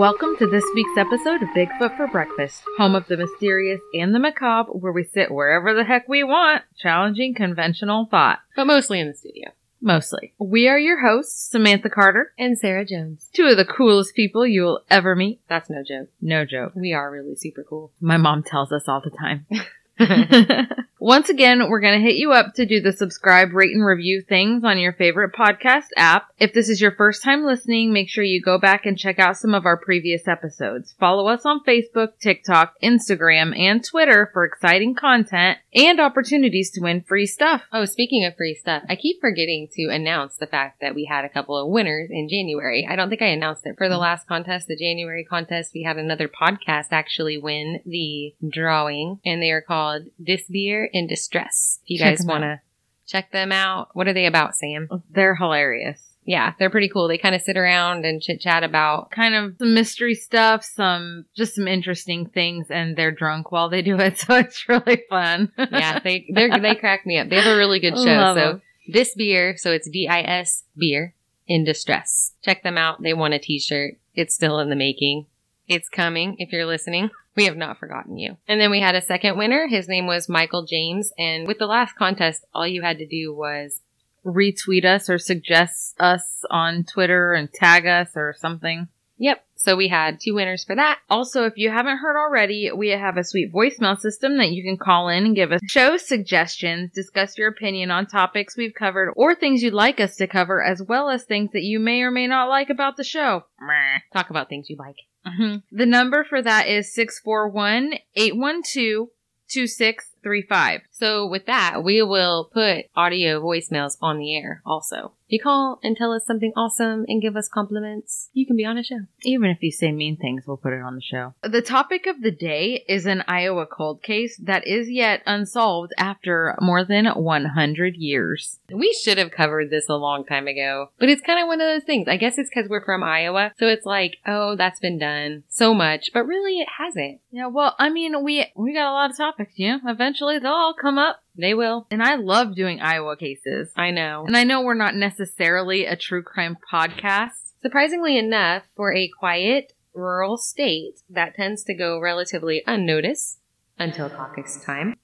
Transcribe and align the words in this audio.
Welcome 0.00 0.34
to 0.38 0.46
this 0.46 0.64
week's 0.74 0.96
episode 0.96 1.42
of 1.42 1.50
Bigfoot 1.50 1.94
for 1.98 2.06
Breakfast, 2.06 2.62
home 2.78 2.94
of 2.94 3.06
the 3.06 3.18
mysterious 3.18 3.82
and 3.92 4.14
the 4.14 4.18
macabre, 4.18 4.72
where 4.72 4.92
we 4.92 5.04
sit 5.04 5.30
wherever 5.30 5.74
the 5.74 5.84
heck 5.84 6.08
we 6.08 6.24
want, 6.24 6.62
challenging 6.78 7.34
conventional 7.34 8.06
thought. 8.10 8.38
but 8.56 8.64
mostly 8.64 8.98
in 8.98 9.08
the 9.08 9.14
studio. 9.14 9.50
Mostly. 9.82 10.32
We 10.38 10.68
are 10.68 10.78
your 10.78 11.06
hosts, 11.06 11.50
Samantha 11.50 11.90
Carter, 11.90 12.32
And 12.38 12.56
Sarah 12.58 12.86
Jones. 12.86 13.28
two 13.34 13.44
of 13.44 13.58
the 13.58 13.66
coolest 13.66 14.14
people 14.14 14.46
you 14.46 14.62
will 14.62 14.80
ever 14.88 15.14
meet. 15.14 15.42
That's 15.50 15.68
no 15.68 15.82
joke. 15.86 16.08
No 16.22 16.46
joke. 16.46 16.72
We 16.74 16.94
are 16.94 17.10
really 17.10 17.36
super 17.36 17.62
cool. 17.62 17.92
My 18.00 18.16
mom 18.16 18.42
tells 18.42 18.72
us 18.72 18.88
all 18.88 19.02
the 19.04 19.10
time. 19.10 19.44
Once 21.02 21.30
again, 21.30 21.70
we're 21.70 21.80
going 21.80 21.98
to 21.98 22.06
hit 22.06 22.16
you 22.16 22.30
up 22.30 22.52
to 22.52 22.66
do 22.66 22.78
the 22.78 22.92
subscribe, 22.92 23.54
rate, 23.54 23.74
and 23.74 23.82
review 23.82 24.20
things 24.20 24.62
on 24.64 24.78
your 24.78 24.92
favorite 24.92 25.32
podcast 25.32 25.86
app. 25.96 26.28
If 26.38 26.52
this 26.52 26.68
is 26.68 26.78
your 26.78 26.90
first 26.90 27.22
time 27.22 27.42
listening, 27.42 27.90
make 27.90 28.10
sure 28.10 28.22
you 28.22 28.42
go 28.42 28.58
back 28.58 28.84
and 28.84 28.98
check 28.98 29.18
out 29.18 29.38
some 29.38 29.54
of 29.54 29.64
our 29.64 29.78
previous 29.78 30.28
episodes. 30.28 30.94
Follow 31.00 31.28
us 31.28 31.46
on 31.46 31.64
Facebook, 31.64 32.18
TikTok, 32.20 32.74
Instagram, 32.82 33.58
and 33.58 33.82
Twitter 33.82 34.28
for 34.34 34.44
exciting 34.44 34.94
content 34.94 35.56
and 35.74 36.00
opportunities 36.00 36.70
to 36.72 36.82
win 36.82 37.00
free 37.00 37.26
stuff. 37.26 37.62
Oh, 37.72 37.86
speaking 37.86 38.26
of 38.26 38.36
free 38.36 38.54
stuff, 38.54 38.82
I 38.86 38.94
keep 38.94 39.22
forgetting 39.22 39.68
to 39.76 39.88
announce 39.90 40.36
the 40.36 40.46
fact 40.46 40.82
that 40.82 40.94
we 40.94 41.06
had 41.06 41.24
a 41.24 41.30
couple 41.30 41.56
of 41.56 41.70
winners 41.70 42.10
in 42.10 42.28
January. 42.28 42.86
I 42.86 42.96
don't 42.96 43.08
think 43.08 43.22
I 43.22 43.28
announced 43.28 43.64
it 43.64 43.78
for 43.78 43.88
the 43.88 43.96
last 43.96 44.28
contest, 44.28 44.68
the 44.68 44.76
January 44.76 45.24
contest. 45.24 45.72
We 45.74 45.82
had 45.82 45.96
another 45.96 46.28
podcast 46.28 46.88
actually 46.90 47.38
win 47.38 47.80
the 47.86 48.34
drawing, 48.46 49.20
and 49.24 49.40
they 49.40 49.50
are 49.50 49.62
called 49.62 50.02
Disbeer 50.22 50.88
in 50.92 51.06
Distress. 51.06 51.80
If 51.84 51.90
you 51.90 51.98
Check 51.98 52.18
guys 52.18 52.26
want 52.26 52.42
to 52.42 52.60
check 53.06 53.32
them 53.32 53.52
out, 53.52 53.88
what 53.94 54.08
are 54.08 54.12
they 54.12 54.26
about, 54.26 54.54
Sam? 54.54 54.88
They're 55.10 55.34
hilarious. 55.36 56.10
Yeah, 56.24 56.52
they're 56.58 56.70
pretty 56.70 56.88
cool. 56.88 57.08
They 57.08 57.18
kind 57.18 57.34
of 57.34 57.40
sit 57.40 57.56
around 57.56 58.04
and 58.04 58.20
chit 58.20 58.40
chat 58.40 58.62
about. 58.62 59.10
Kind 59.10 59.34
of 59.34 59.56
some 59.58 59.74
mystery 59.74 60.14
stuff, 60.14 60.64
some 60.64 61.24
just 61.34 61.54
some 61.54 61.66
interesting 61.66 62.26
things, 62.26 62.66
and 62.70 62.94
they're 62.94 63.10
drunk 63.10 63.50
while 63.50 63.68
they 63.68 63.82
do 63.82 63.98
it, 63.98 64.18
so 64.20 64.36
it's 64.36 64.68
really 64.68 65.02
fun. 65.08 65.50
Yeah, 65.58 65.98
they 65.98 66.26
they 66.32 66.48
they 66.60 66.74
crack 66.80 67.06
me 67.06 67.18
up. 67.18 67.28
They 67.30 67.36
have 67.36 67.52
a 67.52 67.56
really 67.56 67.80
good 67.80 67.96
show. 67.96 68.04
Love 68.04 68.36
so 68.36 68.50
'em. 68.50 68.62
this 68.92 69.14
beer, 69.14 69.56
so 69.56 69.72
it's 69.72 69.88
D 69.88 70.06
I 70.08 70.20
S 70.20 70.64
beer 70.76 71.14
in 71.48 71.64
distress. 71.64 72.34
Check 72.44 72.62
them 72.62 72.78
out. 72.78 73.02
They 73.02 73.14
want 73.14 73.34
a 73.34 73.38
T-shirt. 73.38 73.94
It's 74.14 74.34
still 74.34 74.60
in 74.60 74.70
the 74.70 74.76
making. 74.76 75.26
It's 75.70 75.88
coming. 75.88 76.34
If 76.38 76.50
you're 76.52 76.66
listening, 76.66 77.10
we 77.36 77.44
have 77.44 77.56
not 77.56 77.78
forgotten 77.78 78.18
you. 78.18 78.36
And 78.48 78.60
then 78.60 78.72
we 78.72 78.80
had 78.80 78.96
a 78.96 79.00
second 79.00 79.38
winner. 79.38 79.68
His 79.68 79.86
name 79.86 80.08
was 80.08 80.28
Michael 80.28 80.66
James. 80.66 81.12
And 81.16 81.46
with 81.46 81.58
the 81.58 81.66
last 81.68 81.94
contest, 81.94 82.44
all 82.52 82.66
you 82.66 82.82
had 82.82 82.98
to 82.98 83.06
do 83.06 83.32
was 83.32 83.80
retweet 84.26 84.84
us 84.84 85.08
or 85.08 85.16
suggest 85.16 85.94
us 86.00 86.44
on 86.50 86.82
Twitter 86.82 87.34
and 87.34 87.52
tag 87.52 87.86
us 87.86 88.08
or 88.16 88.34
something. 88.36 88.88
yep. 89.16 89.44
So 89.62 89.76
we 89.76 89.88
had 89.88 90.20
two 90.20 90.34
winners 90.34 90.64
for 90.64 90.74
that. 90.74 91.00
Also, 91.10 91.44
if 91.44 91.52
you 91.56 91.70
haven't 91.70 91.98
heard 91.98 92.16
already, 92.16 92.70
we 92.74 92.88
have 92.88 93.18
a 93.18 93.24
sweet 93.24 93.52
voicemail 93.52 93.98
system 93.98 94.38
that 94.38 94.52
you 94.52 94.62
can 94.62 94.78
call 94.78 95.08
in 95.08 95.26
and 95.26 95.36
give 95.36 95.52
us 95.52 95.60
show 95.68 95.98
suggestions, 95.98 96.90
discuss 96.94 97.36
your 97.36 97.48
opinion 97.48 97.90
on 97.90 98.06
topics 98.06 98.56
we've 98.56 98.74
covered 98.74 99.12
or 99.16 99.34
things 99.34 99.62
you'd 99.62 99.74
like 99.74 100.00
us 100.00 100.16
to 100.16 100.26
cover, 100.26 100.62
as 100.62 100.82
well 100.82 101.10
as 101.10 101.24
things 101.24 101.50
that 101.52 101.62
you 101.62 101.78
may 101.78 102.00
or 102.00 102.10
may 102.10 102.26
not 102.26 102.48
like 102.48 102.70
about 102.70 102.96
the 102.96 103.04
show. 103.04 103.44
Meh. 103.60 103.98
Talk 104.14 104.30
about 104.30 104.48
things 104.48 104.70
you 104.70 104.76
like. 104.76 104.96
Mhm. 105.26 105.62
The 105.70 105.84
number 105.86 106.24
for 106.24 106.40
that 106.40 106.66
is 106.66 106.94
641 106.94 107.98
812 108.16 109.08
2635. 109.48 110.80
So 111.00 111.26
with 111.26 111.46
that, 111.46 111.82
we 111.82 112.02
will 112.02 112.50
put 112.52 112.84
audio 112.94 113.40
voicemails 113.40 113.96
on 114.02 114.18
the 114.18 114.36
air 114.36 114.60
also. 114.66 115.14
If 115.30 115.34
you 115.34 115.40
call 115.44 115.78
and 115.84 115.96
tell 115.96 116.12
us 116.12 116.26
something 116.26 116.52
awesome 116.56 117.04
and 117.06 117.22
give 117.22 117.36
us 117.36 117.48
compliments, 117.48 118.30
you 118.32 118.44
can 118.44 118.56
be 118.56 118.64
on 118.64 118.76
a 118.76 118.82
show. 118.82 119.02
Even 119.22 119.48
if 119.48 119.62
you 119.62 119.70
say 119.70 119.92
mean 119.92 120.16
things, 120.16 120.42
we'll 120.44 120.56
put 120.56 120.72
it 120.72 120.82
on 120.82 120.96
the 120.96 121.00
show. 121.00 121.34
The 121.42 121.62
topic 121.62 122.08
of 122.08 122.20
the 122.20 122.32
day 122.32 122.84
is 122.88 123.06
an 123.06 123.22
Iowa 123.28 123.64
cold 123.64 124.02
case 124.02 124.36
that 124.38 124.66
is 124.66 124.90
yet 124.90 125.22
unsolved 125.26 125.92
after 125.96 126.56
more 126.60 126.84
than 126.84 127.06
100 127.06 127.94
years. 127.94 128.58
We 128.72 128.92
should 128.92 129.18
have 129.18 129.30
covered 129.30 129.70
this 129.70 129.88
a 129.88 129.94
long 129.94 130.24
time 130.24 130.48
ago, 130.48 130.90
but 130.98 131.08
it's 131.08 131.22
kind 131.22 131.40
of 131.40 131.46
one 131.46 131.60
of 131.60 131.68
those 131.68 131.84
things. 131.84 132.08
I 132.08 132.16
guess 132.16 132.36
it's 132.36 132.50
because 132.52 132.68
we're 132.68 132.84
from 132.84 133.04
Iowa, 133.04 133.52
so 133.56 133.68
it's 133.68 133.86
like, 133.86 134.16
oh, 134.26 134.56
that's 134.56 134.80
been 134.80 134.98
done 134.98 135.44
so 135.48 135.72
much, 135.72 136.10
but 136.12 136.26
really 136.26 136.58
it 136.58 136.68
hasn't. 136.76 137.20
Yeah, 137.30 137.46
well, 137.46 137.76
I 137.78 137.88
mean, 137.88 138.24
we 138.24 138.46
we 138.56 138.74
got 138.74 138.90
a 138.90 138.92
lot 138.92 139.10
of 139.10 139.16
topics, 139.16 139.52
you 139.54 139.68
know. 139.68 139.78
Eventually 139.86 140.40
they'll 140.40 140.50
all 140.50 140.74
come 140.74 140.89
up. 140.98 141.22
They 141.36 141.54
will. 141.54 141.86
And 141.90 142.02
I 142.02 142.16
love 142.16 142.54
doing 142.54 142.80
Iowa 142.80 143.16
cases. 143.16 143.70
I 143.76 143.90
know. 143.90 144.24
And 144.26 144.36
I 144.36 144.44
know 144.44 144.62
we're 144.62 144.74
not 144.74 144.94
necessarily 144.94 145.86
a 145.86 145.96
true 145.96 146.22
crime 146.22 146.56
podcast. 146.72 147.52
Surprisingly 147.62 148.18
enough, 148.18 148.64
for 148.76 148.92
a 148.94 149.10
quiet, 149.18 149.72
rural 149.94 150.36
state, 150.36 151.00
that 151.10 151.34
tends 151.34 151.64
to 151.64 151.74
go 151.74 152.00
relatively 152.00 152.62
unnoticed 152.66 153.38
until 153.78 154.08
caucus 154.08 154.62
time. 154.64 154.96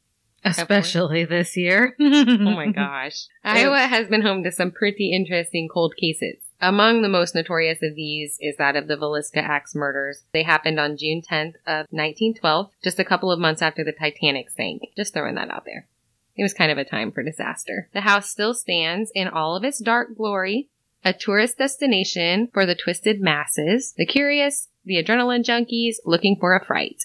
Especially 0.44 1.24
this 1.24 1.56
year. 1.56 1.96
Oh 1.98 2.04
my 2.38 2.70
gosh. 2.74 3.26
Iowa 3.42 3.80
has 3.80 4.08
been 4.08 4.22
home 4.22 4.44
to 4.44 4.52
some 4.52 4.70
pretty 4.70 5.12
interesting 5.12 5.68
cold 5.72 5.94
cases. 5.96 6.36
Among 6.60 7.02
the 7.02 7.08
most 7.08 7.34
notorious 7.34 7.82
of 7.82 7.94
these 7.94 8.38
is 8.40 8.56
that 8.56 8.76
of 8.76 8.88
the 8.88 8.96
Villisca 8.96 9.42
Axe 9.42 9.74
murders. 9.74 10.24
They 10.32 10.42
happened 10.42 10.80
on 10.80 10.96
June 10.96 11.20
10th 11.20 11.56
of 11.66 11.86
1912, 11.90 12.70
just 12.82 12.98
a 12.98 13.04
couple 13.04 13.30
of 13.30 13.38
months 13.38 13.60
after 13.60 13.84
the 13.84 13.92
Titanic 13.92 14.48
sank. 14.50 14.82
Just 14.96 15.12
throwing 15.12 15.34
that 15.34 15.50
out 15.50 15.64
there. 15.66 15.86
It 16.34 16.42
was 16.42 16.54
kind 16.54 16.70
of 16.70 16.78
a 16.78 16.84
time 16.84 17.12
for 17.12 17.22
disaster. 17.22 17.88
The 17.92 18.02
house 18.02 18.30
still 18.30 18.54
stands 18.54 19.10
in 19.14 19.28
all 19.28 19.56
of 19.56 19.64
its 19.64 19.80
dark 19.80 20.16
glory, 20.16 20.68
a 21.04 21.12
tourist 21.12 21.58
destination 21.58 22.48
for 22.52 22.66
the 22.66 22.74
twisted 22.74 23.20
masses, 23.20 23.94
the 23.96 24.06
curious, 24.06 24.68
the 24.84 25.02
adrenaline 25.02 25.44
junkies 25.44 25.96
looking 26.04 26.36
for 26.38 26.54
a 26.54 26.64
fright. 26.64 27.04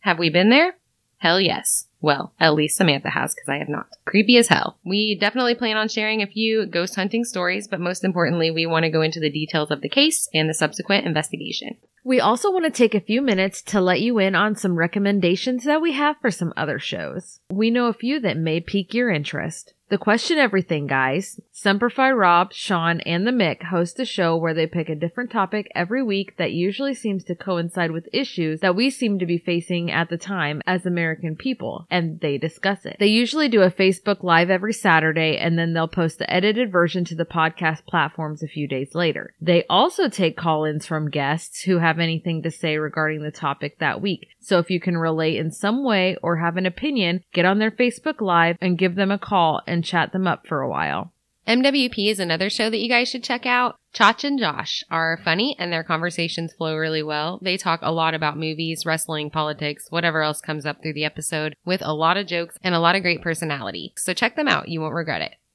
Have 0.00 0.18
we 0.18 0.30
been 0.30 0.50
there? 0.50 0.76
Hell 1.18 1.40
yes. 1.40 1.86
Well, 2.00 2.32
at 2.40 2.54
least 2.54 2.76
Samantha 2.76 3.10
has, 3.10 3.34
because 3.34 3.48
I 3.48 3.58
have 3.58 3.68
not. 3.68 3.86
Creepy 4.06 4.38
as 4.38 4.48
hell. 4.48 4.78
We 4.84 5.18
definitely 5.20 5.54
plan 5.54 5.76
on 5.76 5.88
sharing 5.88 6.22
a 6.22 6.26
few 6.26 6.66
ghost 6.66 6.96
hunting 6.96 7.24
stories, 7.24 7.68
but 7.68 7.80
most 7.80 8.04
importantly, 8.04 8.50
we 8.50 8.66
want 8.66 8.84
to 8.84 8.90
go 8.90 9.02
into 9.02 9.20
the 9.20 9.30
details 9.30 9.70
of 9.70 9.82
the 9.82 9.88
case 9.88 10.28
and 10.32 10.48
the 10.48 10.54
subsequent 10.54 11.06
investigation. 11.06 11.76
We 12.02 12.18
also 12.18 12.50
want 12.50 12.64
to 12.64 12.70
take 12.70 12.94
a 12.94 13.00
few 13.00 13.20
minutes 13.20 13.60
to 13.62 13.80
let 13.80 14.00
you 14.00 14.18
in 14.18 14.34
on 14.34 14.56
some 14.56 14.76
recommendations 14.76 15.64
that 15.64 15.82
we 15.82 15.92
have 15.92 16.16
for 16.20 16.30
some 16.30 16.54
other 16.56 16.78
shows. 16.78 17.40
We 17.50 17.70
know 17.70 17.88
a 17.88 17.92
few 17.92 18.20
that 18.20 18.38
may 18.38 18.60
pique 18.60 18.94
your 18.94 19.10
interest. 19.10 19.74
The 19.90 19.98
Question 19.98 20.38
Everything 20.38 20.86
guys, 20.86 21.40
Semperfi 21.52 22.16
Rob, 22.16 22.52
Sean, 22.52 23.00
and 23.00 23.26
the 23.26 23.32
Mick 23.32 23.64
host 23.64 23.98
a 23.98 24.04
show 24.04 24.36
where 24.36 24.54
they 24.54 24.68
pick 24.68 24.88
a 24.88 24.94
different 24.94 25.32
topic 25.32 25.68
every 25.74 26.00
week 26.00 26.36
that 26.36 26.52
usually 26.52 26.94
seems 26.94 27.24
to 27.24 27.34
coincide 27.34 27.90
with 27.90 28.08
issues 28.12 28.60
that 28.60 28.76
we 28.76 28.88
seem 28.88 29.18
to 29.18 29.26
be 29.26 29.36
facing 29.36 29.90
at 29.90 30.08
the 30.08 30.16
time 30.16 30.62
as 30.64 30.86
American 30.86 31.34
people, 31.34 31.88
and 31.90 32.20
they 32.20 32.38
discuss 32.38 32.86
it. 32.86 32.98
They 33.00 33.08
usually 33.08 33.48
do 33.48 33.62
a 33.62 33.70
Facebook 33.72 34.22
Live 34.22 34.48
every 34.48 34.74
Saturday, 34.74 35.36
and 35.36 35.58
then 35.58 35.74
they'll 35.74 35.88
post 35.88 36.20
the 36.20 36.32
edited 36.32 36.70
version 36.70 37.04
to 37.06 37.16
the 37.16 37.24
podcast 37.24 37.84
platforms 37.84 38.44
a 38.44 38.46
few 38.46 38.68
days 38.68 38.94
later. 38.94 39.34
They 39.40 39.64
also 39.68 40.08
take 40.08 40.36
call-ins 40.36 40.86
from 40.86 41.10
guests 41.10 41.62
who 41.62 41.78
have 41.78 41.98
anything 41.98 42.44
to 42.44 42.52
say 42.52 42.76
regarding 42.76 43.24
the 43.24 43.32
topic 43.32 43.80
that 43.80 44.00
week. 44.00 44.28
So 44.38 44.58
if 44.58 44.70
you 44.70 44.78
can 44.78 44.96
relate 44.96 45.38
in 45.38 45.50
some 45.50 45.84
way 45.84 46.16
or 46.22 46.36
have 46.36 46.56
an 46.56 46.66
opinion, 46.66 47.24
get 47.32 47.44
on 47.44 47.58
their 47.58 47.72
Facebook 47.72 48.20
Live 48.20 48.56
and 48.60 48.78
give 48.78 48.94
them 48.94 49.10
a 49.10 49.18
call 49.18 49.62
and 49.66 49.79
chat 49.84 50.12
them 50.12 50.26
up 50.26 50.46
for 50.46 50.60
a 50.60 50.68
while. 50.68 51.12
MWP 51.46 52.10
is 52.10 52.20
another 52.20 52.48
show 52.50 52.70
that 52.70 52.78
you 52.78 52.88
guys 52.88 53.08
should 53.08 53.24
check 53.24 53.46
out. 53.46 53.76
Chach 53.94 54.22
and 54.22 54.38
Josh 54.38 54.84
are 54.90 55.20
funny 55.24 55.56
and 55.58 55.72
their 55.72 55.82
conversations 55.82 56.52
flow 56.52 56.76
really 56.76 57.02
well. 57.02 57.40
They 57.42 57.56
talk 57.56 57.80
a 57.82 57.90
lot 57.90 58.14
about 58.14 58.38
movies, 58.38 58.86
wrestling, 58.86 59.30
politics, 59.30 59.86
whatever 59.90 60.22
else 60.22 60.40
comes 60.40 60.64
up 60.64 60.80
through 60.80 60.92
the 60.92 61.04
episode 61.04 61.56
with 61.64 61.82
a 61.82 61.94
lot 61.94 62.16
of 62.16 62.28
jokes 62.28 62.56
and 62.62 62.74
a 62.74 62.78
lot 62.78 62.94
of 62.94 63.02
great 63.02 63.22
personality. 63.22 63.92
So 63.96 64.14
check 64.14 64.36
them 64.36 64.46
out. 64.46 64.68
You 64.68 64.80
won't 64.80 64.94
regret 64.94 65.22
it. 65.22 65.34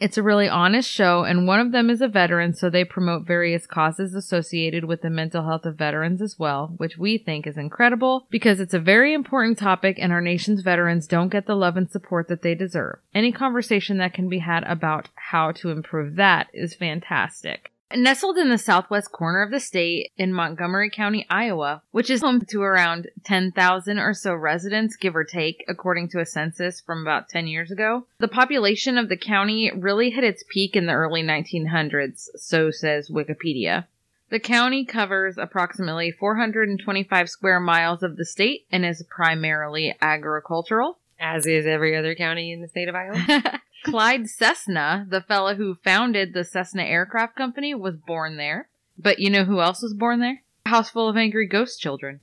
It's 0.00 0.16
a 0.16 0.22
really 0.22 0.48
honest 0.48 0.90
show, 0.90 1.24
and 1.24 1.46
one 1.46 1.60
of 1.60 1.72
them 1.72 1.90
is 1.90 2.00
a 2.00 2.08
veteran, 2.08 2.54
so 2.54 2.70
they 2.70 2.84
promote 2.84 3.26
various 3.26 3.66
causes 3.66 4.14
associated 4.14 4.86
with 4.86 5.02
the 5.02 5.10
mental 5.10 5.44
health 5.44 5.66
of 5.66 5.76
veterans 5.76 6.22
as 6.22 6.38
well, 6.38 6.72
which 6.78 6.96
we 6.96 7.18
think 7.18 7.46
is 7.46 7.58
incredible 7.58 8.26
because 8.30 8.60
it's 8.60 8.72
a 8.72 8.78
very 8.78 9.12
important 9.12 9.58
topic 9.58 9.98
and 10.00 10.10
our 10.10 10.22
nation's 10.22 10.62
veterans 10.62 11.06
don't 11.06 11.28
get 11.28 11.44
the 11.44 11.54
love 11.54 11.76
and 11.76 11.90
support 11.90 12.28
that 12.28 12.40
they 12.40 12.54
deserve. 12.54 12.98
Any 13.14 13.30
conversation 13.30 13.98
that 13.98 14.14
can 14.14 14.30
be 14.30 14.38
had 14.38 14.64
about 14.64 15.10
how 15.16 15.52
to 15.52 15.68
improve 15.68 16.16
that 16.16 16.46
is 16.54 16.74
fantastic. 16.74 17.70
Nestled 17.94 18.38
in 18.38 18.50
the 18.50 18.58
southwest 18.58 19.10
corner 19.10 19.42
of 19.42 19.50
the 19.50 19.58
state 19.58 20.12
in 20.16 20.32
Montgomery 20.32 20.90
County, 20.90 21.26
Iowa, 21.28 21.82
which 21.90 22.08
is 22.08 22.20
home 22.20 22.40
to 22.40 22.62
around 22.62 23.08
10,000 23.24 23.98
or 23.98 24.14
so 24.14 24.32
residents, 24.32 24.94
give 24.94 25.16
or 25.16 25.24
take, 25.24 25.64
according 25.66 26.08
to 26.10 26.20
a 26.20 26.26
census 26.26 26.80
from 26.80 27.02
about 27.02 27.28
10 27.28 27.48
years 27.48 27.72
ago, 27.72 28.06
the 28.18 28.28
population 28.28 28.96
of 28.96 29.08
the 29.08 29.16
county 29.16 29.72
really 29.74 30.10
hit 30.10 30.22
its 30.22 30.44
peak 30.48 30.76
in 30.76 30.86
the 30.86 30.92
early 30.92 31.22
1900s, 31.22 32.28
so 32.36 32.70
says 32.70 33.10
Wikipedia. 33.10 33.86
The 34.28 34.38
county 34.38 34.84
covers 34.84 35.36
approximately 35.36 36.12
425 36.12 37.28
square 37.28 37.58
miles 37.58 38.04
of 38.04 38.16
the 38.16 38.24
state 38.24 38.66
and 38.70 38.86
is 38.86 39.02
primarily 39.10 39.96
agricultural. 40.00 40.98
As 41.18 41.44
is 41.44 41.66
every 41.66 41.96
other 41.96 42.14
county 42.14 42.52
in 42.52 42.60
the 42.60 42.68
state 42.68 42.88
of 42.88 42.94
Iowa. 42.94 43.60
Clyde 43.82 44.28
Cessna, 44.28 45.06
the 45.08 45.22
fellow 45.22 45.54
who 45.54 45.76
founded 45.82 46.34
the 46.34 46.44
Cessna 46.44 46.82
Aircraft 46.82 47.34
Company, 47.34 47.74
was 47.74 47.96
born 47.96 48.36
there. 48.36 48.68
But 48.98 49.18
you 49.18 49.30
know 49.30 49.44
who 49.44 49.60
else 49.60 49.82
was 49.82 49.94
born 49.94 50.20
there? 50.20 50.42
A 50.66 50.68
house 50.68 50.90
full 50.90 51.08
of 51.08 51.16
angry 51.16 51.46
ghost 51.46 51.80
children. 51.80 52.20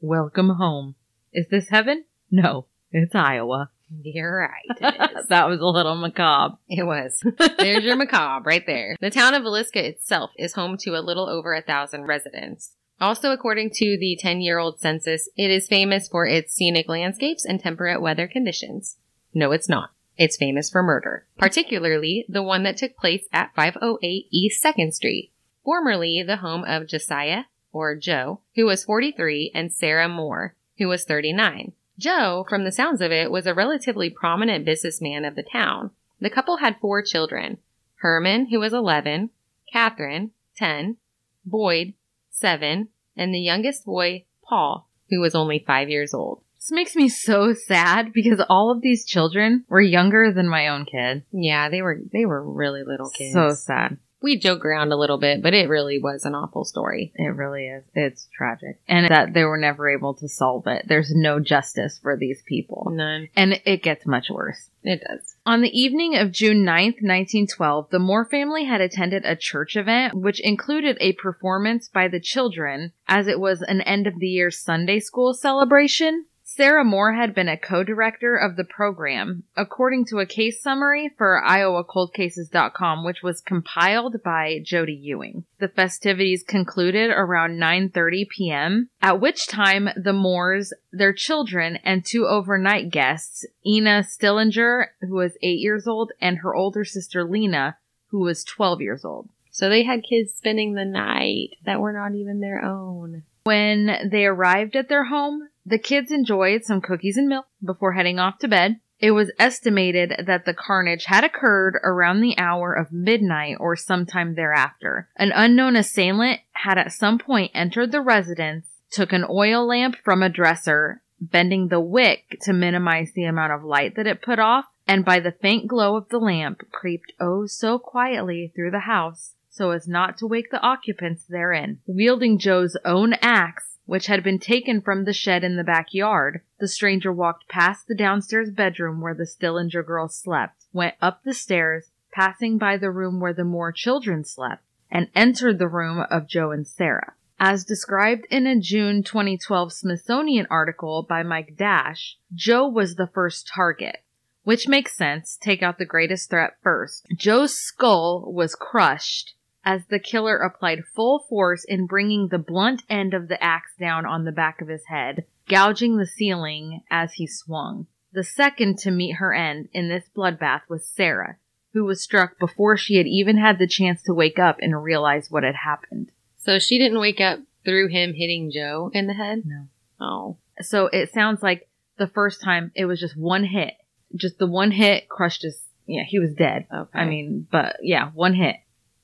Welcome 0.00 0.50
home. 0.50 0.94
Is 1.32 1.46
this 1.50 1.68
heaven? 1.68 2.04
No, 2.30 2.66
it's 2.90 3.14
Iowa. 3.14 3.70
You're 4.02 4.48
right. 4.48 5.00
That 5.28 5.48
was 5.48 5.60
a 5.60 5.66
little 5.66 5.94
macabre. 5.94 6.58
It 6.68 6.84
was. 6.84 7.22
There's 7.58 7.84
your 7.84 7.96
macabre 7.96 8.46
right 8.46 8.64
there. 8.66 8.96
The 9.00 9.10
town 9.10 9.32
of 9.32 9.42
Villisca 9.42 9.76
itself 9.76 10.30
is 10.36 10.52
home 10.52 10.76
to 10.78 10.90
a 10.90 11.00
little 11.00 11.28
over 11.28 11.54
a 11.54 11.62
thousand 11.62 12.04
residents. 12.04 12.72
Also, 13.00 13.32
according 13.32 13.70
to 13.76 13.96
the 13.98 14.18
10 14.20 14.40
year 14.42 14.58
old 14.58 14.80
census, 14.80 15.28
it 15.36 15.50
is 15.50 15.66
famous 15.66 16.08
for 16.08 16.26
its 16.26 16.54
scenic 16.54 16.88
landscapes 16.88 17.44
and 17.44 17.58
temperate 17.58 18.02
weather 18.02 18.28
conditions. 18.28 18.96
No, 19.32 19.50
it's 19.52 19.68
not. 19.68 19.90
It's 20.16 20.36
famous 20.36 20.70
for 20.70 20.82
murder, 20.82 21.26
particularly 21.38 22.24
the 22.28 22.42
one 22.42 22.62
that 22.62 22.76
took 22.76 22.96
place 22.96 23.26
at 23.32 23.54
508 23.56 24.26
East 24.30 24.64
2nd 24.64 24.94
Street, 24.94 25.32
formerly 25.64 26.22
the 26.22 26.36
home 26.36 26.64
of 26.64 26.86
Josiah, 26.86 27.44
or 27.72 27.96
Joe, 27.96 28.40
who 28.54 28.66
was 28.66 28.84
43, 28.84 29.50
and 29.54 29.72
Sarah 29.72 30.08
Moore, 30.08 30.54
who 30.78 30.86
was 30.86 31.04
39. 31.04 31.72
Joe, 31.98 32.46
from 32.48 32.64
the 32.64 32.72
sounds 32.72 33.00
of 33.00 33.10
it, 33.10 33.30
was 33.30 33.46
a 33.46 33.54
relatively 33.54 34.08
prominent 34.08 34.64
businessman 34.64 35.24
of 35.24 35.34
the 35.34 35.42
town. 35.42 35.90
The 36.20 36.30
couple 36.30 36.58
had 36.58 36.78
four 36.80 37.02
children 37.02 37.58
Herman, 37.96 38.46
who 38.46 38.60
was 38.60 38.72
11, 38.72 39.30
Catherine, 39.72 40.30
10, 40.56 40.96
Boyd, 41.44 41.94
7, 42.30 42.88
and 43.16 43.34
the 43.34 43.40
youngest 43.40 43.84
boy, 43.84 44.24
Paul, 44.44 44.88
who 45.10 45.20
was 45.20 45.34
only 45.34 45.64
5 45.66 45.90
years 45.90 46.14
old. 46.14 46.43
This 46.64 46.72
makes 46.72 46.96
me 46.96 47.10
so 47.10 47.52
sad 47.52 48.14
because 48.14 48.40
all 48.48 48.70
of 48.70 48.80
these 48.80 49.04
children 49.04 49.66
were 49.68 49.82
younger 49.82 50.32
than 50.32 50.48
my 50.48 50.68
own 50.68 50.86
kid. 50.86 51.24
Yeah, 51.30 51.68
they 51.68 51.82
were 51.82 52.00
they 52.10 52.24
were 52.24 52.42
really 52.42 52.82
little 52.82 53.10
kids. 53.10 53.34
So 53.34 53.52
sad. 53.52 53.98
we 54.22 54.38
joke 54.38 54.64
around 54.64 54.90
a 54.90 54.96
little 54.96 55.18
bit, 55.18 55.42
but 55.42 55.52
it 55.52 55.68
really 55.68 55.98
was 55.98 56.24
an 56.24 56.34
awful 56.34 56.64
story. 56.64 57.12
It 57.16 57.36
really 57.36 57.66
is. 57.66 57.84
It's 57.92 58.30
tragic. 58.34 58.80
And 58.88 59.10
that 59.10 59.34
they 59.34 59.44
were 59.44 59.58
never 59.58 59.90
able 59.90 60.14
to 60.14 60.26
solve 60.26 60.66
it. 60.66 60.86
There's 60.88 61.12
no 61.14 61.38
justice 61.38 61.98
for 62.02 62.16
these 62.16 62.42
people. 62.46 62.90
None. 62.90 63.28
And 63.36 63.60
it 63.66 63.82
gets 63.82 64.06
much 64.06 64.30
worse. 64.30 64.70
It 64.82 65.02
does. 65.06 65.36
On 65.44 65.60
the 65.60 65.78
evening 65.78 66.16
of 66.16 66.32
June 66.32 66.64
9th, 66.64 67.02
1912, 67.02 67.90
the 67.90 67.98
Moore 67.98 68.24
family 68.24 68.64
had 68.64 68.80
attended 68.80 69.26
a 69.26 69.36
church 69.36 69.76
event 69.76 70.14
which 70.14 70.40
included 70.40 70.96
a 70.98 71.12
performance 71.12 71.90
by 71.90 72.08
the 72.08 72.20
children 72.20 72.92
as 73.06 73.26
it 73.26 73.38
was 73.38 73.60
an 73.60 73.82
end 73.82 74.06
of 74.06 74.18
the 74.18 74.28
year 74.28 74.50
Sunday 74.50 74.98
school 74.98 75.34
celebration. 75.34 76.24
Sarah 76.56 76.84
Moore 76.84 77.14
had 77.14 77.34
been 77.34 77.48
a 77.48 77.56
co-director 77.56 78.36
of 78.36 78.54
the 78.54 78.62
program, 78.62 79.42
according 79.56 80.04
to 80.04 80.18
a 80.18 80.26
case 80.26 80.62
summary 80.62 81.10
for 81.18 81.42
iowacoldcases.com, 81.44 83.04
which 83.04 83.24
was 83.24 83.40
compiled 83.40 84.22
by 84.22 84.60
Jody 84.62 84.92
Ewing. 84.92 85.46
The 85.58 85.66
festivities 85.66 86.44
concluded 86.46 87.10
around 87.10 87.58
9:30 87.58 88.28
p.m., 88.28 88.88
at 89.02 89.20
which 89.20 89.48
time 89.48 89.88
the 89.96 90.12
Moores, 90.12 90.72
their 90.92 91.12
children, 91.12 91.76
and 91.82 92.04
two 92.04 92.24
overnight 92.28 92.90
guests, 92.90 93.44
Ina 93.66 94.04
Stillinger, 94.04 94.90
who 95.00 95.16
was 95.16 95.36
8 95.42 95.58
years 95.58 95.88
old, 95.88 96.12
and 96.20 96.38
her 96.38 96.54
older 96.54 96.84
sister 96.84 97.24
Lena, 97.24 97.78
who 98.10 98.20
was 98.20 98.44
12 98.44 98.80
years 98.80 99.04
old. 99.04 99.28
So 99.50 99.68
they 99.68 99.82
had 99.82 100.04
kids 100.08 100.32
spending 100.32 100.74
the 100.74 100.84
night 100.84 101.56
that 101.64 101.80
were 101.80 101.92
not 101.92 102.14
even 102.14 102.38
their 102.38 102.64
own. 102.64 103.24
When 103.42 104.08
they 104.08 104.24
arrived 104.24 104.76
at 104.76 104.88
their 104.88 105.06
home, 105.06 105.48
the 105.66 105.78
kids 105.78 106.10
enjoyed 106.10 106.64
some 106.64 106.80
cookies 106.80 107.16
and 107.16 107.28
milk 107.28 107.46
before 107.64 107.92
heading 107.92 108.18
off 108.18 108.38
to 108.38 108.48
bed. 108.48 108.80
It 109.00 109.10
was 109.10 109.32
estimated 109.38 110.14
that 110.26 110.44
the 110.44 110.54
carnage 110.54 111.06
had 111.06 111.24
occurred 111.24 111.78
around 111.82 112.20
the 112.20 112.38
hour 112.38 112.72
of 112.72 112.92
midnight 112.92 113.56
or 113.58 113.76
sometime 113.76 114.34
thereafter. 114.34 115.08
An 115.16 115.32
unknown 115.34 115.76
assailant 115.76 116.40
had 116.52 116.78
at 116.78 116.92
some 116.92 117.18
point 117.18 117.50
entered 117.54 117.92
the 117.92 118.00
residence, 118.00 118.66
took 118.90 119.12
an 119.12 119.24
oil 119.28 119.66
lamp 119.66 119.96
from 120.04 120.22
a 120.22 120.28
dresser, 120.28 121.02
bending 121.20 121.68
the 121.68 121.80
wick 121.80 122.38
to 122.42 122.52
minimize 122.52 123.12
the 123.12 123.24
amount 123.24 123.52
of 123.52 123.64
light 123.64 123.96
that 123.96 124.06
it 124.06 124.22
put 124.22 124.38
off, 124.38 124.66
and 124.86 125.04
by 125.04 125.18
the 125.18 125.32
faint 125.32 125.66
glow 125.66 125.96
of 125.96 126.08
the 126.10 126.18
lamp 126.18 126.62
creeped 126.70 127.12
oh 127.18 127.46
so 127.46 127.78
quietly 127.78 128.52
through 128.54 128.70
the 128.70 128.80
house 128.80 129.34
so 129.54 129.70
as 129.70 129.86
not 129.86 130.18
to 130.18 130.26
wake 130.26 130.50
the 130.50 130.60
occupants 130.60 131.24
therein. 131.26 131.78
Wielding 131.86 132.38
Joe's 132.38 132.76
own 132.84 133.12
axe, 133.22 133.78
which 133.86 134.06
had 134.08 134.24
been 134.24 134.40
taken 134.40 134.80
from 134.80 135.04
the 135.04 135.12
shed 135.12 135.44
in 135.44 135.56
the 135.56 135.62
backyard, 135.62 136.40
the 136.58 136.66
stranger 136.66 137.12
walked 137.12 137.48
past 137.48 137.86
the 137.86 137.94
downstairs 137.94 138.50
bedroom 138.50 139.00
where 139.00 139.14
the 139.14 139.26
Stillinger 139.26 139.84
girls 139.84 140.16
slept, 140.16 140.64
went 140.72 140.96
up 141.00 141.22
the 141.22 141.32
stairs, 141.32 141.90
passing 142.10 142.58
by 142.58 142.76
the 142.76 142.90
room 142.90 143.20
where 143.20 143.32
the 143.32 143.44
Moore 143.44 143.70
children 143.70 144.24
slept, 144.24 144.64
and 144.90 145.08
entered 145.14 145.58
the 145.60 145.68
room 145.68 146.04
of 146.10 146.26
Joe 146.26 146.50
and 146.50 146.66
Sarah. 146.66 147.12
As 147.38 147.64
described 147.64 148.26
in 148.30 148.48
a 148.48 148.58
June 148.58 149.04
2012 149.04 149.72
Smithsonian 149.72 150.46
article 150.50 151.04
by 151.08 151.22
Mike 151.22 151.56
Dash, 151.56 152.16
Joe 152.34 152.66
was 152.66 152.96
the 152.96 153.08
first 153.08 153.48
target. 153.54 154.00
Which 154.42 154.68
makes 154.68 154.96
sense. 154.96 155.38
Take 155.40 155.62
out 155.62 155.78
the 155.78 155.86
greatest 155.86 156.28
threat 156.28 156.56
first. 156.62 157.06
Joe's 157.16 157.54
skull 157.54 158.30
was 158.30 158.54
crushed 158.54 159.34
as 159.64 159.86
the 159.86 159.98
killer 159.98 160.36
applied 160.36 160.84
full 160.94 161.20
force 161.28 161.64
in 161.64 161.86
bringing 161.86 162.28
the 162.28 162.38
blunt 162.38 162.82
end 162.88 163.14
of 163.14 163.28
the 163.28 163.42
axe 163.42 163.72
down 163.78 164.04
on 164.06 164.24
the 164.24 164.32
back 164.32 164.60
of 164.60 164.68
his 164.68 164.84
head, 164.86 165.24
gouging 165.48 165.96
the 165.96 166.06
ceiling 166.06 166.82
as 166.90 167.14
he 167.14 167.26
swung. 167.26 167.86
The 168.12 168.24
second 168.24 168.78
to 168.78 168.90
meet 168.90 169.16
her 169.16 169.34
end 169.34 169.68
in 169.72 169.88
this 169.88 170.04
bloodbath 170.14 170.62
was 170.68 170.86
Sarah, 170.86 171.36
who 171.72 171.84
was 171.84 172.02
struck 172.02 172.38
before 172.38 172.76
she 172.76 172.96
had 172.96 173.06
even 173.06 173.38
had 173.38 173.58
the 173.58 173.66
chance 173.66 174.02
to 174.02 174.14
wake 174.14 174.38
up 174.38 174.58
and 174.60 174.82
realize 174.82 175.30
what 175.30 175.42
had 175.42 175.56
happened. 175.56 176.12
So 176.36 176.58
she 176.58 176.78
didn't 176.78 177.00
wake 177.00 177.20
up 177.20 177.40
through 177.64 177.88
him 177.88 178.14
hitting 178.14 178.50
Joe 178.52 178.90
in 178.92 179.06
the 179.06 179.14
head? 179.14 179.42
No. 179.44 179.66
Oh. 180.00 180.36
So 180.60 180.86
it 180.86 181.12
sounds 181.12 181.42
like 181.42 181.68
the 181.96 182.06
first 182.06 182.42
time 182.42 182.70
it 182.74 182.84
was 182.84 183.00
just 183.00 183.16
one 183.16 183.44
hit. 183.44 183.74
Just 184.14 184.38
the 184.38 184.46
one 184.46 184.70
hit 184.70 185.08
crushed 185.08 185.42
his, 185.42 185.60
yeah, 185.86 186.04
he 186.06 186.18
was 186.18 186.34
dead. 186.34 186.66
Okay. 186.72 186.98
I 186.98 187.06
mean, 187.06 187.46
but 187.50 187.76
yeah, 187.82 188.10
one 188.10 188.34
hit. 188.34 188.56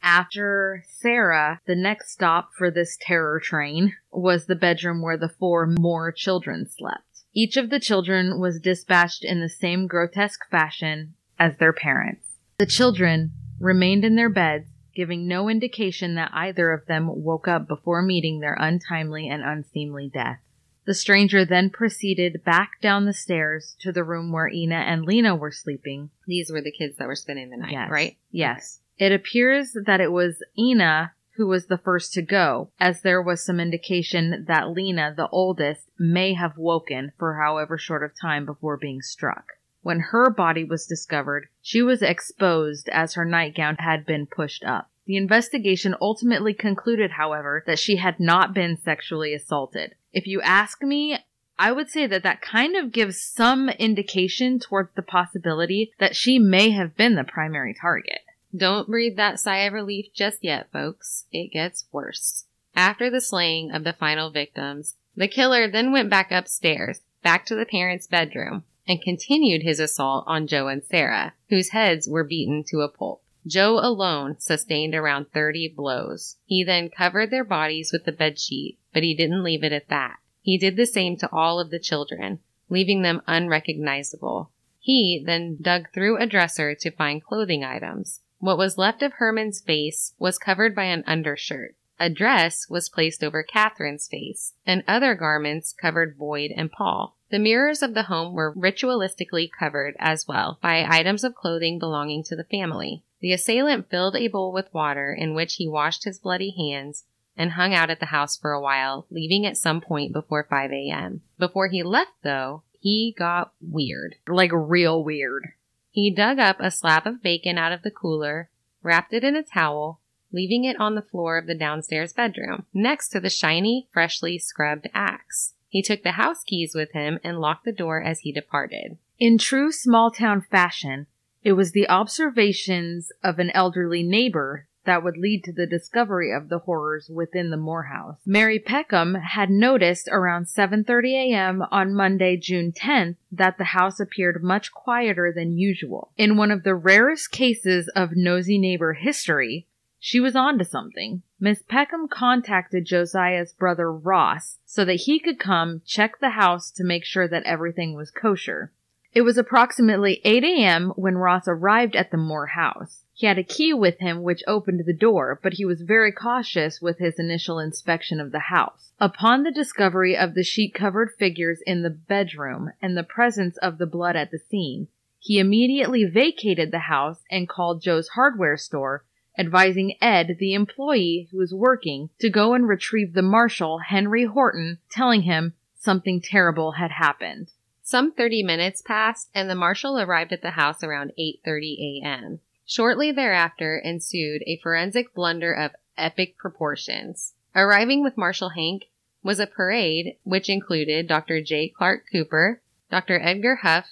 After 0.03 0.83
Sarah, 0.89 1.61
the 1.67 1.77
next 1.77 2.11
stop 2.11 2.51
for 2.57 2.71
this 2.71 2.97
terror 3.01 3.41
train 3.41 3.95
was 4.11 4.47
the 4.47 4.55
bedroom 4.57 5.03
where 5.03 5.19
the 5.19 5.29
four 5.29 5.67
Moore 5.67 6.11
children 6.13 6.67
slept. 6.69 7.05
Each 7.33 7.57
of 7.57 7.71
the 7.71 7.81
children 7.81 8.41
was 8.41 8.61
dispatched 8.61 9.25
in 9.25 9.41
the 9.41 9.49
same 9.49 9.87
grotesque 9.87 10.49
fashion 10.51 11.15
as 11.39 11.57
their 11.57 11.73
parents. 11.73 12.27
The 12.59 12.67
children 12.67 13.33
remained 13.61 14.05
in 14.05 14.17
their 14.17 14.29
beds, 14.29 14.69
giving 14.95 15.29
no 15.29 15.49
indication 15.49 16.15
that 16.17 16.31
either 16.33 16.73
of 16.73 16.87
them 16.87 17.09
woke 17.09 17.47
up 17.47 17.69
before 17.69 18.03
meeting 18.03 18.41
their 18.41 18.57
untimely 18.59 19.29
and 19.29 19.43
unseemly 19.43 20.11
death. 20.13 20.41
The 20.87 20.95
stranger 20.95 21.45
then 21.45 21.71
proceeded 21.71 22.43
back 22.45 22.81
down 22.81 23.05
the 23.05 23.13
stairs 23.13 23.77
to 23.81 23.93
the 23.93 24.03
room 24.03 24.33
where 24.33 24.49
Ina 24.49 24.75
and 24.75 25.05
Lena 25.05 25.37
were 25.37 25.53
sleeping, 25.53 26.11
These 26.27 26.51
were 26.51 26.63
the 26.63 26.73
kids 26.73 26.97
that 26.97 27.07
were 27.07 27.15
spending 27.15 27.51
the 27.51 27.59
night, 27.59 27.73
Yes. 27.73 27.91
right? 27.91 28.17
Yes. 28.31 28.81
It 29.01 29.13
appears 29.13 29.75
that 29.87 30.03
it 30.03 30.13
was 30.13 30.45
Ina 30.59 31.13
who 31.37 31.47
was 31.47 31.69
the 31.69 31.79
first 31.79 32.13
to 32.13 32.21
go, 32.21 32.71
as 32.79 33.01
there 33.01 33.23
was 33.23 33.43
some 33.43 33.59
indication 33.59 34.45
that 34.47 34.69
Lena, 34.69 35.15
the 35.17 35.27
oldest, 35.29 35.89
may 35.99 36.35
have 36.35 36.59
woken 36.59 37.13
for 37.19 37.37
however 37.37 37.79
short 37.79 38.05
of 38.05 38.13
time 38.15 38.45
before 38.45 38.77
being 38.77 39.01
struck. 39.01 39.55
When 39.81 40.01
her 40.01 40.29
body 40.29 40.65
was 40.65 40.87
discovered, 40.87 41.49
she 41.63 41.81
was 41.81 42.03
exposed 42.03 42.91
as 42.91 43.15
her 43.15 43.25
nightgown 43.25 43.77
had 43.79 44.05
been 44.05 44.27
pushed 44.27 44.65
up. 44.65 44.91
The 45.07 45.17
investigation 45.17 45.97
ultimately 45.99 46.53
concluded, 46.53 47.13
however, 47.13 47.65
that 47.67 47.79
she 47.79 47.97
had 47.97 48.21
not 48.21 48.53
been 48.53 48.77
sexually 48.77 49.33
assaulted. 49.33 49.95
If 50.13 50.27
you 50.27 50.43
ask 50.43 50.83
me, 50.83 51.17
I 51.59 51.73
would 51.73 51.89
say 51.89 52.07
that 52.07 52.23
that 52.25 52.43
kind 52.43 52.77
of 52.77 52.93
gives 52.93 53.19
some 53.19 53.71
indication 53.71 54.59
towards 54.59 54.91
the 54.95 55.03
possibility 55.03 55.93
that 55.99 56.15
she 56.15 56.39
may 56.39 56.69
have 56.73 56.99
been 56.99 57.15
the 57.15 57.25
primary 57.25 57.75
target. 57.81 58.21
Don't 58.57 58.89
breathe 58.89 59.17
that 59.17 59.39
sigh 59.39 59.59
of 59.59 59.73
relief 59.73 60.13
just 60.13 60.43
yet, 60.43 60.73
folks. 60.73 61.27
It 61.31 61.53
gets 61.53 61.87
worse. 61.93 62.47
After 62.75 63.09
the 63.09 63.21
slaying 63.21 63.71
of 63.71 63.85
the 63.85 63.93
final 63.93 64.31
victims, 64.31 64.97
the 65.17 65.29
killer 65.29 65.69
then 65.69 65.93
went 65.93 66.11
back 66.11 66.33
upstairs, 66.33 67.01
back 67.23 67.47
to 67.47 67.55
the 67.55 67.67
parents' 67.67 68.07
bedroom, 68.07 68.65
and 68.89 69.01
continued 69.01 69.63
his 69.63 69.79
assault 69.79 70.25
on 70.27 70.47
Joe 70.47 70.67
and 70.67 70.83
Sarah, 70.83 71.35
whose 71.49 71.71
heads 71.71 72.09
were 72.09 72.25
beaten 72.25 72.65
to 72.69 72.81
a 72.81 72.89
pulp. 72.89 73.23
Joe 73.47 73.79
alone 73.79 74.37
sustained 74.39 74.95
around 74.95 75.31
30 75.33 75.69
blows. 75.77 76.37
He 76.45 76.65
then 76.65 76.91
covered 76.91 77.31
their 77.31 77.45
bodies 77.45 77.93
with 77.93 78.05
the 78.05 78.13
bedsheet, 78.13 78.77
but 78.93 79.03
he 79.03 79.15
didn't 79.15 79.45
leave 79.45 79.63
it 79.63 79.73
at 79.73 79.89
that. 79.89 80.19
He 80.43 80.59
did 80.59 80.77
the 80.77 80.87
same 80.87 81.17
to 81.19 81.31
all 81.33 81.61
of 81.61 81.71
the 81.71 81.79
children, 81.79 82.41
leaving 82.69 83.03
them 83.03 83.23
unrecognizable. 83.27 84.51
He 84.79 85.23
then 85.25 85.59
dug 85.61 85.93
through 85.93 86.19
a 86.19 86.27
dresser 86.27 86.75
to 86.75 86.91
find 86.91 87.23
clothing 87.23 87.65
items. 87.65 88.21
What 88.41 88.59
was 88.59 88.79
left 88.79 89.03
of 89.03 89.13
Herman's 89.13 89.61
face 89.61 90.15
was 90.19 90.39
covered 90.39 90.75
by 90.75 90.85
an 90.85 91.05
undershirt. 91.07 91.77
A 91.99 92.09
dress 92.09 92.67
was 92.71 92.89
placed 92.89 93.23
over 93.23 93.43
Catherine's 93.43 94.09
face, 94.09 94.55
and 94.67 94.83
other 94.89 95.15
garments 95.15 95.75
covered 95.75 96.17
Boyd 96.17 96.51
and 96.57 96.73
Paul. 96.73 97.15
The 97.31 97.39
mirrors 97.39 97.83
of 97.83 97.93
the 97.93 98.05
home 98.05 98.33
were 98.33 98.55
ritualistically 98.55 99.51
covered 99.53 99.95
as 99.99 100.27
well 100.27 100.59
by 100.63 100.87
items 100.89 101.23
of 101.23 101.35
clothing 101.35 101.79
belonging 101.79 102.25
to 102.25 102.37
the 102.37 102.45
family. 102.45 103.05
The 103.21 103.35
assailant 103.35 103.91
filled 103.91 104.17
a 104.17 104.29
bowl 104.29 104.53
with 104.53 104.73
water 104.73 105.13
in 105.13 105.35
which 105.35 105.57
he 105.57 105.69
washed 105.69 106.05
his 106.05 106.19
bloody 106.19 106.51
hands 106.51 107.05
and 107.37 107.53
hung 107.53 107.75
out 107.75 107.91
at 107.91 108.01
the 108.01 108.07
house 108.07 108.39
for 108.39 108.53
a 108.53 108.61
while, 108.61 109.07
leaving 109.11 109.45
at 109.45 109.59
some 109.59 109.83
point 109.83 110.15
before 110.15 110.47
5 110.49 110.73
a.m. 110.73 111.21
Before 111.39 111.69
he 111.69 111.83
left, 111.83 112.13
though, 112.23 112.63
he 112.81 113.15
got 113.17 113.53
weird. 113.61 114.17
Like 114.27 114.51
real 114.55 115.05
weird. 115.05 115.53
He 115.91 116.11
dug 116.11 116.39
up 116.39 116.59
a 116.61 116.71
slab 116.71 117.07
of 117.07 117.23
bacon 117.23 117.59
out 117.59 117.73
of 117.73 117.83
the 117.83 117.91
cooler, 117.91 118.51
wrapped 118.83 119.13
it 119.13 119.25
in 119.25 119.35
a 119.35 119.43
towel, 119.43 120.01
leaving 120.33 120.65
it 120.65 120.79
on 120.79 120.95
the 120.95 121.03
floor 121.03 121.37
of 121.37 121.47
the 121.47 121.55
downstairs 121.55 122.13
bedroom, 122.13 122.67
next 122.73 123.09
to 123.09 123.21
the 123.21 123.31
shiny, 123.31 123.89
freshly 123.93 124.39
scrubbed 124.39 124.89
axe. 124.95 125.55
He 125.69 125.83
took 125.83 126.03
the 126.03 126.13
house 126.13 126.45
keys 126.45 126.75
with 126.75 126.93
him 126.93 127.19
and 127.25 127.41
locked 127.41 127.65
the 127.65 127.73
door 127.73 128.03
as 128.03 128.21
he 128.21 128.33
departed. 128.33 128.99
In 129.19 129.39
true 129.39 129.73
small 129.73 130.11
town 130.11 130.41
fashion, 130.41 131.07
it 131.43 131.53
was 131.53 131.73
the 131.73 131.89
observations 131.89 133.11
of 133.23 133.39
an 133.39 133.51
elderly 133.51 134.03
neighbor 134.03 134.67
that 134.91 135.05
would 135.05 135.17
lead 135.17 135.45
to 135.45 135.53
the 135.53 135.69
discovery 135.69 136.33
of 136.33 136.49
the 136.49 136.59
horrors 136.59 137.09
within 137.09 137.51
the 137.51 137.57
Moore 137.57 137.85
house. 137.85 138.19
Mary 138.27 138.59
Peckham 138.59 139.15
had 139.15 139.49
noticed 139.49 140.09
around 140.11 140.47
7:30 140.47 141.33
a.m. 141.33 141.63
on 141.71 141.95
Monday, 141.95 142.37
June 142.37 142.73
10th, 142.73 143.15
that 143.31 143.57
the 143.57 143.71
house 143.73 144.01
appeared 144.01 144.43
much 144.43 144.73
quieter 144.73 145.33
than 145.33 145.57
usual. 145.57 146.11
In 146.17 146.37
one 146.37 146.51
of 146.51 146.65
the 146.65 146.75
rarest 146.75 147.31
cases 147.31 147.89
of 147.95 148.17
nosy 148.17 148.59
neighbor 148.59 148.95
history, 148.95 149.69
she 150.01 150.19
was 150.19 150.35
onto 150.35 150.65
something. 150.65 151.23
Miss 151.39 151.63
Peckham 151.63 152.09
contacted 152.09 152.85
Josiah's 152.85 153.53
brother 153.53 153.93
Ross 153.93 154.59
so 154.65 154.85
that 154.85 155.03
he 155.07 155.21
could 155.21 155.39
come 155.39 155.83
check 155.87 156.19
the 156.19 156.31
house 156.31 156.73
to 156.73 156.83
make 156.83 157.05
sure 157.05 157.29
that 157.29 157.45
everything 157.45 157.95
was 157.95 158.11
kosher. 158.11 158.73
It 159.13 159.23
was 159.23 159.37
approximately 159.37 160.21
8 160.25 160.45
a.m. 160.45 160.93
when 160.97 161.17
Ross 161.17 161.47
arrived 161.47 161.97
at 161.97 162.11
the 162.11 162.17
Moore 162.17 162.47
house. 162.47 163.05
He 163.21 163.27
had 163.27 163.37
a 163.37 163.43
key 163.43 163.75
with 163.75 163.99
him 163.99 164.23
which 164.23 164.43
opened 164.47 164.87
the 164.87 164.95
door, 164.95 165.39
but 165.43 165.53
he 165.53 165.67
was 165.67 165.83
very 165.83 166.11
cautious 166.11 166.81
with 166.81 166.97
his 166.97 167.19
initial 167.19 167.59
inspection 167.59 168.19
of 168.19 168.33
the 168.33 168.49
house. 168.49 168.95
Upon 168.99 169.43
the 169.43 169.51
discovery 169.51 170.17
of 170.17 170.33
the 170.33 170.43
sheet 170.43 170.73
covered 170.73 171.11
figures 171.19 171.61
in 171.67 171.83
the 171.83 171.91
bedroom 171.91 172.71
and 172.81 172.97
the 172.97 173.03
presence 173.03 173.59
of 173.59 173.77
the 173.77 173.85
blood 173.85 174.17
at 174.17 174.31
the 174.31 174.39
scene, 174.39 174.89
he 175.19 175.39
immediately 175.39 176.07
vacated 176.07 176.71
the 176.71 176.89
house 176.89 177.23
and 177.31 177.47
called 177.47 177.83
Joe's 177.83 178.09
hardware 178.09 178.57
store 178.57 179.05
advising 179.39 179.97
Ed, 180.01 180.37
the 180.39 180.55
employee 180.55 181.29
who 181.31 181.37
was 181.37 181.53
working, 181.53 182.09
to 182.21 182.31
go 182.31 182.55
and 182.55 182.67
retrieve 182.67 183.13
the 183.13 183.21
marshal, 183.21 183.81
Henry 183.81 184.25
Horton, 184.25 184.79
telling 184.91 185.25
him 185.25 185.53
something 185.79 186.23
terrible 186.23 186.73
had 186.73 186.93
happened. 186.93 187.53
Some 187.83 188.13
30 188.13 188.45
minutes 188.45 188.81
passed 188.81 189.29
and 189.35 189.51
the 189.51 189.55
marshal 189.55 190.01
arrived 190.01 190.33
at 190.33 190.41
the 190.41 190.53
house 190.53 190.83
around 190.83 191.13
8:30 191.19 192.01
a.m. 192.01 192.41
Shortly 192.71 193.11
thereafter 193.11 193.77
ensued 193.77 194.45
a 194.47 194.57
forensic 194.59 195.13
blunder 195.13 195.53
of 195.53 195.75
epic 195.99 196.39
proportions. 196.39 197.35
Arriving 197.53 198.01
with 198.05 198.17
Marshal 198.17 198.51
Hank 198.51 198.85
was 199.25 199.41
a 199.41 199.49
parade 199.49 200.19
which 200.23 200.49
included 200.49 201.09
Dr. 201.09 201.43
J. 201.43 201.69
Clark 201.69 202.05
Cooper, 202.13 202.63
Dr. 202.89 203.19
Edgar 203.21 203.57
Huff, 203.57 203.89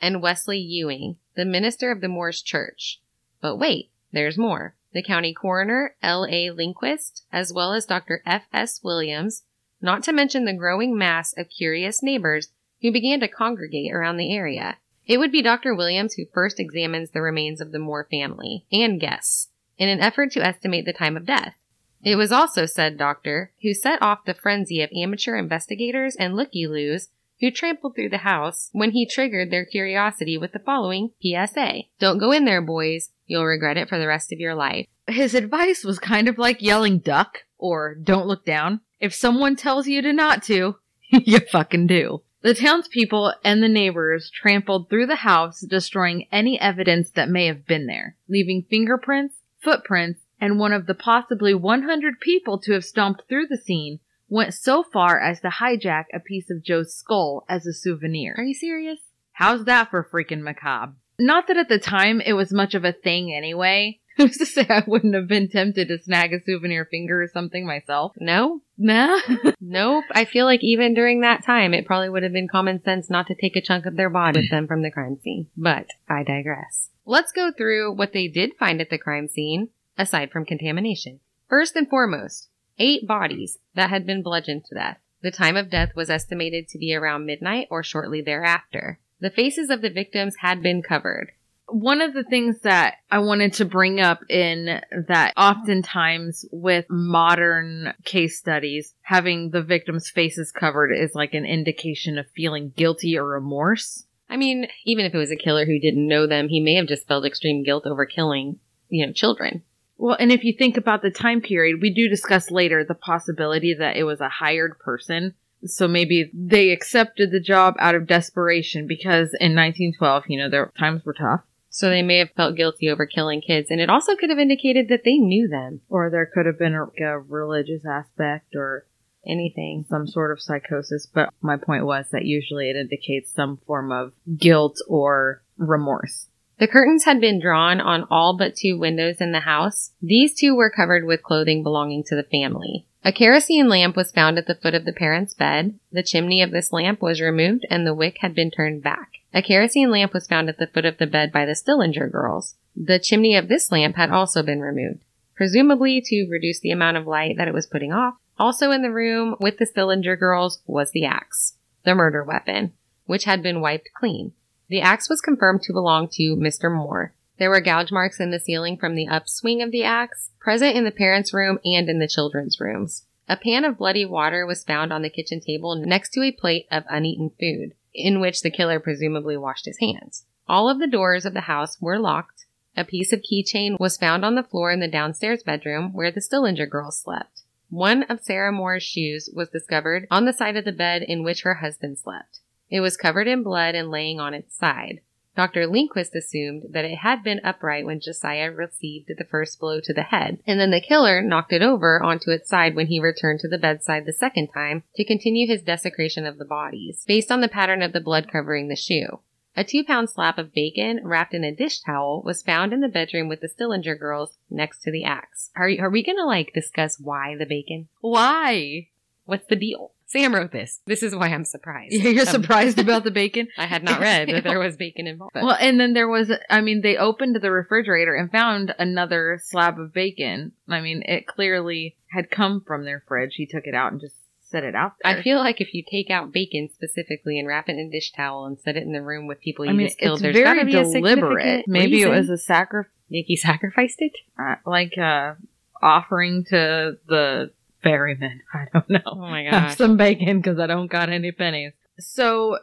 and 0.00 0.22
Wesley 0.22 0.56
Ewing, 0.56 1.18
the 1.34 1.44
minister 1.44 1.90
of 1.90 2.00
the 2.00 2.08
Moores 2.08 2.40
Church. 2.40 2.98
But 3.42 3.56
wait, 3.56 3.90
there's 4.10 4.38
more. 4.38 4.74
The 4.94 5.02
county 5.02 5.34
coroner, 5.34 5.94
L.A. 6.02 6.48
Lindquist, 6.48 7.26
as 7.30 7.52
well 7.52 7.74
as 7.74 7.84
Dr. 7.84 8.22
F.S. 8.24 8.82
Williams, 8.82 9.42
not 9.82 10.02
to 10.04 10.14
mention 10.14 10.46
the 10.46 10.54
growing 10.54 10.96
mass 10.96 11.36
of 11.36 11.50
curious 11.50 12.02
neighbors 12.02 12.48
who 12.80 12.90
began 12.90 13.20
to 13.20 13.28
congregate 13.28 13.92
around 13.92 14.16
the 14.16 14.34
area. 14.34 14.78
It 15.06 15.18
would 15.18 15.32
be 15.32 15.42
Dr. 15.42 15.74
Williams 15.74 16.14
who 16.14 16.24
first 16.32 16.58
examines 16.58 17.10
the 17.10 17.22
remains 17.22 17.60
of 17.60 17.72
the 17.72 17.78
Moore 17.78 18.06
family 18.10 18.64
and 18.72 19.00
guests 19.00 19.48
in 19.76 19.88
an 19.88 20.00
effort 20.00 20.32
to 20.32 20.44
estimate 20.44 20.84
the 20.84 20.92
time 20.92 21.16
of 21.16 21.26
death. 21.26 21.54
It 22.02 22.16
was 22.16 22.32
also 22.32 22.66
said 22.66 22.98
doctor 22.98 23.52
who 23.62 23.72
set 23.72 24.00
off 24.02 24.26
the 24.26 24.34
frenzy 24.34 24.82
of 24.82 24.90
amateur 24.94 25.36
investigators 25.36 26.16
and 26.16 26.36
looky-loos 26.36 27.08
who 27.40 27.50
trampled 27.50 27.94
through 27.94 28.10
the 28.10 28.18
house 28.18 28.70
when 28.72 28.92
he 28.92 29.06
triggered 29.06 29.50
their 29.50 29.64
curiosity 29.64 30.38
with 30.38 30.52
the 30.52 30.58
following 30.58 31.10
PSA. 31.22 31.82
Don't 31.98 32.18
go 32.18 32.30
in 32.30 32.44
there, 32.44 32.62
boys. 32.62 33.10
You'll 33.26 33.44
regret 33.44 33.76
it 33.76 33.88
for 33.88 33.98
the 33.98 34.06
rest 34.06 34.32
of 34.32 34.38
your 34.38 34.54
life. 34.54 34.86
His 35.06 35.34
advice 35.34 35.82
was 35.84 35.98
kind 35.98 36.28
of 36.28 36.38
like 36.38 36.62
yelling 36.62 36.98
duck 36.98 37.44
or 37.58 37.94
don't 37.94 38.26
look 38.26 38.44
down. 38.44 38.80
If 39.00 39.14
someone 39.14 39.56
tells 39.56 39.86
you 39.86 40.02
to 40.02 40.12
not 40.12 40.42
to, 40.44 40.76
you 41.10 41.40
fucking 41.40 41.86
do. 41.86 42.22
The 42.44 42.52
townspeople 42.52 43.32
and 43.42 43.62
the 43.62 43.70
neighbors 43.70 44.30
trampled 44.30 44.90
through 44.90 45.06
the 45.06 45.16
house, 45.16 45.62
destroying 45.62 46.28
any 46.30 46.60
evidence 46.60 47.10
that 47.12 47.30
may 47.30 47.46
have 47.46 47.64
been 47.64 47.86
there, 47.86 48.16
leaving 48.28 48.66
fingerprints, 48.68 49.36
footprints, 49.62 50.20
and 50.38 50.58
one 50.58 50.74
of 50.74 50.84
the 50.84 50.94
possibly 50.94 51.54
100 51.54 52.20
people 52.20 52.58
to 52.58 52.74
have 52.74 52.84
stomped 52.84 53.22
through 53.30 53.46
the 53.46 53.56
scene 53.56 54.00
went 54.28 54.52
so 54.52 54.82
far 54.82 55.18
as 55.18 55.40
to 55.40 55.48
hijack 55.48 56.04
a 56.12 56.20
piece 56.20 56.50
of 56.50 56.62
Joe's 56.62 56.94
skull 56.94 57.46
as 57.48 57.66
a 57.66 57.72
souvenir. 57.72 58.34
Are 58.36 58.44
you 58.44 58.52
serious? 58.52 59.00
How's 59.32 59.64
that 59.64 59.88
for 59.90 60.04
freaking 60.04 60.42
macabre? 60.42 60.96
Not 61.18 61.46
that 61.46 61.56
at 61.56 61.70
the 61.70 61.78
time 61.78 62.20
it 62.20 62.34
was 62.34 62.52
much 62.52 62.74
of 62.74 62.84
a 62.84 62.92
thing 62.92 63.32
anyway. 63.32 64.00
Who's 64.16 64.36
to 64.36 64.46
say 64.46 64.64
I 64.68 64.84
wouldn't 64.86 65.14
have 65.14 65.26
been 65.26 65.48
tempted 65.48 65.88
to 65.88 65.98
snag 66.00 66.32
a 66.32 66.40
souvenir 66.44 66.84
finger 66.84 67.22
or 67.22 67.28
something 67.28 67.66
myself? 67.66 68.12
No? 68.18 68.60
Nah. 68.78 69.18
Nope. 69.60 70.04
I 70.12 70.24
feel 70.24 70.44
like 70.44 70.62
even 70.62 70.94
during 70.94 71.22
that 71.22 71.42
time, 71.44 71.74
it 71.74 71.86
probably 71.86 72.08
would 72.08 72.22
have 72.22 72.32
been 72.32 72.48
common 72.48 72.82
sense 72.82 73.10
not 73.10 73.26
to 73.26 73.34
take 73.34 73.56
a 73.56 73.60
chunk 73.60 73.86
of 73.86 73.96
their 73.96 74.10
body 74.10 74.40
with 74.40 74.50
them 74.50 74.68
from 74.68 74.82
the 74.82 74.90
crime 74.90 75.18
scene. 75.22 75.48
But 75.56 75.86
I 76.08 76.22
digress. 76.22 76.90
Let's 77.04 77.32
go 77.32 77.50
through 77.50 77.94
what 77.94 78.12
they 78.12 78.28
did 78.28 78.52
find 78.58 78.80
at 78.80 78.90
the 78.90 78.98
crime 78.98 79.26
scene, 79.26 79.70
aside 79.98 80.30
from 80.30 80.44
contamination. 80.44 81.20
First 81.48 81.76
and 81.76 81.88
foremost, 81.88 82.50
eight 82.78 83.06
bodies 83.06 83.58
that 83.74 83.90
had 83.90 84.06
been 84.06 84.22
bludgeoned 84.22 84.64
to 84.66 84.74
death. 84.74 84.98
The 85.22 85.30
time 85.30 85.56
of 85.56 85.70
death 85.70 85.96
was 85.96 86.10
estimated 86.10 86.68
to 86.68 86.78
be 86.78 86.94
around 86.94 87.26
midnight 87.26 87.68
or 87.70 87.82
shortly 87.82 88.20
thereafter. 88.20 89.00
The 89.20 89.30
faces 89.30 89.70
of 89.70 89.80
the 89.80 89.90
victims 89.90 90.36
had 90.40 90.62
been 90.62 90.82
covered. 90.82 91.32
One 91.66 92.02
of 92.02 92.12
the 92.12 92.24
things 92.24 92.60
that 92.60 92.96
I 93.10 93.20
wanted 93.20 93.54
to 93.54 93.64
bring 93.64 94.00
up 94.00 94.20
in 94.28 94.80
that 95.08 95.32
oftentimes 95.36 96.44
with 96.52 96.84
modern 96.90 97.94
case 98.04 98.38
studies, 98.38 98.94
having 99.02 99.50
the 99.50 99.62
victims' 99.62 100.10
faces 100.10 100.52
covered 100.52 100.92
is 100.92 101.14
like 101.14 101.34
an 101.34 101.46
indication 101.46 102.18
of 102.18 102.30
feeling 102.36 102.72
guilty 102.76 103.16
or 103.18 103.26
remorse. 103.26 104.06
I 104.28 104.36
mean, 104.36 104.66
even 104.84 105.04
if 105.06 105.14
it 105.14 105.18
was 105.18 105.30
a 105.30 105.36
killer 105.36 105.64
who 105.64 105.78
didn't 105.78 106.06
know 106.06 106.26
them, 106.26 106.48
he 106.48 106.60
may 106.60 106.74
have 106.74 106.86
just 106.86 107.06
felt 107.06 107.24
extreme 107.24 107.62
guilt 107.64 107.86
over 107.86 108.06
killing, 108.06 108.58
you 108.88 109.06
know, 109.06 109.12
children. 109.12 109.62
Well, 109.96 110.16
and 110.18 110.32
if 110.32 110.44
you 110.44 110.54
think 110.56 110.76
about 110.76 111.02
the 111.02 111.10
time 111.10 111.40
period, 111.40 111.80
we 111.80 111.92
do 111.92 112.08
discuss 112.08 112.50
later 112.50 112.84
the 112.84 112.94
possibility 112.94 113.74
that 113.78 113.96
it 113.96 114.04
was 114.04 114.20
a 114.20 114.28
hired 114.28 114.78
person 114.78 115.34
so 115.66 115.88
maybe 115.88 116.30
they 116.34 116.70
accepted 116.70 117.30
the 117.30 117.40
job 117.40 117.74
out 117.78 117.94
of 117.94 118.06
desperation 118.06 118.86
because 118.86 119.30
in 119.40 119.54
1912, 119.54 120.24
you 120.28 120.38
know, 120.38 120.50
their 120.50 120.70
times 120.78 121.04
were 121.04 121.14
tough. 121.14 121.40
So 121.74 121.90
they 121.90 122.02
may 122.02 122.18
have 122.18 122.30
felt 122.36 122.54
guilty 122.54 122.88
over 122.88 123.04
killing 123.04 123.40
kids, 123.40 123.68
and 123.68 123.80
it 123.80 123.90
also 123.90 124.14
could 124.14 124.30
have 124.30 124.38
indicated 124.38 124.86
that 124.88 125.02
they 125.04 125.18
knew 125.18 125.48
them. 125.48 125.80
Or 125.88 126.08
there 126.08 126.30
could 126.32 126.46
have 126.46 126.56
been 126.56 126.72
a, 126.72 126.84
a 127.02 127.18
religious 127.18 127.84
aspect 127.84 128.54
or 128.54 128.86
anything, 129.26 129.84
some 129.88 130.06
sort 130.06 130.30
of 130.30 130.40
psychosis. 130.40 131.08
But 131.12 131.30
my 131.42 131.56
point 131.56 131.84
was 131.84 132.06
that 132.12 132.26
usually 132.26 132.70
it 132.70 132.76
indicates 132.76 133.32
some 133.32 133.58
form 133.66 133.90
of 133.90 134.12
guilt 134.38 134.78
or 134.86 135.42
remorse. 135.58 136.28
The 136.60 136.68
curtains 136.68 137.06
had 137.06 137.20
been 137.20 137.40
drawn 137.40 137.80
on 137.80 138.06
all 138.08 138.36
but 138.38 138.54
two 138.54 138.78
windows 138.78 139.16
in 139.20 139.32
the 139.32 139.40
house. 139.40 139.90
These 140.00 140.38
two 140.38 140.54
were 140.54 140.70
covered 140.70 141.04
with 141.04 141.24
clothing 141.24 141.64
belonging 141.64 142.04
to 142.04 142.14
the 142.14 142.22
family. 142.22 142.86
A 143.02 143.10
kerosene 143.10 143.68
lamp 143.68 143.96
was 143.96 144.12
found 144.12 144.38
at 144.38 144.46
the 144.46 144.54
foot 144.54 144.74
of 144.74 144.84
the 144.84 144.92
parents' 144.92 145.34
bed. 145.34 145.76
The 145.90 146.04
chimney 146.04 146.40
of 146.40 146.52
this 146.52 146.72
lamp 146.72 147.02
was 147.02 147.20
removed 147.20 147.66
and 147.68 147.84
the 147.84 147.94
wick 147.94 148.18
had 148.20 148.32
been 148.32 148.52
turned 148.52 148.84
back. 148.84 149.08
A 149.36 149.42
kerosene 149.42 149.90
lamp 149.90 150.14
was 150.14 150.28
found 150.28 150.48
at 150.48 150.58
the 150.58 150.68
foot 150.68 150.84
of 150.84 150.98
the 150.98 151.08
bed 151.08 151.32
by 151.32 151.44
the 151.44 151.56
Stillinger 151.56 152.08
girls. 152.08 152.54
The 152.76 153.00
chimney 153.00 153.34
of 153.34 153.48
this 153.48 153.72
lamp 153.72 153.96
had 153.96 154.10
also 154.10 154.44
been 154.44 154.60
removed, 154.60 155.02
presumably 155.34 156.00
to 156.02 156.28
reduce 156.30 156.60
the 156.60 156.70
amount 156.70 156.98
of 156.98 157.08
light 157.08 157.36
that 157.36 157.48
it 157.48 157.54
was 157.54 157.66
putting 157.66 157.92
off. 157.92 158.14
Also 158.38 158.70
in 158.70 158.82
the 158.82 158.92
room 158.92 159.34
with 159.40 159.58
the 159.58 159.66
Stillinger 159.66 160.14
girls 160.16 160.62
was 160.66 160.92
the 160.92 161.04
axe, 161.04 161.56
the 161.84 161.96
murder 161.96 162.22
weapon, 162.22 162.74
which 163.06 163.24
had 163.24 163.42
been 163.42 163.60
wiped 163.60 163.88
clean. 163.92 164.32
The 164.68 164.80
axe 164.80 165.10
was 165.10 165.20
confirmed 165.20 165.62
to 165.62 165.72
belong 165.72 166.08
to 166.12 166.36
Mr. 166.36 166.72
Moore. 166.72 167.12
There 167.38 167.50
were 167.50 167.60
gouge 167.60 167.90
marks 167.90 168.20
in 168.20 168.30
the 168.30 168.38
ceiling 168.38 168.76
from 168.76 168.94
the 168.94 169.08
upswing 169.08 169.62
of 169.62 169.72
the 169.72 169.82
axe, 169.82 170.30
present 170.38 170.76
in 170.76 170.84
the 170.84 170.92
parents' 170.92 171.34
room 171.34 171.58
and 171.64 171.88
in 171.88 171.98
the 171.98 172.06
children's 172.06 172.60
rooms. 172.60 173.06
A 173.28 173.36
pan 173.36 173.64
of 173.64 173.78
bloody 173.78 174.04
water 174.04 174.46
was 174.46 174.62
found 174.62 174.92
on 174.92 175.02
the 175.02 175.10
kitchen 175.10 175.40
table 175.40 175.74
next 175.74 176.12
to 176.12 176.22
a 176.22 176.30
plate 176.30 176.66
of 176.70 176.84
uneaten 176.88 177.30
food, 177.40 177.74
in 177.94 178.20
which 178.20 178.42
the 178.42 178.50
killer 178.50 178.80
presumably 178.80 179.36
washed 179.36 179.66
his 179.66 179.78
hands. 179.78 180.26
All 180.48 180.68
of 180.68 180.78
the 180.78 180.86
doors 180.86 181.24
of 181.24 181.34
the 181.34 181.42
house 181.42 181.80
were 181.80 181.98
locked. 181.98 182.44
A 182.76 182.84
piece 182.84 183.12
of 183.12 183.22
keychain 183.22 183.78
was 183.78 183.96
found 183.96 184.24
on 184.24 184.34
the 184.34 184.42
floor 184.42 184.70
in 184.70 184.80
the 184.80 184.88
downstairs 184.88 185.42
bedroom 185.42 185.92
where 185.92 186.10
the 186.10 186.20
Stillinger 186.20 186.66
girls 186.66 187.00
slept. 187.00 187.42
One 187.70 188.02
of 188.04 188.20
Sarah 188.20 188.52
Moore's 188.52 188.82
shoes 188.82 189.30
was 189.32 189.48
discovered 189.48 190.06
on 190.10 190.24
the 190.24 190.32
side 190.32 190.56
of 190.56 190.64
the 190.64 190.72
bed 190.72 191.02
in 191.02 191.22
which 191.22 191.42
her 191.42 191.54
husband 191.54 191.98
slept. 191.98 192.40
It 192.70 192.80
was 192.80 192.96
covered 192.96 193.28
in 193.28 193.42
blood 193.42 193.74
and 193.74 193.90
laying 193.90 194.20
on 194.20 194.34
its 194.34 194.56
side. 194.56 195.00
Dr. 195.36 195.66
Lindquist 195.66 196.14
assumed 196.14 196.66
that 196.70 196.84
it 196.84 196.98
had 196.98 197.24
been 197.24 197.40
upright 197.42 197.84
when 197.84 198.00
Josiah 198.00 198.52
received 198.52 199.08
the 199.08 199.24
first 199.24 199.58
blow 199.58 199.80
to 199.80 199.92
the 199.92 200.02
head, 200.02 200.38
and 200.46 200.60
then 200.60 200.70
the 200.70 200.80
killer 200.80 201.20
knocked 201.20 201.52
it 201.52 201.62
over 201.62 202.00
onto 202.02 202.30
its 202.30 202.48
side 202.48 202.76
when 202.76 202.86
he 202.86 203.00
returned 203.00 203.40
to 203.40 203.48
the 203.48 203.58
bedside 203.58 204.06
the 204.06 204.12
second 204.12 204.48
time 204.48 204.84
to 204.94 205.04
continue 205.04 205.46
his 205.48 205.62
desecration 205.62 206.24
of 206.24 206.38
the 206.38 206.44
bodies, 206.44 207.04
based 207.06 207.32
on 207.32 207.40
the 207.40 207.48
pattern 207.48 207.82
of 207.82 207.92
the 207.92 208.00
blood 208.00 208.30
covering 208.30 208.68
the 208.68 208.76
shoe. 208.76 209.20
A 209.56 209.64
two 209.64 209.84
pound 209.84 210.10
slab 210.10 210.38
of 210.38 210.52
bacon 210.52 211.00
wrapped 211.04 211.34
in 211.34 211.44
a 211.44 211.54
dish 211.54 211.80
towel 211.80 212.22
was 212.24 212.42
found 212.42 212.72
in 212.72 212.80
the 212.80 212.88
bedroom 212.88 213.28
with 213.28 213.40
the 213.40 213.48
Stillinger 213.48 213.94
girls 213.94 214.36
next 214.50 214.82
to 214.82 214.90
the 214.90 215.04
axe. 215.04 215.50
Are, 215.54 215.70
are 215.80 215.90
we 215.90 216.02
gonna 216.02 216.26
like 216.26 216.52
discuss 216.52 216.98
why 216.98 217.36
the 217.36 217.46
bacon? 217.46 217.88
Why? 218.00 218.88
What's 219.26 219.46
the 219.46 219.56
deal? 219.56 219.92
Sam 220.14 220.32
wrote 220.34 220.52
this. 220.52 220.80
This 220.86 221.02
is 221.02 221.14
why 221.14 221.26
I'm 221.28 221.44
surprised. 221.44 221.92
You're 221.92 222.20
Um, 222.20 222.26
surprised 222.26 222.78
about 222.78 223.02
the 223.02 223.10
bacon? 223.10 223.48
I 223.58 223.66
had 223.66 223.82
not 223.82 224.00
read 224.00 224.28
that 224.28 224.44
there 224.44 224.58
was 224.66 224.76
bacon 224.76 225.06
involved. 225.08 225.34
Well, 225.34 225.56
and 225.58 225.80
then 225.80 225.92
there 225.92 226.06
was, 226.08 226.30
I 226.48 226.60
mean, 226.60 226.82
they 226.82 226.96
opened 226.96 227.36
the 227.42 227.50
refrigerator 227.50 228.14
and 228.14 228.30
found 228.30 228.74
another 228.78 229.40
slab 229.42 229.78
of 229.80 229.92
bacon. 229.92 230.52
I 230.68 230.80
mean, 230.80 231.02
it 231.06 231.26
clearly 231.26 231.96
had 232.12 232.30
come 232.30 232.62
from 232.64 232.84
their 232.84 233.02
fridge. 233.08 233.34
He 233.34 233.46
took 233.46 233.64
it 233.66 233.74
out 233.74 233.90
and 233.90 234.00
just 234.00 234.14
set 234.42 234.62
it 234.62 234.76
out 234.76 234.92
there. 235.02 235.16
I 235.18 235.22
feel 235.22 235.38
like 235.38 235.60
if 235.60 235.74
you 235.74 235.82
take 235.82 236.10
out 236.10 236.30
bacon 236.32 236.68
specifically 236.72 237.40
and 237.40 237.48
wrap 237.48 237.68
it 237.68 237.72
in 237.72 237.88
a 237.88 237.90
dish 237.90 238.12
towel 238.12 238.46
and 238.46 238.56
set 238.60 238.76
it 238.76 238.84
in 238.84 238.92
the 238.92 239.02
room 239.02 239.26
with 239.26 239.40
people 239.40 239.64
you 239.64 239.72
I 239.72 239.74
mean, 239.74 239.88
just 239.88 239.98
killed, 239.98 240.18
it's 240.18 240.22
there's 240.22 240.36
very 240.36 240.44
gotta 240.58 240.64
be 240.66 240.72
deliberate. 240.72 241.64
Maybe 241.66 242.02
it 242.02 242.08
was 242.08 242.30
a 242.30 242.38
sacrifice. 242.38 242.90
He 243.08 243.36
sacrificed 243.36 243.96
it. 244.00 244.12
uh, 244.38 244.56
like 244.64 244.96
uh 244.96 245.34
offering 245.82 246.44
to 246.50 246.96
the 247.08 247.50
ferryman. 247.84 248.40
I 248.52 248.66
don't 248.72 248.90
know. 248.90 249.00
Oh 249.06 249.16
my 249.16 249.42
Have 249.42 249.76
some 249.76 249.96
bacon 249.96 250.38
because 250.38 250.58
I 250.58 250.66
don't 250.66 250.90
got 250.90 251.10
any 251.10 251.30
pennies. 251.30 251.72
So, 252.00 252.58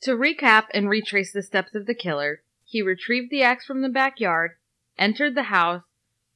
to 0.00 0.16
recap 0.16 0.64
and 0.74 0.88
retrace 0.88 1.32
the 1.32 1.42
steps 1.42 1.76
of 1.76 1.86
the 1.86 1.94
killer, 1.94 2.42
he 2.64 2.82
retrieved 2.82 3.30
the 3.30 3.42
axe 3.42 3.64
from 3.64 3.82
the 3.82 3.88
backyard, 3.88 4.52
entered 4.98 5.36
the 5.36 5.44
house, 5.44 5.82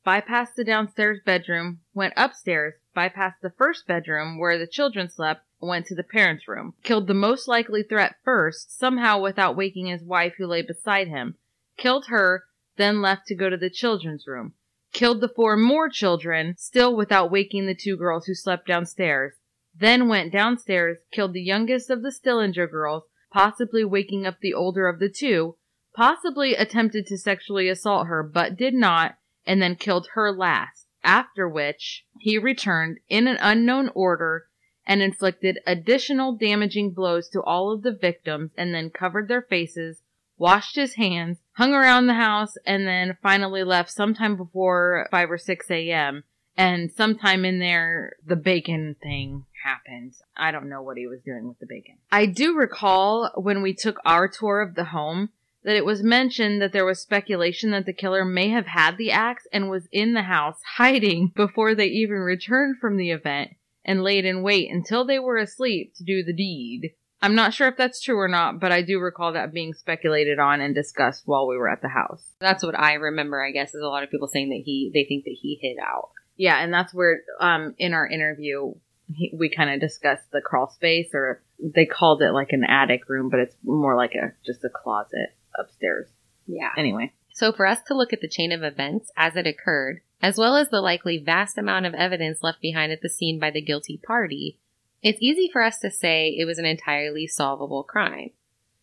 bypassed 0.07 0.55
the 0.55 0.65
downstairs 0.65 1.19
bedroom, 1.25 1.81
went 1.93 2.15
upstairs, 2.17 2.75
bypassed 2.95 3.41
the 3.43 3.51
first 3.51 3.87
bedroom 3.87 4.39
where 4.39 4.57
the 4.57 4.67
children 4.67 5.09
slept, 5.09 5.43
went 5.61 5.87
to 5.87 5.95
the 5.95 6.05
parents' 6.05 6.47
room, 6.47 6.75
killed 6.85 7.09
the 7.09 7.15
most 7.15 7.49
likely 7.49 7.83
threat 7.83 8.17
first, 8.23 8.79
somehow 8.79 9.21
without 9.21 9.57
waking 9.57 9.87
his 9.87 10.05
wife 10.05 10.35
who 10.39 10.47
lay 10.47 10.63
beside 10.63 11.09
him, 11.09 11.35
killed 11.77 12.07
her, 12.07 12.45
then 12.77 13.03
left 13.03 13.27
to 13.27 13.35
go 13.35 13.51
to 13.51 13.57
the 13.57 13.71
children's 13.71 14.27
room, 14.27 14.53
killed 14.97 15.21
the 15.21 15.29
four 15.29 15.59
Moore 15.59 15.91
children, 15.91 16.55
still 16.57 16.97
without 16.97 17.31
waking 17.31 17.67
the 17.67 17.75
two 17.75 17.99
girls 17.99 18.25
who 18.25 18.35
slept 18.35 18.67
downstairs, 18.67 19.35
then 19.75 20.09
went 20.09 20.33
downstairs, 20.33 20.97
killed 21.13 21.35
the 21.35 21.43
youngest 21.43 21.91
of 21.91 22.03
the 22.03 22.11
Stillinger 22.11 22.67
girls, 22.67 23.03
possibly 23.31 23.85
waking 23.85 24.27
up 24.27 24.39
the 24.41 24.55
older 24.55 24.89
of 24.89 24.99
the 24.99 25.11
two, 25.11 25.55
possibly 25.95 26.55
attempted 26.55 27.05
to 27.07 27.19
sexually 27.19 27.69
assault 27.69 28.07
her, 28.07 28.23
but 28.23 28.57
did 28.57 28.73
not, 28.73 29.17
and 29.45 29.61
then 29.61 29.77
killed 29.77 30.09
her 30.15 30.33
last. 30.33 30.87
After 31.05 31.47
which, 31.47 32.07
he 32.19 32.39
returned 32.39 32.97
in 33.07 33.29
an 33.29 33.37
unknown 33.43 33.91
order 33.95 34.47
and 34.87 35.03
inflicted 35.03 35.59
additional 35.67 36.35
damaging 36.39 36.95
blows 36.95 37.29
to 37.29 37.43
all 37.43 37.71
of 37.71 37.83
the 37.83 37.93
victims 37.93 38.53
and 38.57 38.75
then 38.75 38.89
covered 38.89 39.29
their 39.29 39.43
faces, 39.43 40.01
washed 40.39 40.77
his 40.77 40.95
hands, 40.95 41.39
hung 41.53 41.73
around 41.73 42.07
the 42.07 42.15
house, 42.15 42.55
and 42.67 42.87
then 42.87 43.17
finally 43.23 43.65
left 43.65 43.91
sometime 43.91 44.37
before 44.37 45.09
5 45.11 45.31
or 45.31 45.39
6 45.39 45.71
a.m. 45.71 46.25
And 46.57 46.91
sometime 46.91 47.45
in 47.45 47.59
there, 47.59 48.17
the 48.25 48.37
bacon 48.37 48.97
thing 49.03 49.45
happened. 49.63 50.15
I 50.37 50.51
don't 50.51 50.69
know 50.69 50.83
what 50.83 50.97
he 50.97 51.07
was 51.07 51.21
doing 51.21 51.49
with 51.49 51.59
the 51.59 51.67
bacon. 51.67 51.97
I 52.11 52.27
do 52.27 52.57
recall 52.57 53.31
when 53.35 53.63
we 53.63 53.75
took 53.75 53.99
our 54.05 54.29
tour 54.29 54.63
of 54.63 54.75
the 54.75 54.85
home 54.85 55.31
that 55.65 55.77
it 55.77 55.85
was 55.85 56.03
mentioned 56.03 56.63
that 56.63 56.73
there 56.73 56.85
was 56.85 57.01
speculation 57.01 57.73
that 57.73 57.85
the 57.85 57.93
killer 57.93 58.25
may 58.25 58.49
have 58.51 58.67
had 58.67 58.97
the 58.97 59.11
axe 59.11 59.47
and 59.53 59.69
was 59.69 59.89
in 59.91 60.15
the 60.15 60.23
house 60.23 60.61
hiding 60.77 61.33
before 61.37 61.75
they 61.75 61.87
even 61.87 62.19
returned 62.19 62.79
from 62.79 62.97
the 62.97 63.11
event 63.11 63.51
and 63.85 64.03
laid 64.03 64.25
in 64.25 64.43
wait 64.43 64.71
until 64.71 65.05
they 65.05 65.19
were 65.19 65.37
asleep 65.37 65.93
to 65.97 66.05
do 66.05 66.23
the 66.23 66.33
deed. 66.33 66.93
I'm 67.23 67.35
not 67.35 67.55
sure 67.55 67.69
if 67.69 67.77
that's 67.77 68.01
true 68.01 68.19
or 68.19 68.29
not, 68.29 68.61
but 68.61 68.73
I 68.73 68.83
do 68.83 69.01
recall 69.01 69.33
that 69.33 69.53
being 69.53 69.73
speculated 69.73 70.39
on 70.39 70.61
and 70.61 70.75
discussed 70.75 71.23
while 71.27 71.47
we 71.49 71.57
were 71.57 71.69
at 71.69 71.83
the 71.83 71.89
house. 71.89 72.23
That's 72.41 72.63
what 72.63 72.79
I 72.79 72.95
remember. 72.95 73.43
I 73.43 73.53
guess 73.53 73.75
is 73.75 73.83
a 73.83 73.89
lot 73.89 74.03
of 74.03 74.11
people 74.11 74.29
saying 74.29 74.51
that 74.51 74.63
he 74.65 74.91
they 74.93 75.05
think 75.05 75.25
that 75.25 75.37
he 75.41 75.59
hid 75.61 75.79
out. 75.83 76.11
Yeah, 76.37 76.63
and 76.63 76.73
that's 76.73 76.93
where 76.93 77.23
um 77.41 77.75
in 77.79 77.95
our 77.95 78.07
interview 78.07 78.75
he, 79.15 79.33
we 79.37 79.49
kind 79.49 79.71
of 79.71 79.81
discussed 79.81 80.31
the 80.33 80.41
crawl 80.41 80.69
space 80.69 81.11
or 81.15 81.43
they 81.59 81.87
called 81.87 82.23
it 82.23 82.33
like 82.33 82.51
an 82.51 82.65
attic 82.65 83.09
room, 83.09 83.31
but 83.31 83.41
it's 83.41 83.57
more 83.65 83.97
like 83.97 84.15
a 84.15 84.33
just 84.45 84.65
a 84.65 84.69
closet 84.69 85.35
upstairs. 85.59 86.09
Yeah. 86.47 86.71
Anyway, 86.77 87.13
So 87.33 87.53
for 87.53 87.67
us 87.67 87.83
to 87.89 87.95
look 87.95 88.13
at 88.13 88.21
the 88.21 88.29
chain 88.29 88.53
of 88.53 88.63
events 88.63 89.11
as 89.17 89.37
it 89.37 89.47
occurred, 89.47 90.01
as 90.23 90.39
well 90.39 90.57
as 90.57 90.69
the 90.71 90.81
likely 90.81 91.19
vast 91.19 91.59
amount 91.59 91.87
of 91.87 91.95
evidence 91.95 92.43
left 92.43 92.61
behind 92.61 92.93
at 92.93 93.01
the 93.03 93.09
scene 93.09 93.39
by 93.39 93.51
the 93.51 93.61
guilty 93.63 94.01
party, 94.05 94.59
it's 95.03 95.21
easy 95.21 95.49
for 95.53 95.63
us 95.63 95.79
to 95.81 95.91
say 95.91 96.29
it 96.29 96.47
was 96.47 96.59
an 96.59 96.65
entirely 96.65 97.27
solvable 97.27 97.83
crime. 97.83 98.31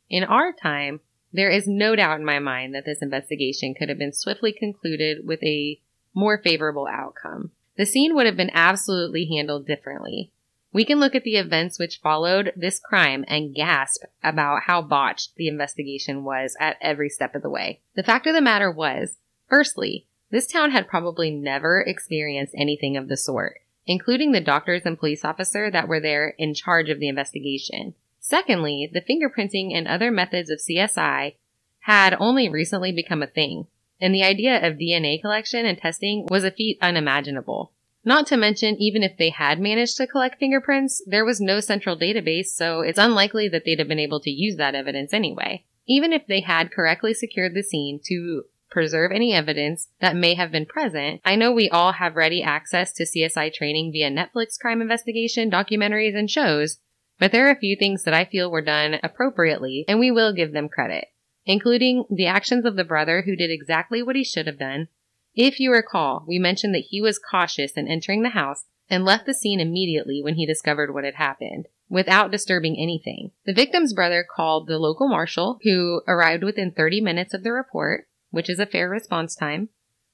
In 0.09 0.23
our 0.23 0.51
time, 0.53 0.99
there 1.31 1.49
is 1.49 1.67
no 1.67 1.95
doubt 1.95 2.19
in 2.19 2.25
my 2.25 2.39
mind 2.39 2.75
that 2.75 2.85
this 2.85 3.01
investigation 3.01 3.73
could 3.73 3.89
have 3.89 3.97
been 3.97 4.13
swiftly 4.13 4.51
concluded 4.51 5.25
with 5.25 5.43
a 5.43 5.79
more 6.13 6.37
favorable 6.37 6.87
outcome. 6.87 7.51
The 7.75 7.87
scene 7.87 8.13
would 8.15 8.27
have 8.27 8.37
been 8.37 8.51
absolutely 8.53 9.25
handled 9.25 9.65
differently. 9.65 10.31
We 10.71 10.85
can 10.85 10.99
look 10.99 11.15
at 11.15 11.23
the 11.23 11.37
events 11.37 11.77
which 11.79 11.99
followed 12.01 12.53
this 12.55 12.79
crime 12.79 13.25
and 13.27 13.53
gasp 13.53 14.03
about 14.23 14.63
how 14.63 14.81
botched 14.81 15.35
the 15.35 15.47
investigation 15.47 16.23
was 16.23 16.55
at 16.59 16.77
every 16.81 17.09
step 17.09 17.35
of 17.35 17.41
the 17.41 17.49
way. 17.49 17.81
The 17.95 18.03
fact 18.03 18.27
of 18.27 18.33
the 18.33 18.41
matter 18.41 18.71
was, 18.71 19.17
firstly, 19.47 20.07
this 20.31 20.47
town 20.47 20.71
had 20.71 20.87
probably 20.87 21.29
never 21.29 21.81
experienced 21.81 22.55
anything 22.57 22.97
of 22.97 23.07
the 23.07 23.17
sort, 23.17 23.59
including 23.85 24.31
the 24.31 24.41
doctors 24.41 24.83
and 24.85 24.97
police 24.97 25.25
officer 25.25 25.69
that 25.69 25.87
were 25.87 25.99
there 25.99 26.29
in 26.37 26.53
charge 26.53 26.89
of 26.89 26.99
the 26.99 27.07
investigation. 27.07 27.93
Secondly, 28.19 28.89
the 28.91 29.01
fingerprinting 29.01 29.75
and 29.75 29.87
other 29.87 30.09
methods 30.09 30.49
of 30.49 30.59
CSI 30.59 31.35
had 31.79 32.15
only 32.19 32.47
recently 32.47 32.91
become 32.91 33.21
a 33.21 33.27
thing, 33.27 33.67
and 33.99 34.15
the 34.15 34.23
idea 34.23 34.65
of 34.65 34.77
DNA 34.77 35.19
collection 35.19 35.65
and 35.65 35.77
testing 35.77 36.25
was 36.29 36.43
a 36.43 36.51
feat 36.51 36.77
unimaginable. 36.81 37.73
Not 38.05 38.27
to 38.27 38.37
mention, 38.37 38.75
even 38.81 39.03
if 39.03 39.17
they 39.17 39.29
had 39.29 39.59
managed 39.59 39.97
to 39.97 40.07
collect 40.07 40.39
fingerprints, 40.39 41.01
there 41.05 41.25
was 41.25 41.39
no 41.39 41.59
central 41.59 41.97
database, 41.97 42.47
so 42.47 42.81
it's 42.81 42.99
unlikely 42.99 43.47
that 43.49 43.63
they'd 43.65 43.79
have 43.79 43.87
been 43.87 43.99
able 43.99 44.19
to 44.21 44.31
use 44.31 44.57
that 44.57 44.75
evidence 44.75 45.13
anyway. 45.13 45.63
Even 45.87 46.11
if 46.11 46.27
they 46.27 46.41
had 46.41 46.71
correctly 46.71 47.13
secured 47.13 47.53
the 47.53 47.63
scene 47.63 47.99
to 48.05 48.45
preserve 48.73 49.11
any 49.11 49.33
evidence 49.33 49.89
that 50.01 50.15
may 50.15 50.33
have 50.33 50.51
been 50.51 50.65
present, 50.65 51.21
I 51.23 51.35
know 51.35 51.51
we 51.51 51.69
all 51.69 51.93
have 51.93 52.15
ready 52.15 52.41
access 52.41 52.91
to 52.93 53.05
CSI 53.05 53.53
training 53.53 53.91
via 53.91 54.09
Netflix 54.09 54.59
crime 54.59 54.81
investigation, 54.81 55.51
documentaries, 55.51 56.17
and 56.17 56.29
shows, 56.29 56.79
but 57.19 57.31
there 57.31 57.47
are 57.47 57.51
a 57.51 57.59
few 57.59 57.75
things 57.75 58.03
that 58.03 58.13
I 58.13 58.25
feel 58.25 58.49
were 58.49 58.61
done 58.61 58.97
appropriately, 59.03 59.85
and 59.87 59.99
we 59.99 60.09
will 60.09 60.33
give 60.33 60.51
them 60.51 60.67
credit, 60.67 61.05
including 61.45 62.05
the 62.09 62.25
actions 62.25 62.65
of 62.65 62.75
the 62.75 62.83
brother 62.83 63.21
who 63.21 63.35
did 63.35 63.51
exactly 63.51 64.01
what 64.01 64.15
he 64.15 64.23
should 64.23 64.47
have 64.47 64.57
done, 64.59 64.87
if 65.35 65.59
you 65.59 65.71
recall, 65.71 66.23
we 66.27 66.37
mentioned 66.37 66.75
that 66.75 66.85
he 66.89 67.01
was 67.01 67.19
cautious 67.19 67.71
in 67.73 67.87
entering 67.87 68.21
the 68.21 68.29
house 68.29 68.65
and 68.89 69.03
left 69.03 69.25
the 69.25 69.33
scene 69.33 69.59
immediately 69.59 70.21
when 70.21 70.35
he 70.35 70.45
discovered 70.45 70.93
what 70.93 71.05
had 71.05 71.15
happened, 71.15 71.67
without 71.89 72.31
disturbing 72.31 72.77
anything. 72.77 73.31
The 73.45 73.53
victim's 73.53 73.93
brother 73.93 74.23
called 74.23 74.67
the 74.67 74.77
local 74.77 75.07
marshal, 75.07 75.59
who 75.63 76.01
arrived 76.07 76.43
within 76.43 76.71
30 76.71 77.01
minutes 77.01 77.33
of 77.33 77.43
the 77.43 77.51
report, 77.51 78.07
which 78.33 78.49
is 78.49 78.57
a 78.57 78.65
fair 78.65 78.89
response 78.89 79.35
time. 79.35 79.69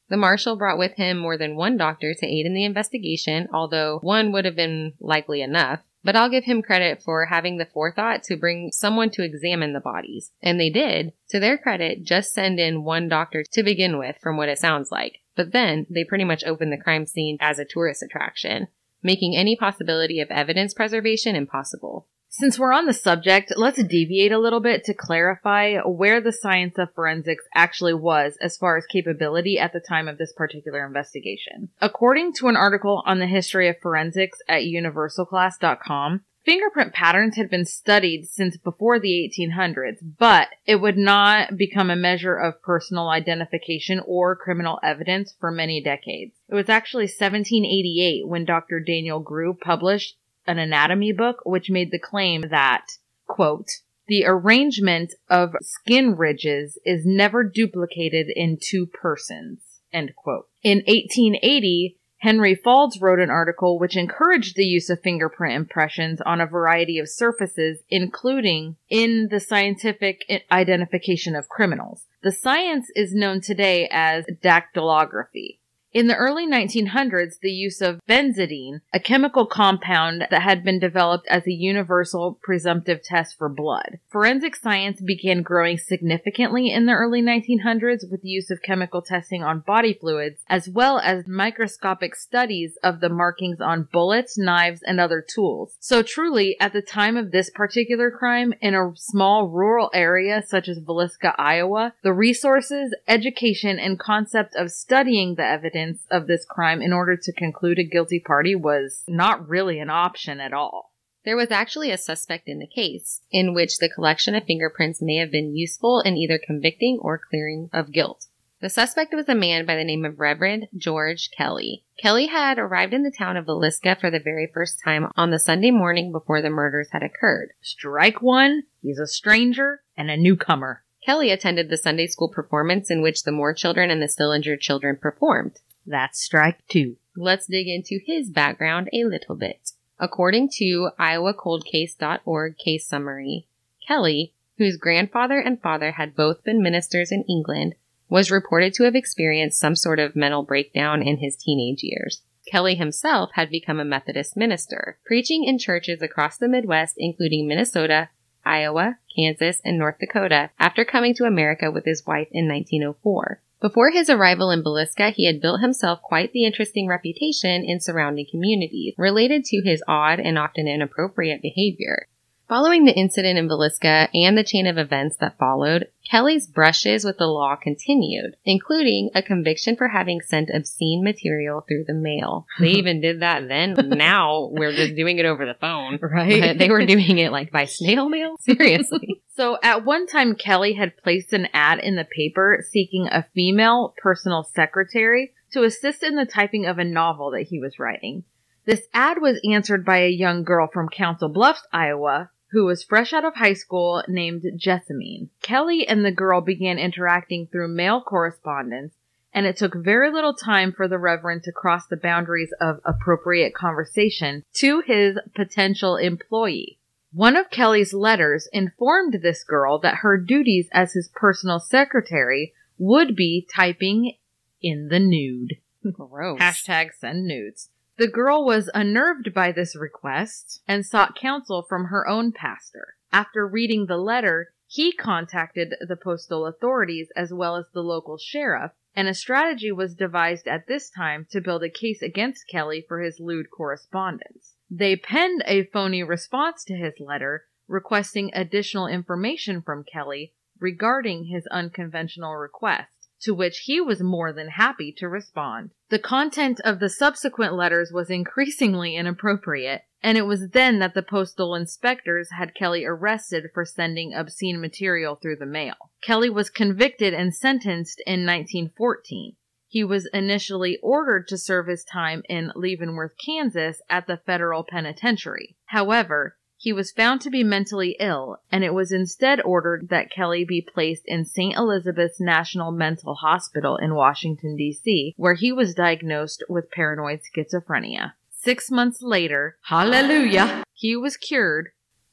The 0.10 0.18
marshal 0.18 0.58
brought 0.58 0.78
with 0.78 0.96
him 0.96 1.18
more 1.18 1.38
than 1.38 1.56
one 1.56 1.78
doctor 1.78 2.14
to 2.14 2.26
aid 2.26 2.46
in 2.46 2.54
the 2.54 2.66
investigation, 2.66 3.48
although 3.54 4.00
one 4.02 4.34
would 4.34 4.44
have 4.44 4.58
been 4.58 4.94
likely 5.00 5.42
enough. 5.42 5.80
But 6.04 6.16
I'll 6.16 6.30
give 6.30 6.44
him 6.44 6.62
credit 6.62 7.02
for 7.02 7.26
having 7.26 7.58
the 7.58 7.66
forethought 7.66 8.24
to 8.24 8.36
bring 8.36 8.72
someone 8.74 9.10
to 9.12 9.24
examine 9.24 9.74
the 9.74 9.80
bodies. 9.80 10.32
And 10.42 10.60
they 10.60 10.70
did. 10.70 11.14
To 11.30 11.40
their 11.40 11.58
credit, 11.58 12.04
just 12.04 12.34
send 12.34 12.60
in 12.60 12.84
one 12.84 13.08
doctor 13.08 13.44
to 13.52 13.64
begin 13.64 13.98
with, 13.98 14.18
from 14.22 14.36
what 14.36 14.50
it 14.50 14.60
sounds 14.60 14.92
like. 14.92 15.20
But 15.36 15.52
then 15.54 15.86
they 15.90 16.04
pretty 16.04 16.26
much 16.26 16.44
opened 16.44 16.74
the 16.74 16.78
crime 16.78 17.06
scene 17.06 17.38
as 17.40 17.60
a 17.60 17.66
tourist 17.66 18.04
attraction, 18.04 18.68
making 19.02 19.36
any 19.36 19.56
possibility 19.56 20.20
of 20.20 20.32
evidence 20.32 20.74
preservation 20.74 21.36
impossible. 21.36 22.08
Since 22.40 22.58
we're 22.58 22.72
on 22.72 22.86
the 22.86 22.94
subject, 22.94 23.52
let's 23.58 23.84
deviate 23.84 24.32
a 24.32 24.40
little 24.40 24.62
bit 24.62 24.86
to 24.86 24.94
clarify 24.94 25.76
where 25.80 26.22
the 26.22 26.32
science 26.32 26.78
of 26.78 26.94
forensics 26.94 27.44
actually 27.54 27.94
was 27.94 28.38
as 28.40 28.56
far 28.56 28.78
as 28.78 28.86
capability 28.86 29.60
at 29.60 29.74
the 29.74 29.82
time 29.82 30.08
of 30.08 30.18
this 30.18 30.32
particular 30.32 30.86
investigation. 30.86 31.68
According 31.82 32.32
to 32.36 32.48
an 32.48 32.56
article 32.56 33.04
on 33.06 33.20
the 33.20 33.28
history 33.28 33.68
of 33.68 33.76
forensics 33.82 34.40
at 34.48 34.62
universalclass.com, 34.62 36.22
fingerprint 36.46 36.94
patterns 36.94 37.36
had 37.36 37.50
been 37.50 37.66
studied 37.66 38.26
since 38.26 38.56
before 38.56 39.02
the 39.02 39.30
1800s, 39.38 39.98
but 40.18 40.48
it 40.66 40.78
would 40.78 40.98
not 40.98 41.58
become 41.58 41.90
a 41.90 41.96
measure 41.98 42.38
of 42.38 42.62
personal 42.62 43.10
identification 43.10 44.00
or 44.08 44.38
criminal 44.38 44.80
evidence 44.82 45.36
for 45.42 45.52
many 45.52 45.84
decades. 45.84 46.32
It 46.48 46.56
was 46.56 46.70
actually 46.70 47.04
1788 47.04 48.26
when 48.26 48.46
Dr. 48.46 48.80
Daniel 48.80 49.20
Grew 49.20 49.54
published 49.54 50.16
an 50.50 50.58
anatomy 50.58 51.14
book 51.14 51.38
which 51.46 51.70
made 51.70 51.92
the 51.92 52.00
claim 52.00 52.42
that, 52.50 52.88
quote, 53.28 53.70
the 54.08 54.26
arrangement 54.26 55.14
of 55.30 55.54
skin 55.62 56.16
ridges 56.16 56.80
is 56.84 57.06
never 57.06 57.44
duplicated 57.44 58.26
in 58.36 58.58
two 58.60 58.88
persons, 58.88 59.62
end 59.94 60.16
quote. 60.16 60.48
In 60.64 60.80
1880, 60.80 61.96
Henry 62.18 62.56
Faulds 62.56 63.00
wrote 63.00 63.20
an 63.20 63.30
article 63.30 63.80
which 63.80 63.96
encouraged 63.96 64.56
the 64.56 64.66
use 64.66 64.90
of 64.90 65.00
fingerprint 65.02 65.56
impressions 65.56 66.20
on 66.26 66.42
a 66.42 66.48
variety 66.48 67.00
of 67.00 67.08
surfaces, 67.08 67.84
including 67.90 68.76
in 68.90 69.30
the 69.30 69.40
scientific 69.40 70.26
identification 70.52 71.36
of 71.36 71.48
criminals. 71.48 72.08
The 72.22 72.34
science 72.34 72.88
is 72.96 73.14
known 73.14 73.40
today 73.40 73.88
as 73.90 74.26
dactylography. 74.44 75.59
In 75.92 76.06
the 76.06 76.16
early 76.16 76.46
1900s, 76.46 77.40
the 77.42 77.50
use 77.50 77.82
of 77.82 78.00
benzidine, 78.08 78.82
a 78.94 79.00
chemical 79.00 79.48
compound 79.48 80.28
that 80.30 80.44
had 80.44 80.64
been 80.64 80.78
developed 80.78 81.26
as 81.28 81.48
a 81.48 81.52
universal 81.52 82.38
presumptive 82.44 83.02
test 83.02 83.36
for 83.40 83.50
blood. 83.50 83.98
Forensic 84.08 84.56
science 84.56 85.02
began 85.02 85.42
growing 85.42 85.80
significantly 85.80 86.72
in 86.72 86.86
the 86.86 86.94
early 86.94 87.24
1900s 87.24 88.08
with 88.12 88.22
the 88.22 88.30
use 88.30 88.52
of 88.52 88.62
chemical 88.62 89.02
testing 89.02 89.42
on 89.44 89.64
body 89.66 89.98
fluids, 90.00 90.44
as 90.48 90.70
well 90.70 91.00
as 91.00 91.28
microscopic 91.28 92.16
studies 92.16 92.78
of 92.84 93.00
the 93.00 93.10
markings 93.10 93.60
on 93.60 93.90
bullets, 93.92 94.38
knives, 94.38 94.84
and 94.84 95.00
other 95.00 95.26
tools. 95.28 95.76
So 95.80 96.04
truly, 96.04 96.56
at 96.60 96.72
the 96.72 96.84
time 96.84 97.18
of 97.18 97.32
this 97.32 97.50
particular 97.50 98.12
crime, 98.12 98.54
in 98.62 98.76
a 98.76 98.92
small 98.94 99.48
rural 99.48 99.90
area 99.96 100.44
such 100.46 100.68
as 100.68 100.78
Villisca, 100.78 101.34
Iowa, 101.40 101.96
the 102.04 102.14
resources, 102.14 102.96
education, 103.08 103.80
and 103.80 103.98
concept 103.98 104.56
of 104.56 104.70
studying 104.70 105.34
the 105.34 105.44
evidence 105.44 105.79
evidence 105.80 106.06
of 106.12 106.28
this 106.28 106.46
crime 106.46 106.82
in 106.82 106.94
order 106.94 107.16
to 107.16 107.34
conclude 107.34 107.80
a 107.80 107.84
guilty 107.84 108.20
party 108.20 108.56
was 108.56 109.04
not 109.08 109.48
really 109.48 109.80
an 109.80 109.90
option 109.90 110.40
at 110.40 110.54
all. 110.54 110.94
There 111.26 111.38
was 111.38 111.52
actually 111.52 111.92
a 111.92 111.98
suspect 111.98 112.48
in 112.48 112.60
the 112.60 112.68
case, 112.68 113.22
in 113.32 113.54
which 113.54 113.78
the 113.78 113.90
collection 113.90 114.36
of 114.36 114.46
fingerprints 114.46 115.02
may 115.02 115.18
have 115.18 115.32
been 115.32 115.56
useful 115.56 116.02
in 116.02 116.16
either 116.18 116.40
convicting 116.44 116.98
or 117.02 117.20
clearing 117.20 117.70
of 117.74 117.92
guilt. 117.92 118.26
The 118.62 118.70
suspect 118.70 119.14
was 119.14 119.30
a 119.30 119.36
man 119.36 119.66
by 119.66 119.76
the 119.76 119.86
name 119.86 120.04
of 120.04 120.20
Reverend 120.20 120.68
George 120.76 121.30
Kelly. 121.38 121.86
Kelly 122.02 122.28
had 122.28 122.60
arrived 122.60 122.94
in 122.94 123.04
the 123.04 123.16
town 123.18 123.38
of 123.38 123.46
Villisca 123.46 124.00
for 124.00 124.10
the 124.10 124.20
very 124.20 124.50
first 124.54 124.82
time 124.84 125.08
on 125.16 125.30
the 125.30 125.40
Sunday 125.40 125.72
morning 125.72 126.12
before 126.12 126.42
the 126.42 126.50
murders 126.50 126.90
had 126.92 127.04
occurred. 127.04 127.52
Strike 127.62 128.22
one, 128.22 128.64
he's 128.82 129.00
a 129.00 129.08
stranger 129.08 129.82
and 129.96 130.10
a 130.10 130.18
newcomer. 130.18 130.84
Kelly 131.10 131.32
attended 131.32 131.70
the 131.70 131.78
Sunday 131.78 132.06
school 132.06 132.30
performance 132.30 132.92
in 132.92 133.02
which 133.02 133.24
the 133.24 133.32
Moore 133.32 133.52
children 133.52 133.90
and 133.90 134.00
the 134.00 134.08
Stillinger 134.08 134.56
children 134.56 134.96
performed. 134.96 135.54
That's 135.84 136.22
strike 136.22 136.60
two. 136.68 136.98
Let's 137.16 137.48
dig 137.48 137.68
into 137.68 138.00
his 138.06 138.30
background 138.30 138.90
a 138.94 139.06
little 139.06 139.36
bit. 139.36 139.72
According 139.98 140.50
to 140.60 140.92
IowaColdCase.org 141.00 142.58
case 142.60 142.86
summary, 142.86 143.48
Kelly, 143.88 144.36
whose 144.60 144.78
grandfather 144.78 145.40
and 145.40 145.60
father 145.60 145.94
had 145.94 146.16
both 146.16 146.44
been 146.44 146.62
ministers 146.62 147.12
in 147.12 147.24
England, 147.24 147.74
was 148.08 148.30
reported 148.30 148.76
to 148.76 148.84
have 148.84 148.94
experienced 148.94 149.60
some 149.60 149.76
sort 149.76 149.98
of 149.98 150.16
mental 150.16 150.44
breakdown 150.44 151.02
in 151.02 151.18
his 151.18 151.36
teenage 151.36 151.82
years. 151.82 152.22
Kelly 152.52 152.76
himself 152.76 153.32
had 153.34 153.50
become 153.50 153.80
a 153.80 153.84
Methodist 153.84 154.38
minister, 154.38 155.00
preaching 155.08 155.44
in 155.44 155.58
churches 155.58 156.04
across 156.04 156.38
the 156.38 156.48
Midwest, 156.48 156.94
including 157.00 157.48
Minnesota, 157.48 158.10
Iowa, 158.50 158.98
Kansas, 159.16 159.62
and 159.64 159.78
North 159.78 159.98
Dakota, 160.00 160.50
after 160.58 160.84
coming 160.84 161.14
to 161.16 161.26
America 161.26 161.70
with 161.70 161.86
his 161.86 162.06
wife 162.08 162.30
in 162.32 162.48
1904. 162.48 163.42
Before 163.62 163.92
his 163.92 164.10
arrival 164.10 164.50
in 164.52 164.64
Villisca, 164.64 165.14
he 165.14 165.28
had 165.28 165.42
built 165.42 165.62
himself 165.62 166.02
quite 166.02 166.32
the 166.32 166.46
interesting 166.46 166.88
reputation 166.88 167.64
in 167.64 167.80
surrounding 167.80 168.26
communities, 168.32 168.96
related 168.98 169.44
to 169.46 169.62
his 169.62 169.84
odd 169.88 170.20
and 170.20 170.38
often 170.38 170.68
inappropriate 170.68 171.42
behavior. 171.42 172.08
Following 172.50 172.86
the 172.86 172.98
incident 172.98 173.38
in 173.38 173.48
Villisca 173.48 174.10
and 174.12 174.36
the 174.36 174.44
chain 174.44 174.66
of 174.66 174.80
events 174.80 175.18
that 175.18 175.38
followed, 175.38 175.88
Kelly's 176.10 176.48
brushes 176.48 177.06
with 177.06 177.20
the 177.20 177.28
law 177.28 177.56
continued, 177.56 178.38
including 178.44 179.12
a 179.14 179.22
conviction 179.22 179.76
for 179.76 179.90
having 179.90 180.20
sent 180.22 180.50
obscene 180.52 181.04
material 181.04 181.64
through 181.68 181.84
the 181.86 181.94
mail. 181.94 182.48
They 182.60 182.70
even 182.70 183.02
did 183.02 183.22
that 183.22 183.48
then. 183.48 183.76
Now 184.00 184.50
we're 184.52 184.72
just 184.72 184.96
doing 184.96 185.20
it 185.20 185.28
over 185.28 185.46
the 185.46 185.54
phone. 185.54 186.00
Right. 186.02 186.42
But 186.42 186.58
they 186.58 186.72
were 186.72 186.88
doing 186.88 187.20
it 187.20 187.32
like 187.32 187.52
by 187.52 187.66
snail 187.66 188.10
mail? 188.10 188.36
Seriously. 188.40 189.22
So 189.36 189.60
at 189.62 189.86
one 189.86 190.08
time, 190.08 190.34
Kelly 190.34 190.74
had 190.74 190.98
placed 190.98 191.34
an 191.34 191.50
ad 191.54 191.78
in 191.78 191.98
the 191.98 192.06
paper 192.06 192.66
seeking 192.72 193.08
a 193.08 193.28
female 193.36 193.94
personal 194.02 194.44
secretary 194.44 195.34
to 195.52 195.64
assist 195.66 196.02
in 196.02 196.16
the 196.16 196.26
typing 196.26 196.66
of 196.66 196.80
a 196.80 196.84
novel 196.84 197.30
that 197.32 197.44
he 197.44 197.60
was 197.60 197.78
writing. 197.78 198.24
This 198.66 198.88
ad 198.92 199.22
was 199.22 199.40
answered 199.48 199.86
by 199.86 200.00
a 200.00 200.10
young 200.10 200.44
girl 200.44 200.68
from 200.72 200.90
Council 200.90 201.30
Bluffs, 201.30 201.66
Iowa, 201.72 202.32
who 202.52 202.66
was 202.66 202.84
fresh 202.84 203.14
out 203.14 203.26
of 203.26 203.36
high 203.36 203.54
school 203.54 204.04
named 204.08 204.44
Jessamine. 204.56 205.30
Kelly 205.42 205.88
and 205.88 206.04
the 206.04 206.12
girl 206.12 206.42
began 206.42 206.80
interacting 206.80 207.48
through 207.48 207.68
mail 207.68 208.02
correspondence, 208.02 208.94
and 209.34 209.46
it 209.46 209.58
took 209.58 209.76
very 209.76 210.12
little 210.12 210.34
time 210.34 210.72
for 210.72 210.88
the 210.88 210.98
Reverend 210.98 211.44
to 211.44 211.52
cross 211.52 211.86
the 211.88 211.98
boundaries 211.98 212.54
of 212.60 212.80
appropriate 212.84 213.54
conversation 213.54 214.44
to 214.54 214.82
his 214.82 215.18
potential 215.36 215.96
employee. 215.96 216.80
One 217.12 217.36
of 217.36 217.50
Kelly's 217.50 217.94
letters 217.94 218.48
informed 218.52 219.20
this 219.22 219.44
girl 219.44 219.80
that 219.80 220.00
her 220.02 220.18
duties 220.18 220.68
as 220.72 220.94
his 220.94 221.10
personal 221.14 221.60
secretary 221.60 222.54
would 222.78 223.16
be 223.16 223.48
typing 223.54 224.14
in 224.62 224.90
the 224.90 225.00
nude. 225.00 225.58
Gross. 225.92 226.40
Hashtag 226.40 226.90
send 227.00 227.26
nudes. 227.26 227.70
The 228.00 228.08
girl 228.08 228.46
was 228.46 228.72
unnerved 228.74 229.34
by 229.34 229.52
this 229.52 229.76
request 229.76 230.62
and 230.66 230.86
sought 230.86 231.18
counsel 231.18 231.64
from 231.64 231.88
her 231.88 232.08
own 232.08 232.32
pastor. 232.32 232.96
After 233.12 233.46
reading 233.46 233.88
the 233.88 233.98
letter, 233.98 234.54
he 234.68 234.94
contacted 234.94 235.76
the 235.82 235.98
postal 235.98 236.46
authorities 236.46 237.12
as 237.18 237.34
well 237.34 237.58
as 237.58 237.66
the 237.74 237.84
local 237.84 238.18
sheriff, 238.18 238.72
and 238.96 239.10
a 239.10 239.14
strategy 239.14 239.70
was 239.74 239.96
devised 239.96 240.48
at 240.48 240.66
this 240.66 240.90
time 240.90 241.28
to 241.32 241.42
build 241.42 241.62
a 241.62 241.70
case 241.70 242.02
against 242.02 242.48
Kelly 242.48 242.86
for 242.88 243.02
his 243.02 243.20
lewd 243.20 243.52
correspondence. 243.52 244.56
They 244.72 244.96
penned 244.96 245.44
a 245.46 245.66
phony 245.66 246.02
response 246.02 246.64
to 246.68 246.78
his 246.78 247.02
letter 247.02 247.48
requesting 247.68 248.32
additional 248.34 248.88
information 248.88 249.62
from 249.62 249.84
Kelly 249.84 250.32
regarding 250.58 251.26
his 251.26 251.46
unconventional 251.48 252.38
request 252.38 252.99
to 253.22 253.34
which 253.34 253.64
he 253.66 253.82
was 253.82 254.02
more 254.02 254.32
than 254.32 254.50
happy 254.50 254.92
to 254.98 255.08
respond. 255.08 255.72
The 255.90 256.00
content 256.00 256.60
of 256.64 256.80
the 256.80 256.90
subsequent 256.90 257.54
letters 257.54 257.92
was 257.92 258.10
increasingly 258.10 258.96
inappropriate, 258.96 259.84
and 260.02 260.18
it 260.18 260.26
was 260.26 260.50
then 260.50 260.80
that 260.80 260.94
the 260.94 261.04
postal 261.04 261.56
inspectors 261.56 262.30
had 262.32 262.56
Kelly 262.56 262.86
arrested 262.86 263.46
for 263.54 263.66
sending 263.66 264.14
obscene 264.14 264.62
material 264.62 265.16
through 265.16 265.38
the 265.38 265.46
mail. 265.46 265.92
Kelly 266.02 266.30
was 266.30 266.50
convicted 266.50 267.14
and 267.14 267.36
sentenced 267.36 268.02
in 268.06 268.26
1914. 268.26 269.36
He 269.68 269.84
was 269.84 270.10
initially 270.14 270.80
ordered 270.82 271.28
to 271.28 271.38
serve 271.38 271.68
his 271.68 271.84
time 271.84 272.24
in 272.28 272.52
Leavenworth, 272.56 273.14
Kansas 273.24 273.84
at 273.88 274.08
the 274.08 274.18
federal 274.18 274.64
penitentiary. 274.64 275.58
However, 275.66 276.38
he 276.62 276.74
was 276.74 276.92
found 276.92 277.22
to 277.22 277.30
be 277.30 277.42
mentally 277.42 277.96
ill, 278.02 278.36
and 278.52 278.66
it 278.66 278.74
was 278.74 278.92
instead 278.92 279.40
ordered 279.46 279.88
that 279.88 280.12
Kelly 280.12 280.44
be 280.44 280.62
placed 280.62 281.04
in 281.06 281.24
St. 281.24 281.56
Elizabeth's 281.56 282.20
National 282.20 282.70
Mental 282.70 283.16
Hospital 283.16 283.78
in 283.78 283.96
Washington, 283.96 284.58
D.C., 284.58 285.14
where 285.16 285.36
he 285.36 285.54
was 285.54 285.74
diagnosed 285.74 286.44
with 286.50 286.70
paranoid 286.70 287.22
schizophrenia. 287.22 288.12
Six 288.30 288.70
months 288.70 289.02
later, 289.02 289.56
hallelujah, 289.68 290.66
he 290.74 290.98
was 290.98 291.16
cured, 291.16 291.70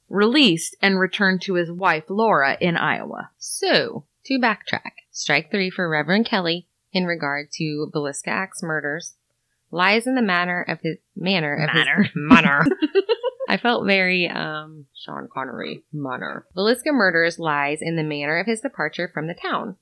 released, 0.08 0.76
and 0.80 1.00
returned 1.00 1.42
to 1.42 1.54
his 1.54 1.72
wife 1.72 2.04
Laura 2.08 2.56
in 2.60 2.76
Iowa. 2.76 3.30
So, 3.38 4.04
to 4.26 4.38
backtrack, 4.38 4.92
strike 5.10 5.50
three 5.50 5.70
for 5.70 5.88
Reverend 5.88 6.26
Kelly 6.26 6.68
in 6.92 7.04
regard 7.04 7.48
to 7.54 7.90
Villisca 7.92 8.28
Axe 8.28 8.62
murders 8.62 9.16
lies 9.70 10.06
in 10.06 10.14
the 10.14 10.22
manner 10.22 10.62
of 10.66 10.80
his 10.82 10.96
manner 11.16 11.54
of 11.54 11.74
Manner. 11.74 12.02
his 12.04 12.12
manner. 12.14 12.64
I 13.48 13.56
felt 13.56 13.86
very 13.86 14.28
um 14.28 14.86
Sean 14.94 15.28
Connery 15.32 15.84
manner. 15.92 16.46
Villisca 16.56 16.92
murders 16.92 17.38
lies 17.38 17.78
in 17.80 17.96
the 17.96 18.02
manner 18.02 18.38
of 18.38 18.46
his 18.46 18.60
departure 18.60 19.10
from 19.12 19.26
the 19.26 19.34
town. 19.34 19.76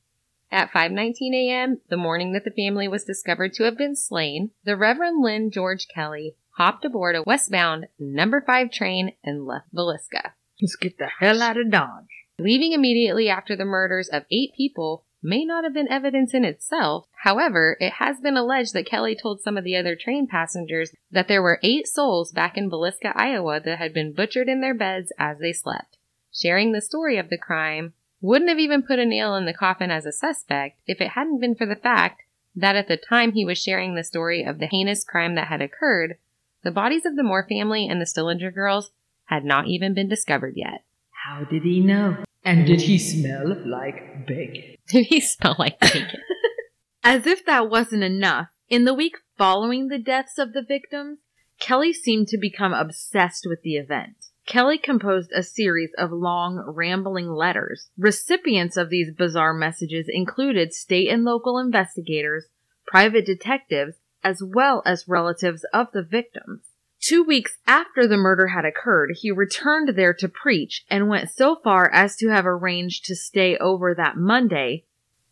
At 0.53 0.71
5:19 0.71 1.35
a.m., 1.35 1.81
the 1.89 1.97
morning 1.97 2.33
that 2.33 2.45
the 2.45 2.51
family 2.51 2.87
was 2.87 3.05
discovered 3.05 3.55
to 3.55 3.65
have 3.65 3.77
been 3.79 3.97
slain, 3.97 4.51
the 4.65 4.77
Reverend 4.77 5.23
Lynn 5.23 5.51
George 5.51 5.89
Kelly 5.93 6.37
hopped 6.57 6.85
aboard 6.85 7.17
a 7.17 7.23
westbound 7.25 7.87
number 7.99 8.41
5 8.41 8.71
train 8.71 9.13
and 9.25 9.45
left 9.47 9.75
Villisca. 9.75 10.33
Let's 10.63 10.77
get 10.77 10.99
the 10.99 11.09
hell 11.19 11.43
out 11.43 11.57
of 11.57 11.71
Dodge. 11.71 12.07
Leaving 12.39 12.73
immediately 12.73 13.29
after 13.29 13.57
the 13.57 13.65
murders 13.65 14.09
of 14.09 14.25
eight 14.31 14.51
people 14.57 15.05
may 15.25 15.45
not 15.45 15.65
have 15.65 15.73
been 15.73 15.91
evidence 15.91 16.35
in 16.35 16.45
itself. 16.45 17.07
However, 17.23 17.79
it 17.81 17.95
has 17.95 18.21
been 18.21 18.37
alleged 18.37 18.75
that 18.75 18.87
Kelly 18.87 19.17
told 19.17 19.41
some 19.41 19.57
of 19.57 19.65
the 19.65 19.75
other 19.75 19.97
train 19.97 20.27
passengers 20.27 20.93
that 21.11 21.27
there 21.27 21.43
were 21.43 21.59
eight 21.63 21.89
souls 21.89 22.31
back 22.31 22.59
in 22.59 22.71
Villisca, 22.71 23.13
Iowa 23.17 23.59
that 23.65 23.79
had 23.79 23.95
been 23.95 24.13
butchered 24.13 24.49
in 24.49 24.61
their 24.61 24.75
beds 24.75 25.13
as 25.19 25.39
they 25.39 25.53
slept. 25.53 25.97
Sharing 26.33 26.73
the 26.73 26.83
story 26.83 27.17
of 27.17 27.31
the 27.31 27.39
crime 27.39 27.95
wouldn't 28.21 28.51
have 28.51 28.59
even 28.59 28.83
put 28.83 28.99
a 28.99 29.07
nail 29.07 29.35
in 29.35 29.47
the 29.47 29.55
coffin 29.55 29.91
as 29.91 30.05
a 30.05 30.13
suspect 30.13 30.81
if 30.87 31.01
it 31.01 31.11
hadn't 31.11 31.41
been 31.41 31.55
for 31.55 31.67
the 31.67 31.75
fact 31.75 32.23
that 32.55 32.77
at 32.77 32.87
the 32.87 32.97
time 32.97 33.33
he 33.33 33.45
was 33.45 33.59
sharing 33.59 33.95
the 33.95 34.05
story 34.05 34.45
of 34.45 34.59
the 34.59 34.67
heinous 34.67 35.05
crime 35.05 35.35
that 35.37 35.49
had 35.49 35.63
occurred, 35.63 36.17
the 36.63 36.71
bodies 36.71 37.07
of 37.07 37.17
the 37.17 37.23
Moore 37.23 37.47
family 37.49 37.89
and 37.89 38.01
the 38.01 38.07
Stillinger 38.07 38.51
girls 38.51 38.91
had 39.27 39.45
not 39.45 39.67
even 39.69 39.95
been 39.95 40.09
discovered 40.09 40.55
yet. 40.57 40.85
How 41.25 41.45
did 41.45 41.63
he 41.63 41.81
know? 41.81 42.19
And 42.45 42.67
did 42.67 42.83
he 42.83 42.99
smell 42.99 43.57
like 43.65 44.27
bacon? 44.27 44.74
He 44.91 45.21
smell 45.21 45.57
like 45.59 45.81
bacon? 45.81 46.21
As 47.05 47.27
if 47.27 47.45
that 47.47 47.71
wasn't 47.71 48.03
enough, 48.03 48.49
in 48.69 48.85
the 48.85 48.95
week 48.95 49.17
following 49.37 49.89
the 49.89 49.99
deaths 49.99 50.39
of 50.39 50.53
the 50.53 50.63
victims, 50.63 51.19
Kelly 51.59 51.93
seemed 51.93 52.29
to 52.29 52.39
become 52.39 52.73
obsessed 52.73 53.47
with 53.49 53.63
the 53.63 53.77
event. 53.77 54.17
Kelly 54.47 54.77
composed 54.77 55.31
a 55.33 55.43
series 55.43 55.91
of 55.97 56.13
long, 56.13 56.63
rambling 56.67 57.31
letters. 57.31 57.89
Recipients 57.97 58.77
of 58.77 58.91
these 58.91 59.11
bizarre 59.11 59.55
messages 59.55 60.07
included 60.09 60.75
state 60.75 61.09
and 61.09 61.25
local 61.25 61.59
investigators, 61.59 62.47
private 62.87 63.25
detectives, 63.25 63.97
as 64.23 64.43
well 64.43 64.83
as 64.85 65.09
relatives 65.09 65.65
of 65.73 65.89
the 65.93 66.03
victims. 66.03 66.74
Two 67.05 67.23
weeks 67.23 67.59
after 67.67 68.07
the 68.07 68.17
murder 68.17 68.47
had 68.47 68.65
occurred, 68.65 69.11
he 69.21 69.31
returned 69.31 69.91
there 69.91 70.15
to 70.15 70.27
preach 70.27 70.87
and 70.89 71.07
went 71.07 71.29
so 71.29 71.57
far 71.63 71.93
as 71.93 72.17
to 72.17 72.31
have 72.31 72.47
arranged 72.47 73.05
to 73.05 73.15
stay 73.15 73.59
over 73.59 73.95
that 73.95 74.17
Monday, 74.17 74.85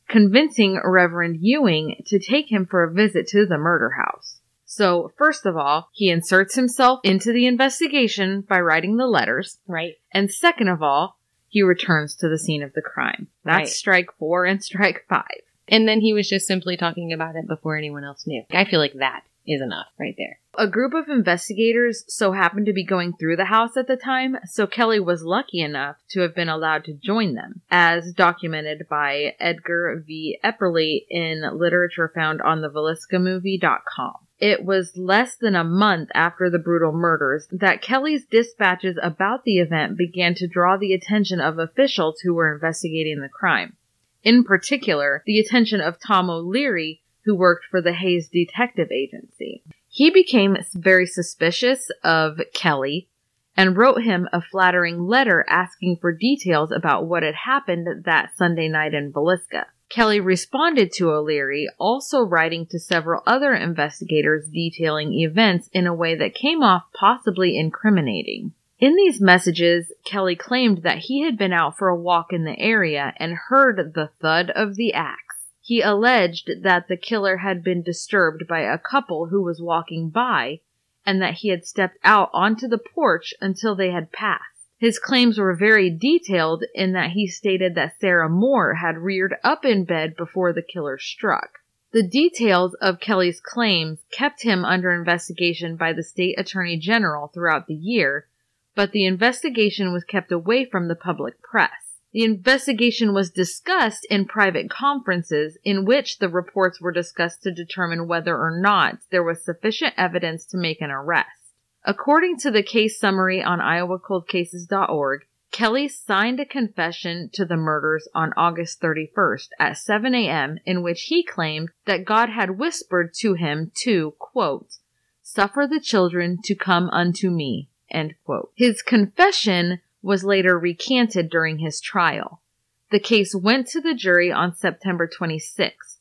convincing 0.07 0.79
Reverend 0.85 1.39
Ewing 1.41 2.03
to 2.09 2.19
take 2.19 2.53
him 2.53 2.67
for 2.67 2.83
a 2.85 2.93
visit 2.93 3.27
to 3.29 3.47
the 3.47 3.57
murder 3.57 3.93
house. 3.97 4.41
So, 4.67 5.13
first 5.17 5.47
of 5.47 5.57
all, 5.57 5.89
he 5.95 6.11
inserts 6.11 6.57
himself 6.57 7.01
into 7.05 7.33
the 7.33 7.47
investigation 7.47 8.43
by 8.43 8.61
writing 8.61 8.99
the 8.99 9.07
letters. 9.07 9.59
right. 9.67 9.95
And 10.13 10.31
second 10.31 10.69
of 10.69 10.83
all, 10.83 11.17
he 11.49 11.63
returns 11.63 12.15
to 12.17 12.29
the 12.29 12.39
scene 12.39 12.63
of 12.63 12.75
the 12.75 12.83
crime. 12.83 13.29
That's 13.45 13.61
Right. 13.61 13.69
strike 13.69 14.11
four 14.19 14.45
and 14.45 14.63
strike 14.71 15.07
five. 15.09 15.41
And 15.69 15.89
then 15.89 16.03
he 16.03 16.13
was 16.13 16.29
just 16.29 16.47
simply 16.47 16.77
talking 16.77 17.15
about 17.15 17.35
it 17.35 17.49
before 17.49 17.79
anyone 17.79 18.05
else 18.05 18.27
knew. 18.27 18.45
I 18.51 18.67
feel 18.67 18.81
like 18.81 18.95
that 18.99 19.23
is 19.47 19.61
enough 19.61 19.87
right 19.99 20.15
there. 20.17 20.39
A 20.59 20.69
group 20.69 20.93
of 20.93 21.09
investigators 21.09 22.05
so 22.09 22.33
happened 22.33 22.67
to 22.67 22.73
be 22.73 22.85
going 22.85 23.15
through 23.15 23.37
the 23.37 23.47
house 23.47 23.77
at 23.77 23.87
the 23.87 23.97
time, 23.97 24.37
so 24.45 24.67
Kelly 24.67 25.01
was 25.01 25.23
lucky 25.23 25.61
enough 25.61 25.97
to 26.11 26.21
have 26.21 26.35
been 26.35 26.51
allowed 26.51 26.85
to 26.85 26.93
join 26.93 27.35
them, 27.35 27.63
as 27.71 28.13
documented 28.13 28.87
by 28.89 29.35
Edgar 29.41 30.03
V. 30.07 30.39
Epperly 30.45 31.07
in 31.09 31.43
literature 31.55 32.13
found 32.15 32.43
on 32.43 32.61
the 32.61 32.69
VilliscaMovie.com. 32.69 34.15
It 34.39 34.65
was 34.65 34.97
less 34.97 35.37
than 35.37 35.55
a 35.55 35.63
month 35.63 36.11
after 36.15 36.51
the 36.51 36.59
brutal 36.59 36.93
murders 36.93 37.47
that 37.53 37.81
Kelly's 37.81 38.27
dispatches 38.27 38.99
about 39.01 39.45
the 39.45 39.59
event 39.59 39.97
began 39.97 40.35
to 40.35 40.49
draw 40.49 40.77
the 40.77 40.93
attention 40.93 41.41
of 41.41 41.59
officials 41.59 42.21
who 42.21 42.35
were 42.35 42.53
investigating 42.53 43.21
the 43.21 43.29
crime. 43.29 43.77
In 44.25 44.45
particular, 44.45 45.23
the 45.27 45.39
attention 45.39 45.81
of 45.81 45.99
Tom 46.01 46.29
O'Leary, 46.29 47.02
who 47.25 47.35
worked 47.35 47.65
for 47.71 47.81
the 47.81 47.93
Hayes 47.93 48.29
Detective 48.29 48.91
Agency. 48.91 49.63
He 49.89 50.11
became 50.11 50.57
very 50.75 51.07
suspicious 51.07 51.91
of 52.03 52.41
Kelly 52.55 53.09
and 53.57 53.77
wrote 53.77 54.03
him 54.03 54.29
a 54.33 54.41
flattering 54.41 55.07
letter 55.07 55.45
asking 55.49 55.99
for 56.01 56.13
details 56.13 56.73
about 56.73 57.07
what 57.07 57.23
had 57.23 57.35
happened 57.35 58.05
that 58.05 58.31
Sunday 58.37 58.69
night 58.69 58.95
in 58.95 59.13
Villisca. 59.13 59.67
Kelly 59.91 60.21
responded 60.21 60.91
to 60.93 61.11
O'Leary, 61.11 61.69
also 61.79 62.23
writing 62.23 62.67
to 62.71 62.79
several 62.79 63.23
other 63.27 63.55
investigators 63.55 64.49
detailing 64.49 65.13
events 65.13 65.69
in 65.75 65.87
a 65.87 65.95
way 65.95 66.15
that 66.15 66.35
came 66.35 66.63
off 66.63 66.85
possibly 66.95 67.59
incriminating. 67.59 68.53
In 68.79 68.97
these 68.97 69.21
messages, 69.21 69.93
Kelly 70.05 70.35
claimed 70.35 70.83
that 70.83 70.99
he 70.99 71.23
had 71.23 71.37
been 71.37 71.53
out 71.53 71.77
for 71.77 71.89
a 71.89 72.01
walk 72.01 72.33
in 72.33 72.45
the 72.45 72.59
area 72.59 73.13
and 73.19 73.35
heard 73.49 73.93
the 73.95 74.11
thud 74.21 74.51
of 74.51 74.77
the 74.77 74.95
axe. 74.95 75.32
He 75.65 75.81
alleged 75.81 76.51
that 76.63 76.89
the 76.89 76.97
killer 76.97 77.37
had 77.37 77.63
been 77.63 77.83
disturbed 77.83 78.49
by 78.49 78.63
a 78.63 78.79
couple 78.79 79.27
who 79.27 79.43
was 79.43 79.63
walking 79.63 80.11
by 80.11 80.61
and 81.07 81.23
that 81.23 81.35
he 81.35 81.49
had 81.49 81.65
stepped 81.65 81.99
out 82.03 82.31
onto 82.33 82.67
the 82.67 82.79
porch 82.79 83.33
until 83.41 83.77
they 83.77 83.91
had 83.91 84.11
passed. 84.11 84.69
His 84.79 84.99
claims 84.99 85.39
were 85.39 85.55
very 85.55 85.89
detailed 85.89 86.65
in 86.75 86.93
that 86.95 87.11
he 87.11 87.29
stated 87.29 87.77
that 87.77 88.01
Sarah 88.01 88.29
Moore 88.29 88.75
had 88.75 88.99
reared 88.99 89.37
up 89.45 89.65
in 89.65 89.85
bed 89.85 90.17
before 90.17 90.53
the 90.53 90.63
killer 90.63 90.99
struck. 90.99 91.61
The 91.93 92.03
details 92.03 92.75
of 92.75 92.99
Kelly's 92.99 93.41
claims 93.41 94.01
kept 94.11 94.43
him 94.43 94.65
under 94.65 94.93
investigation 94.93 95.77
by 95.77 95.93
the 95.93 96.03
state 96.03 96.37
attorney 96.39 96.77
general 96.77 97.29
throughout 97.29 97.69
the 97.69 97.75
year, 97.75 98.27
but 98.75 98.91
the 98.91 99.05
investigation 99.05 99.93
was 99.93 100.03
kept 100.03 100.33
away 100.33 100.65
from 100.65 100.89
the 100.89 100.97
public 100.97 101.41
press. 101.41 101.82
The 102.13 102.25
investigation 102.25 103.15
was 103.15 103.31
discussed 103.31 104.07
in 104.11 104.27
private 104.27 104.69
conferences 104.69 105.57
in 105.65 105.87
which 105.87 106.19
the 106.19 106.29
reports 106.29 106.81
were 106.81 106.93
discussed 106.93 107.43
to 107.43 107.51
determine 107.51 108.07
whether 108.07 108.37
or 108.37 108.51
not 108.61 108.99
there 109.11 109.23
was 109.23 109.43
sufficient 109.43 109.95
evidence 109.97 110.45
to 110.47 110.59
make 110.59 110.83
an 110.83 110.91
arrest. 110.91 111.55
According 111.85 112.37
to 112.41 112.51
the 112.51 112.63
case 112.63 113.01
summary 113.01 113.43
on 113.43 113.61
iowacoldcases.org, 113.61 115.23
Kelly 115.51 115.89
signed 115.89 116.41
a 116.41 116.47
confession 116.47 117.29
to 117.33 117.45
the 117.45 117.57
murders 117.57 118.09
on 118.15 118.33
August 118.37 118.81
31st 118.81 119.49
at 119.59 119.77
7 119.77 120.15
a.m. 120.15 120.59
in 120.65 120.83
which 120.83 121.05
he 121.05 121.23
claimed 121.23 121.71
that 121.87 122.05
God 122.05 122.31
had 122.31 122.59
whispered 122.59 123.13
to 123.21 123.35
him 123.35 123.71
to, 123.83 124.13
quote, 124.19 124.79
suffer 125.23 125.67
the 125.67 125.81
children 125.81 126.39
to 126.45 126.55
come 126.55 126.89
unto 126.91 127.31
me, 127.31 127.69
end 127.91 128.15
quote. 128.25 128.53
His 128.55 128.81
confession 128.81 129.81
was 130.03 130.25
later 130.25 130.59
recanted 130.59 131.31
during 131.31 131.59
his 131.59 131.81
trial. 131.81 132.43
The 132.91 133.01
case 133.01 133.35
went 133.35 133.69
to 133.69 133.81
the 133.81 133.95
jury 133.95 134.31
on 134.31 134.55
September 134.55 135.09
26th. 135.09 135.99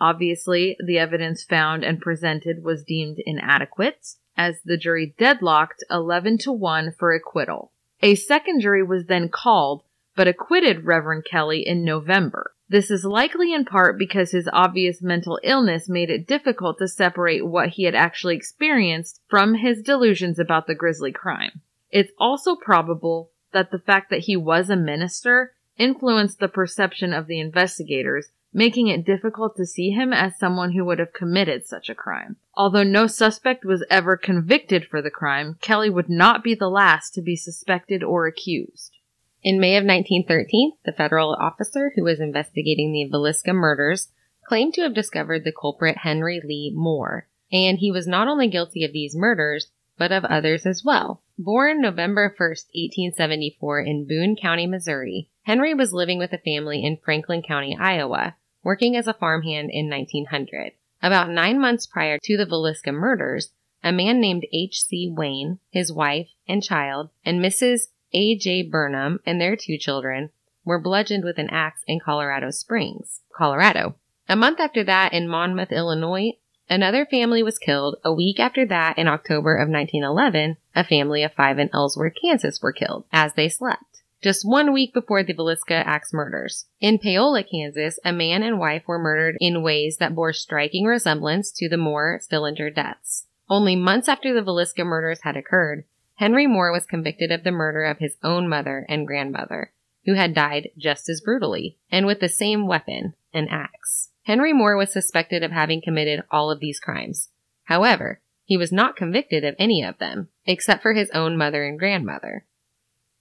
Obviously, 0.00 0.76
the 0.84 0.98
evidence 0.98 1.42
found 1.42 1.84
and 1.84 2.00
presented 2.00 2.62
was 2.62 2.84
deemed 2.84 3.18
inadequate, 3.26 4.14
as 4.36 4.60
the 4.64 4.78
jury 4.78 5.14
deadlocked 5.18 5.84
11 5.90 6.38
to 6.38 6.52
1 6.52 6.94
for 6.98 7.12
acquittal. 7.12 7.72
A 8.00 8.14
second 8.14 8.60
jury 8.60 8.82
was 8.82 9.06
then 9.06 9.28
called, 9.28 9.82
but 10.16 10.28
acquitted 10.28 10.86
Reverend 10.86 11.24
Kelly 11.24 11.66
in 11.66 11.84
November. 11.84 12.52
This 12.68 12.90
is 12.90 13.04
likely 13.04 13.52
in 13.52 13.64
part 13.64 13.98
because 13.98 14.30
his 14.30 14.48
obvious 14.52 15.02
mental 15.02 15.40
illness 15.42 15.88
made 15.88 16.08
it 16.08 16.26
difficult 16.26 16.78
to 16.78 16.88
separate 16.88 17.44
what 17.44 17.70
he 17.70 17.82
had 17.82 17.94
actually 17.96 18.36
experienced 18.36 19.20
from 19.28 19.54
his 19.54 19.82
delusions 19.82 20.38
about 20.38 20.66
the 20.66 20.74
grisly 20.74 21.10
crime. 21.10 21.60
It's 21.90 22.12
also 22.18 22.54
probable 22.54 23.29
that 23.52 23.70
the 23.70 23.78
fact 23.78 24.10
that 24.10 24.20
he 24.20 24.36
was 24.36 24.70
a 24.70 24.76
minister 24.76 25.52
influenced 25.76 26.38
the 26.38 26.48
perception 26.48 27.12
of 27.12 27.26
the 27.26 27.40
investigators, 27.40 28.28
making 28.52 28.88
it 28.88 29.04
difficult 29.04 29.56
to 29.56 29.66
see 29.66 29.90
him 29.90 30.12
as 30.12 30.38
someone 30.38 30.72
who 30.72 30.84
would 30.84 30.98
have 30.98 31.12
committed 31.12 31.66
such 31.66 31.88
a 31.88 31.94
crime. 31.94 32.36
Although 32.54 32.82
no 32.82 33.06
suspect 33.06 33.64
was 33.64 33.84
ever 33.88 34.16
convicted 34.16 34.84
for 34.84 35.00
the 35.00 35.10
crime, 35.10 35.56
Kelly 35.60 35.88
would 35.88 36.10
not 36.10 36.44
be 36.44 36.54
the 36.54 36.68
last 36.68 37.14
to 37.14 37.22
be 37.22 37.36
suspected 37.36 38.02
or 38.02 38.26
accused. 38.26 38.96
In 39.42 39.58
May 39.58 39.76
of 39.76 39.84
1913, 39.84 40.72
the 40.84 40.92
federal 40.92 41.34
officer 41.34 41.92
who 41.96 42.04
was 42.04 42.20
investigating 42.20 42.92
the 42.92 43.08
Villisca 43.10 43.54
murders 43.54 44.08
claimed 44.46 44.74
to 44.74 44.82
have 44.82 44.94
discovered 44.94 45.44
the 45.44 45.52
culprit 45.52 45.98
Henry 45.98 46.42
Lee 46.44 46.72
Moore, 46.74 47.28
and 47.50 47.78
he 47.78 47.90
was 47.90 48.06
not 48.06 48.28
only 48.28 48.48
guilty 48.48 48.84
of 48.84 48.92
these 48.92 49.16
murders, 49.16 49.70
but 50.00 50.10
of 50.10 50.24
others 50.24 50.64
as 50.64 50.82
well. 50.82 51.22
Born 51.38 51.82
November 51.82 52.30
1st, 52.30 52.72
1874 52.72 53.80
in 53.80 54.06
Boone 54.08 54.34
County, 54.34 54.66
Missouri, 54.66 55.28
Henry 55.42 55.74
was 55.74 55.92
living 55.92 56.18
with 56.18 56.32
a 56.32 56.38
family 56.38 56.82
in 56.82 56.96
Franklin 56.96 57.42
County, 57.42 57.76
Iowa, 57.78 58.34
working 58.64 58.96
as 58.96 59.06
a 59.06 59.12
farmhand 59.12 59.68
in 59.70 59.90
1900. 59.90 60.72
About 61.02 61.28
nine 61.28 61.60
months 61.60 61.86
prior 61.86 62.16
to 62.22 62.36
the 62.38 62.46
Villisca 62.46 62.94
murders, 62.94 63.52
a 63.84 63.92
man 63.92 64.22
named 64.22 64.46
H.C. 64.54 65.12
Wayne, 65.14 65.58
his 65.68 65.92
wife 65.92 66.30
and 66.48 66.62
child, 66.62 67.10
and 67.22 67.44
Mrs. 67.44 67.88
A.J. 68.14 68.70
Burnham 68.70 69.20
and 69.26 69.38
their 69.38 69.54
two 69.54 69.76
children 69.76 70.30
were 70.64 70.80
bludgeoned 70.80 71.24
with 71.24 71.36
an 71.36 71.50
axe 71.50 71.82
in 71.86 72.00
Colorado 72.00 72.50
Springs, 72.50 73.20
Colorado. 73.36 73.96
A 74.30 74.36
month 74.36 74.60
after 74.60 74.82
that, 74.82 75.12
in 75.12 75.28
Monmouth, 75.28 75.72
Illinois, 75.72 76.32
another 76.70 77.04
family 77.04 77.42
was 77.42 77.58
killed. 77.58 77.96
A 78.04 78.14
week 78.14 78.40
after 78.40 78.64
that, 78.66 78.96
in 78.96 79.08
October 79.08 79.56
of 79.56 79.68
1911, 79.68 80.56
a 80.74 80.84
family 80.84 81.22
of 81.22 81.34
five 81.34 81.58
in 81.58 81.68
Ellsworth, 81.74 82.14
Kansas 82.22 82.62
were 82.62 82.72
killed 82.72 83.04
as 83.12 83.34
they 83.34 83.48
slept. 83.50 84.02
Just 84.22 84.46
one 84.46 84.72
week 84.72 84.92
before 84.92 85.22
the 85.22 85.34
Villisca 85.34 85.82
axe 85.86 86.12
murders. 86.12 86.66
In 86.80 86.98
Paola, 86.98 87.42
Kansas, 87.42 87.98
a 88.04 88.12
man 88.12 88.42
and 88.42 88.58
wife 88.58 88.84
were 88.86 88.98
murdered 88.98 89.36
in 89.40 89.62
ways 89.62 89.96
that 89.96 90.14
bore 90.14 90.32
striking 90.34 90.84
resemblance 90.84 91.50
to 91.52 91.68
the 91.68 91.78
Moore 91.78 92.20
Stillinger 92.22 92.70
deaths. 92.70 93.26
Only 93.48 93.76
months 93.76 94.08
after 94.08 94.32
the 94.32 94.42
Villisca 94.42 94.84
murders 94.84 95.20
had 95.22 95.36
occurred, 95.36 95.84
Henry 96.16 96.46
Moore 96.46 96.70
was 96.70 96.84
convicted 96.84 97.32
of 97.32 97.44
the 97.44 97.50
murder 97.50 97.82
of 97.84 97.98
his 97.98 98.18
own 98.22 98.46
mother 98.46 98.84
and 98.90 99.06
grandmother, 99.06 99.72
who 100.04 100.14
had 100.14 100.34
died 100.34 100.68
just 100.76 101.08
as 101.08 101.22
brutally, 101.22 101.78
and 101.90 102.04
with 102.04 102.20
the 102.20 102.28
same 102.28 102.66
weapon, 102.66 103.14
an 103.32 103.48
axe. 103.48 104.09
Henry 104.24 104.52
Moore 104.52 104.76
was 104.76 104.92
suspected 104.92 105.42
of 105.42 105.50
having 105.50 105.80
committed 105.82 106.22
all 106.30 106.50
of 106.50 106.60
these 106.60 106.80
crimes. 106.80 107.30
However, 107.64 108.20
he 108.44 108.56
was 108.56 108.72
not 108.72 108.96
convicted 108.96 109.44
of 109.44 109.54
any 109.58 109.82
of 109.82 109.98
them, 109.98 110.28
except 110.44 110.82
for 110.82 110.92
his 110.92 111.10
own 111.10 111.36
mother 111.36 111.64
and 111.64 111.78
grandmother. 111.78 112.44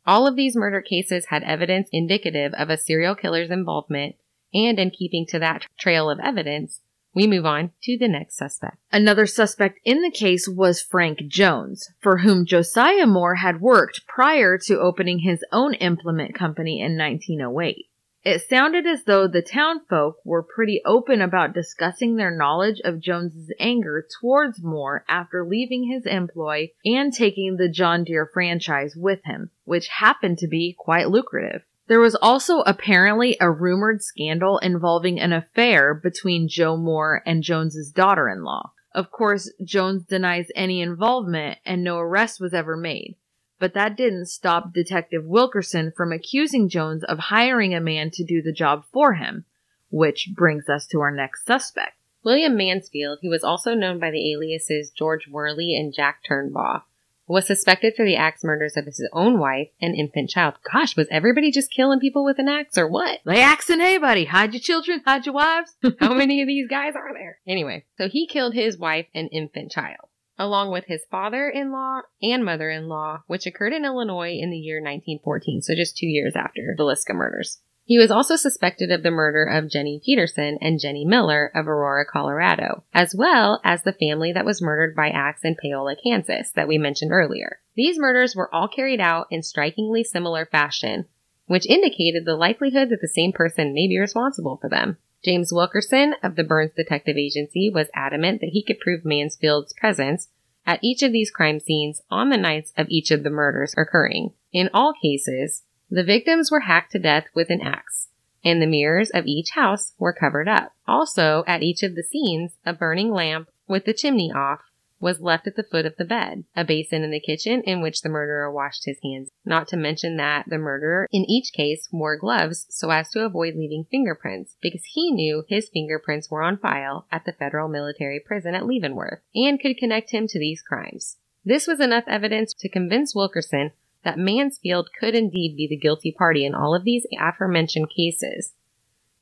All 0.05 0.25
of 0.25 0.35
these 0.35 0.55
murder 0.55 0.81
cases 0.81 1.27
had 1.27 1.43
evidence 1.43 1.88
indicative 1.91 2.53
of 2.53 2.69
a 2.69 2.77
serial 2.77 3.15
killer's 3.15 3.51
involvement, 3.51 4.15
and 4.53 4.79
in 4.79 4.89
keeping 4.89 5.25
to 5.27 5.39
that 5.39 5.65
trail 5.77 6.09
of 6.09 6.19
evidence, 6.19 6.81
we 7.13 7.27
move 7.27 7.45
on 7.45 7.71
to 7.83 7.97
the 7.97 8.07
next 8.07 8.38
suspect. 8.38 8.77
Another 8.91 9.25
suspect 9.25 9.79
in 9.83 10.01
the 10.01 10.12
case 10.12 10.47
was 10.47 10.81
Frank 10.81 11.27
Jones, 11.27 11.89
for 11.99 12.19
whom 12.19 12.45
Josiah 12.45 13.07
Moore 13.07 13.35
had 13.35 13.62
worked 13.62 14.07
prior 14.07 14.57
to 14.65 14.79
opening 14.79 15.19
his 15.19 15.43
own 15.51 15.73
implement 15.75 16.35
company 16.35 16.79
in 16.79 16.97
1908. 16.97 17.88
It 18.23 18.41
sounded 18.41 18.86
as 18.86 19.05
though 19.05 19.27
the 19.27 19.41
townfolk 19.41 20.17
were 20.25 20.43
pretty 20.43 20.82
open 20.86 21.21
about 21.21 21.53
discussing 21.53 22.15
their 22.15 22.36
knowledge 22.36 22.82
of 22.84 22.99
Jones's 22.99 23.53
anger 23.60 24.05
towards 24.19 24.62
Moore 24.62 25.05
after 25.08 25.45
leaving 25.45 25.86
his 25.86 26.05
employ 26.05 26.71
and 26.84 27.13
taking 27.13 27.55
the 27.55 27.69
John 27.69 28.03
Deere 28.03 28.29
franchise 28.34 28.93
with 28.95 29.23
him, 29.23 29.51
which 29.63 29.88
happened 29.88 30.38
to 30.39 30.47
be 30.47 30.75
quite 30.77 31.10
lucrative. 31.10 31.62
There 31.88 32.01
was 32.01 32.15
also 32.15 32.60
apparently 32.60 33.38
a 33.39 33.49
rumored 33.49 34.03
scandal 34.03 34.58
involving 34.60 35.19
an 35.19 35.32
affair 35.32 35.93
between 35.93 36.49
Joe 36.49 36.75
Moore 36.75 37.23
and 37.25 37.41
Jones's 37.41 37.89
daughter-in-law. 37.89 38.73
Of 38.93 39.12
course, 39.12 39.51
Jones 39.63 40.03
denies 40.03 40.51
any 40.55 40.82
involvement 40.82 41.58
and 41.65 41.84
no 41.84 41.97
arrest 41.97 42.41
was 42.41 42.53
ever 42.53 42.75
made. 42.75 43.15
But 43.60 43.74
that 43.74 43.98
didn't 43.98 44.28
stop 44.28 44.74
Detective 44.74 45.26
Wilkerson 45.26 45.91
from 45.95 46.12
accusing 46.12 46.69
Jones 46.69 47.04
of 47.04 47.19
hiring 47.19 47.76
a 47.76 47.82
man 47.82 48.10
to 48.12 48.24
do 48.24 48.41
the 48.41 48.54
job 48.54 48.86
for 48.91 49.15
him, 49.15 49.45
which 49.89 50.30
brings 50.34 50.69
us 50.69 50.88
to 50.88 51.02
our 51.02 51.12
next 51.12 51.45
suspect. 51.45 51.98
William 52.24 52.58
Mansfield, 52.58 53.19
who 53.22 53.30
was 53.30 53.43
also 53.43 53.74
known 53.74 54.00
by 54.00 54.12
the 54.12 54.32
aliases 54.34 54.91
George 54.91 55.28
Worley 55.28 55.76
and 55.76 55.93
Jack 55.93 56.22
Turnbaugh, 56.28 56.84
was 57.30 57.45
suspected 57.45 57.93
for 57.95 58.04
the 58.04 58.15
axe 58.15 58.43
murders 58.43 58.76
of 58.76 58.86
his 58.86 59.08
own 59.13 59.38
wife 59.38 59.69
and 59.80 59.95
infant 59.95 60.30
child. 60.30 60.56
Gosh, 60.74 60.98
was 60.98 61.08
everybody 61.12 61.52
just 61.52 61.72
killing 61.72 62.00
people 62.00 62.26
with 62.26 62.39
an 62.39 62.50
axe 62.50 62.78
or 62.78 62.88
what? 62.88 63.19
Lay 63.24 63.39
axe 63.39 63.69
and 63.69 63.80
hey, 63.80 64.00
buddy. 64.00 64.26
Hide 64.26 64.54
your 64.54 64.60
children, 64.60 65.04
hide 65.06 65.28
your 65.28 65.36
wives. 65.36 65.76
How 66.00 66.13
many 66.13 66.41
of 66.41 66.48
these 66.48 66.67
guys 66.67 66.95
are 66.95 67.13
there? 67.13 67.38
Anyway, 67.48 67.86
so 67.98 68.10
he 68.10 68.26
killed 68.26 68.56
his 68.56 68.80
wife 68.80 69.06
and 69.13 69.30
infant 69.32 69.72
child, 69.72 70.09
along 70.39 70.71
with 70.71 70.86
his 70.86 71.02
father-in-law 71.12 72.02
and 72.23 72.43
mother-in-law, 72.43 73.23
which 73.28 73.45
occurred 73.45 73.73
in 73.73 73.86
Illinois 73.86 74.32
in 74.32 74.49
the 74.49 74.58
year 74.58 74.78
1914, 74.78 75.62
so 75.62 75.75
just 75.75 75.97
two 75.97 76.08
years 76.08 76.36
after 76.36 76.73
the 76.78 76.84
Liska 76.84 77.13
murders. 77.13 77.60
He 77.84 77.97
was 77.97 78.12
also 78.12 78.36
suspected 78.36 78.91
of 78.91 79.02
the 79.02 79.10
murder 79.10 79.43
of 79.43 79.69
Jenny 79.69 79.99
Peterson 80.06 80.60
and 80.62 80.80
Jenny 80.80 81.06
Miller 81.06 81.52
of 81.56 81.67
Aurora, 81.67 82.06
Colorado, 82.06 82.84
as 82.93 83.15
well 83.15 83.60
as 83.63 83.82
the 83.82 83.93
family 83.93 84.32
that 84.32 84.45
was 84.45 84.62
murdered 84.62 84.95
by 84.95 85.10
axe 85.10 85.41
in 85.43 85.56
Paola, 85.60 85.95
Kansas, 85.95 86.52
that 86.52 86.67
we 86.67 86.78
mentioned 86.78 87.12
earlier. 87.12 87.60
These 87.75 87.97
murders 87.97 88.36
were 88.36 88.54
all 88.54 88.67
carried 88.67 89.02
out 89.02 89.25
in 89.32 89.41
strikingly 89.41 90.04
similar 90.04 90.45
fashion, 90.45 91.06
which 91.47 91.65
indicated 91.65 92.25
the 92.25 92.36
likelihood 92.36 92.89
that 92.89 93.02
the 93.02 93.08
same 93.08 93.34
person 93.34 93.73
may 93.73 93.88
be 93.88 93.97
responsible 93.97 94.58
for 94.58 94.69
them. 94.69 94.97
James 95.23 95.51
Wilkerson 95.51 96.15
of 96.23 96.36
the 96.36 96.43
Burns 96.43 96.71
Detective 96.75 97.17
Agency 97.17 97.69
was 97.69 97.89
adamant 97.93 98.41
that 98.41 98.51
he 98.51 98.63
could 98.63 98.79
prove 98.79 99.03
Mansfield's 99.03 99.73
presence 99.73 100.29
at 100.65 100.79
each 100.84 101.03
of 101.03 101.12
these 101.12 101.32
crime 101.32 101.60
scenes 101.60 102.01
on 102.10 102.29
the 102.29 102.38
nights 102.38 102.73
of 102.77 102.88
each 102.89 103.12
of 103.12 103.23
the 103.23 103.29
murders 103.29 103.73
occurring. 103.77 104.34
In 104.53 104.69
all 104.73 104.93
cases, 105.01 105.63
the 105.89 106.03
victims 106.03 106.51
were 106.51 106.62
hacked 106.62 106.91
to 106.93 106.99
death 106.99 107.25
with 107.34 107.49
an 107.49 107.62
axe, 107.62 108.10
and 108.43 108.62
the 108.62 108.67
mirrors 108.67 109.10
of 109.10 109.25
each 109.25 109.51
house 109.51 109.93
were 109.97 110.13
covered 110.13 110.47
up. 110.47 110.73
Also, 110.88 111.43
at 111.47 111.63
each 111.63 111.84
of 111.84 111.95
the 111.95 112.03
scenes, 112.03 112.53
a 112.65 112.73
burning 112.73 113.12
lamp 113.12 113.49
with 113.67 113.86
the 113.86 113.93
chimney 113.93 114.32
off 114.32 114.62
was 114.99 115.21
left 115.21 115.47
at 115.47 115.55
the 115.55 115.63
foot 115.63 115.85
of 115.85 115.95
the 115.97 116.05
bed, 116.05 116.43
a 116.55 116.65
basin 116.65 117.03
in 117.03 117.12
the 117.12 117.19
kitchen 117.19 117.62
in 117.63 117.81
which 117.81 118.01
the 118.01 118.09
murderer 118.09 118.51
washed 118.51 118.85
his 118.85 118.99
hands. 119.03 119.29
Not 119.45 119.67
to 119.69 119.77
mention 119.77 120.17
that 120.17 120.45
the 120.47 120.57
murderer 120.57 121.07
in 121.12 121.25
each 121.29 121.53
case 121.53 121.88
wore 121.91 122.17
gloves 122.17 122.65
so 122.69 122.89
as 122.89 123.09
to 123.12 123.25
avoid 123.25 123.55
leaving 123.55 123.85
fingerprints 123.89 124.55
because 124.62 124.83
he 124.93 125.12
knew 125.12 125.43
his 125.47 125.69
fingerprints 125.69 126.29
were 126.29 126.43
on 126.43 126.57
file 126.57 127.05
at 127.12 127.25
the 127.25 127.33
federal 127.33 127.67
military 127.67 128.19
prison 128.19 128.55
at 128.55 128.65
Leavenworth 128.65 129.19
and 129.33 129.59
could 129.59 129.77
connect 129.77 130.12
him 130.12 130.27
to 130.27 130.39
these 130.39 130.62
crimes. 130.62 131.17
This 131.45 131.67
was 131.67 131.79
enough 131.79 132.03
evidence 132.07 132.53
to 132.55 132.69
convince 132.69 133.15
Wilkerson 133.15 133.71
that 134.03 134.17
Mansfield 134.17 134.89
could 134.97 135.15
indeed 135.15 135.55
be 135.55 135.67
the 135.67 135.77
guilty 135.77 136.12
party 136.12 136.45
in 136.45 136.55
all 136.55 136.75
of 136.75 136.83
these 136.83 137.05
aforementioned 137.19 137.89
cases. 137.89 138.53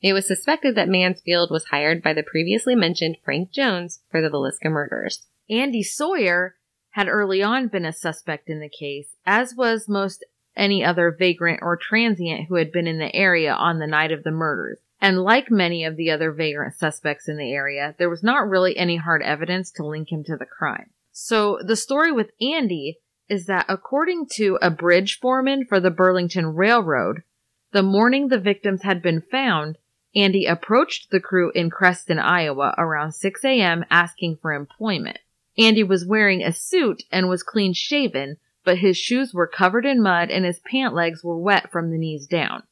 It 0.00 0.12
was 0.12 0.26
suspected 0.26 0.74
that 0.76 0.88
Mansfield 0.88 1.50
was 1.50 1.66
hired 1.66 2.02
by 2.02 2.12
the 2.12 2.22
previously 2.22 2.74
mentioned 2.74 3.16
Frank 3.24 3.50
Jones 3.50 4.00
for 4.10 4.20
the 4.20 4.28
Villisca 4.28 4.70
murders. 4.70 5.26
Andy 5.50 5.82
Sawyer 5.82 6.56
had 6.90 7.08
early 7.08 7.42
on 7.42 7.68
been 7.68 7.84
a 7.84 7.92
suspect 7.92 8.50
in 8.50 8.60
the 8.60 8.68
case, 8.68 9.16
as 9.24 9.54
was 9.54 9.88
most 9.88 10.24
any 10.56 10.84
other 10.84 11.14
vagrant 11.16 11.60
or 11.62 11.76
transient 11.76 12.46
who 12.48 12.56
had 12.56 12.72
been 12.72 12.86
in 12.86 12.98
the 12.98 13.14
area 13.14 13.52
on 13.52 13.78
the 13.78 13.86
night 13.86 14.12
of 14.12 14.24
the 14.24 14.30
murders. 14.30 14.78
And 15.00 15.22
like 15.22 15.50
many 15.50 15.84
of 15.84 15.96
the 15.96 16.10
other 16.10 16.32
vagrant 16.32 16.74
suspects 16.74 17.28
in 17.28 17.36
the 17.36 17.52
area, 17.52 17.94
there 17.98 18.10
was 18.10 18.22
not 18.22 18.48
really 18.48 18.76
any 18.76 18.96
hard 18.96 19.22
evidence 19.22 19.70
to 19.72 19.86
link 19.86 20.10
him 20.10 20.24
to 20.24 20.36
the 20.36 20.46
crime. 20.46 20.90
So 21.12 21.58
the 21.64 21.76
story 21.76 22.10
with 22.10 22.32
Andy 22.40 22.98
is 23.28 23.46
that 23.46 23.66
according 23.68 24.26
to 24.32 24.58
a 24.60 24.70
bridge 24.70 25.18
foreman 25.20 25.64
for 25.64 25.78
the 25.78 25.90
Burlington 25.90 26.54
Railroad, 26.54 27.22
the 27.72 27.82
morning 27.82 28.28
the 28.28 28.40
victims 28.40 28.82
had 28.82 29.02
been 29.02 29.20
found, 29.20 29.78
Andy 30.16 30.46
approached 30.46 31.10
the 31.10 31.20
crew 31.20 31.52
in 31.54 31.70
Creston, 31.70 32.18
Iowa 32.18 32.74
around 32.76 33.12
6 33.12 33.44
a.m. 33.44 33.84
asking 33.90 34.38
for 34.40 34.52
employment. 34.52 35.18
Andy 35.58 35.82
was 35.82 36.06
wearing 36.06 36.42
a 36.42 36.52
suit 36.52 37.02
and 37.10 37.28
was 37.28 37.42
clean 37.42 37.72
shaven, 37.72 38.36
but 38.64 38.78
his 38.78 38.96
shoes 38.96 39.34
were 39.34 39.46
covered 39.46 39.84
in 39.84 40.00
mud 40.00 40.30
and 40.30 40.44
his 40.44 40.60
pant 40.60 40.94
legs 40.94 41.24
were 41.24 41.38
wet 41.38 41.70
from 41.72 41.90
the 41.90 41.98
knees 41.98 42.26
down. 42.26 42.62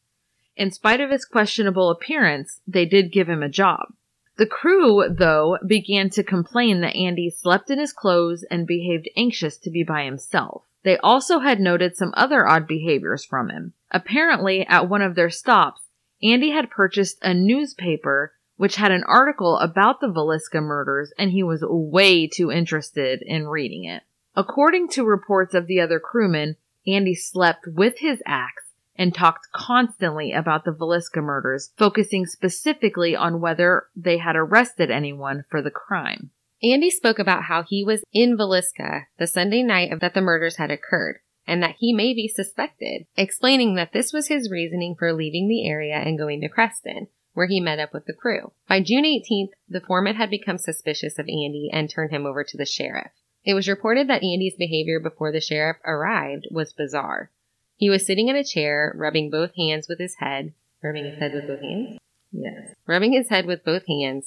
In 0.57 0.71
spite 0.71 1.01
of 1.01 1.11
his 1.11 1.25
questionable 1.25 1.91
appearance, 1.91 2.61
they 2.67 2.87
did 2.87 3.13
give 3.13 3.29
him 3.29 3.43
a 3.43 3.49
job. 3.49 3.93
The 4.39 4.47
crew, 4.47 5.07
though, 5.09 5.59
began 5.67 6.11
to 6.11 6.23
complain 6.23 6.81
that 6.83 6.95
Andy 6.95 7.31
slept 7.31 7.71
in 7.71 7.79
his 7.79 7.93
clothes 7.93 8.45
and 8.51 8.67
behaved 8.67 9.09
anxious 9.17 9.57
to 9.59 9.71
be 9.71 9.83
by 9.83 10.05
himself. 10.05 10.65
They 10.83 10.99
also 10.99 11.41
had 11.41 11.59
noted 11.59 11.97
some 11.97 12.13
other 12.17 12.47
odd 12.47 12.67
behaviors 12.67 13.25
from 13.25 13.51
him. 13.51 13.73
Apparently, 13.91 14.67
at 14.67 14.89
one 14.89 15.03
of 15.03 15.15
their 15.15 15.31
stops, 15.31 15.89
Andy 16.23 16.51
had 16.51 16.71
purchased 16.71 17.19
a 17.23 17.35
newspaper 17.35 18.33
which 18.57 18.77
had 18.77 18.91
an 18.91 19.05
article 19.05 19.59
about 19.59 20.01
the 20.01 20.09
Villisca 20.09 20.61
murders 20.61 21.13
and 21.19 21.31
he 21.31 21.43
was 21.43 21.65
way 21.67 22.27
too 22.27 22.51
interested 22.51 23.23
in 23.23 23.49
reading 23.49 23.85
it. 23.85 24.03
According 24.35 24.89
to 24.91 25.05
reports 25.05 25.55
of 25.55 25.67
the 25.67 25.81
other 25.81 25.99
crewmen, 25.99 26.57
Andy 26.87 27.15
slept 27.15 27.67
with 27.67 27.99
his 27.99 28.23
axe 28.27 28.65
and 28.99 29.15
talked 29.15 29.49
constantly 29.53 30.33
about 30.33 30.65
the 30.65 30.73
Villisca 30.73 31.23
murders, 31.23 31.71
focusing 31.77 32.27
specifically 32.27 33.15
on 33.15 33.41
whether 33.41 33.87
they 33.95 34.19
had 34.19 34.37
arrested 34.37 34.91
anyone 34.91 35.45
for 35.51 35.61
the 35.61 35.71
crime. 35.71 36.31
Andy 36.63 36.91
spoke 36.91 37.19
about 37.19 37.45
how 37.45 37.63
he 37.63 37.85
was 37.85 38.03
in 38.13 38.37
Villisca 38.37 39.07
the 39.19 39.27
Sunday 39.27 39.63
night 39.63 40.01
that 40.01 40.15
the 40.15 40.23
murders 40.23 40.57
had 40.57 40.71
occurred 40.71 41.21
and 41.47 41.63
that 41.63 41.77
he 41.79 41.93
may 41.93 42.13
be 42.13 42.27
suspected, 42.27 43.07
explaining 43.17 43.77
that 43.77 43.93
this 43.93 44.13
was 44.13 44.29
his 44.29 44.51
reasoning 44.51 44.97
for 44.99 45.13
leaving 45.13 45.49
the 45.49 45.69
area 45.69 45.95
and 45.95 46.19
going 46.19 46.41
to 46.41 46.49
Creston, 46.49 47.07
where 47.37 47.47
he 47.47 47.61
met 47.61 47.79
up 47.79 47.93
with 47.93 48.07
the 48.07 48.15
crew. 48.15 48.51
By 48.67 48.81
June 48.81 49.05
18th, 49.05 49.51
the 49.69 49.83
foreman 49.83 50.17
had 50.17 50.31
become 50.31 50.57
suspicious 50.57 51.19
of 51.19 51.29
Andy 51.29 51.69
and 51.71 51.91
turned 51.91 52.11
him 52.11 52.25
over 52.25 52.43
to 52.43 52.57
the 52.57 52.65
sheriff. 52.65 53.11
It 53.45 53.53
was 53.53 53.69
reported 53.69 54.09
that 54.09 54.23
Andy's 54.23 54.57
behavior 54.57 54.99
before 54.99 55.33
the 55.33 55.41
sheriff 55.43 55.77
arrived 55.85 56.49
was 56.51 56.73
bizarre. 56.73 57.31
He 57.77 57.91
was 57.91 58.07
sitting 58.07 58.29
in 58.29 58.37
a 58.37 58.43
chair, 58.43 58.91
rubbing 58.97 59.29
both 59.29 59.55
hands 59.55 59.87
with 59.87 59.99
his 59.99 60.15
head. 60.15 60.55
Rubbing 60.83 61.05
his 61.05 61.19
head 61.19 61.35
with 61.35 61.47
both 61.47 61.61
hands? 61.61 61.99
Yes. 62.33 62.75
Rubbing 62.87 63.13
his 63.13 63.29
head 63.29 63.45
with 63.45 63.63
both 63.65 63.87
hands. 63.87 64.27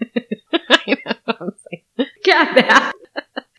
I 0.70 0.96
know. 1.04 1.50
Get 2.24 2.54
that. 2.54 2.92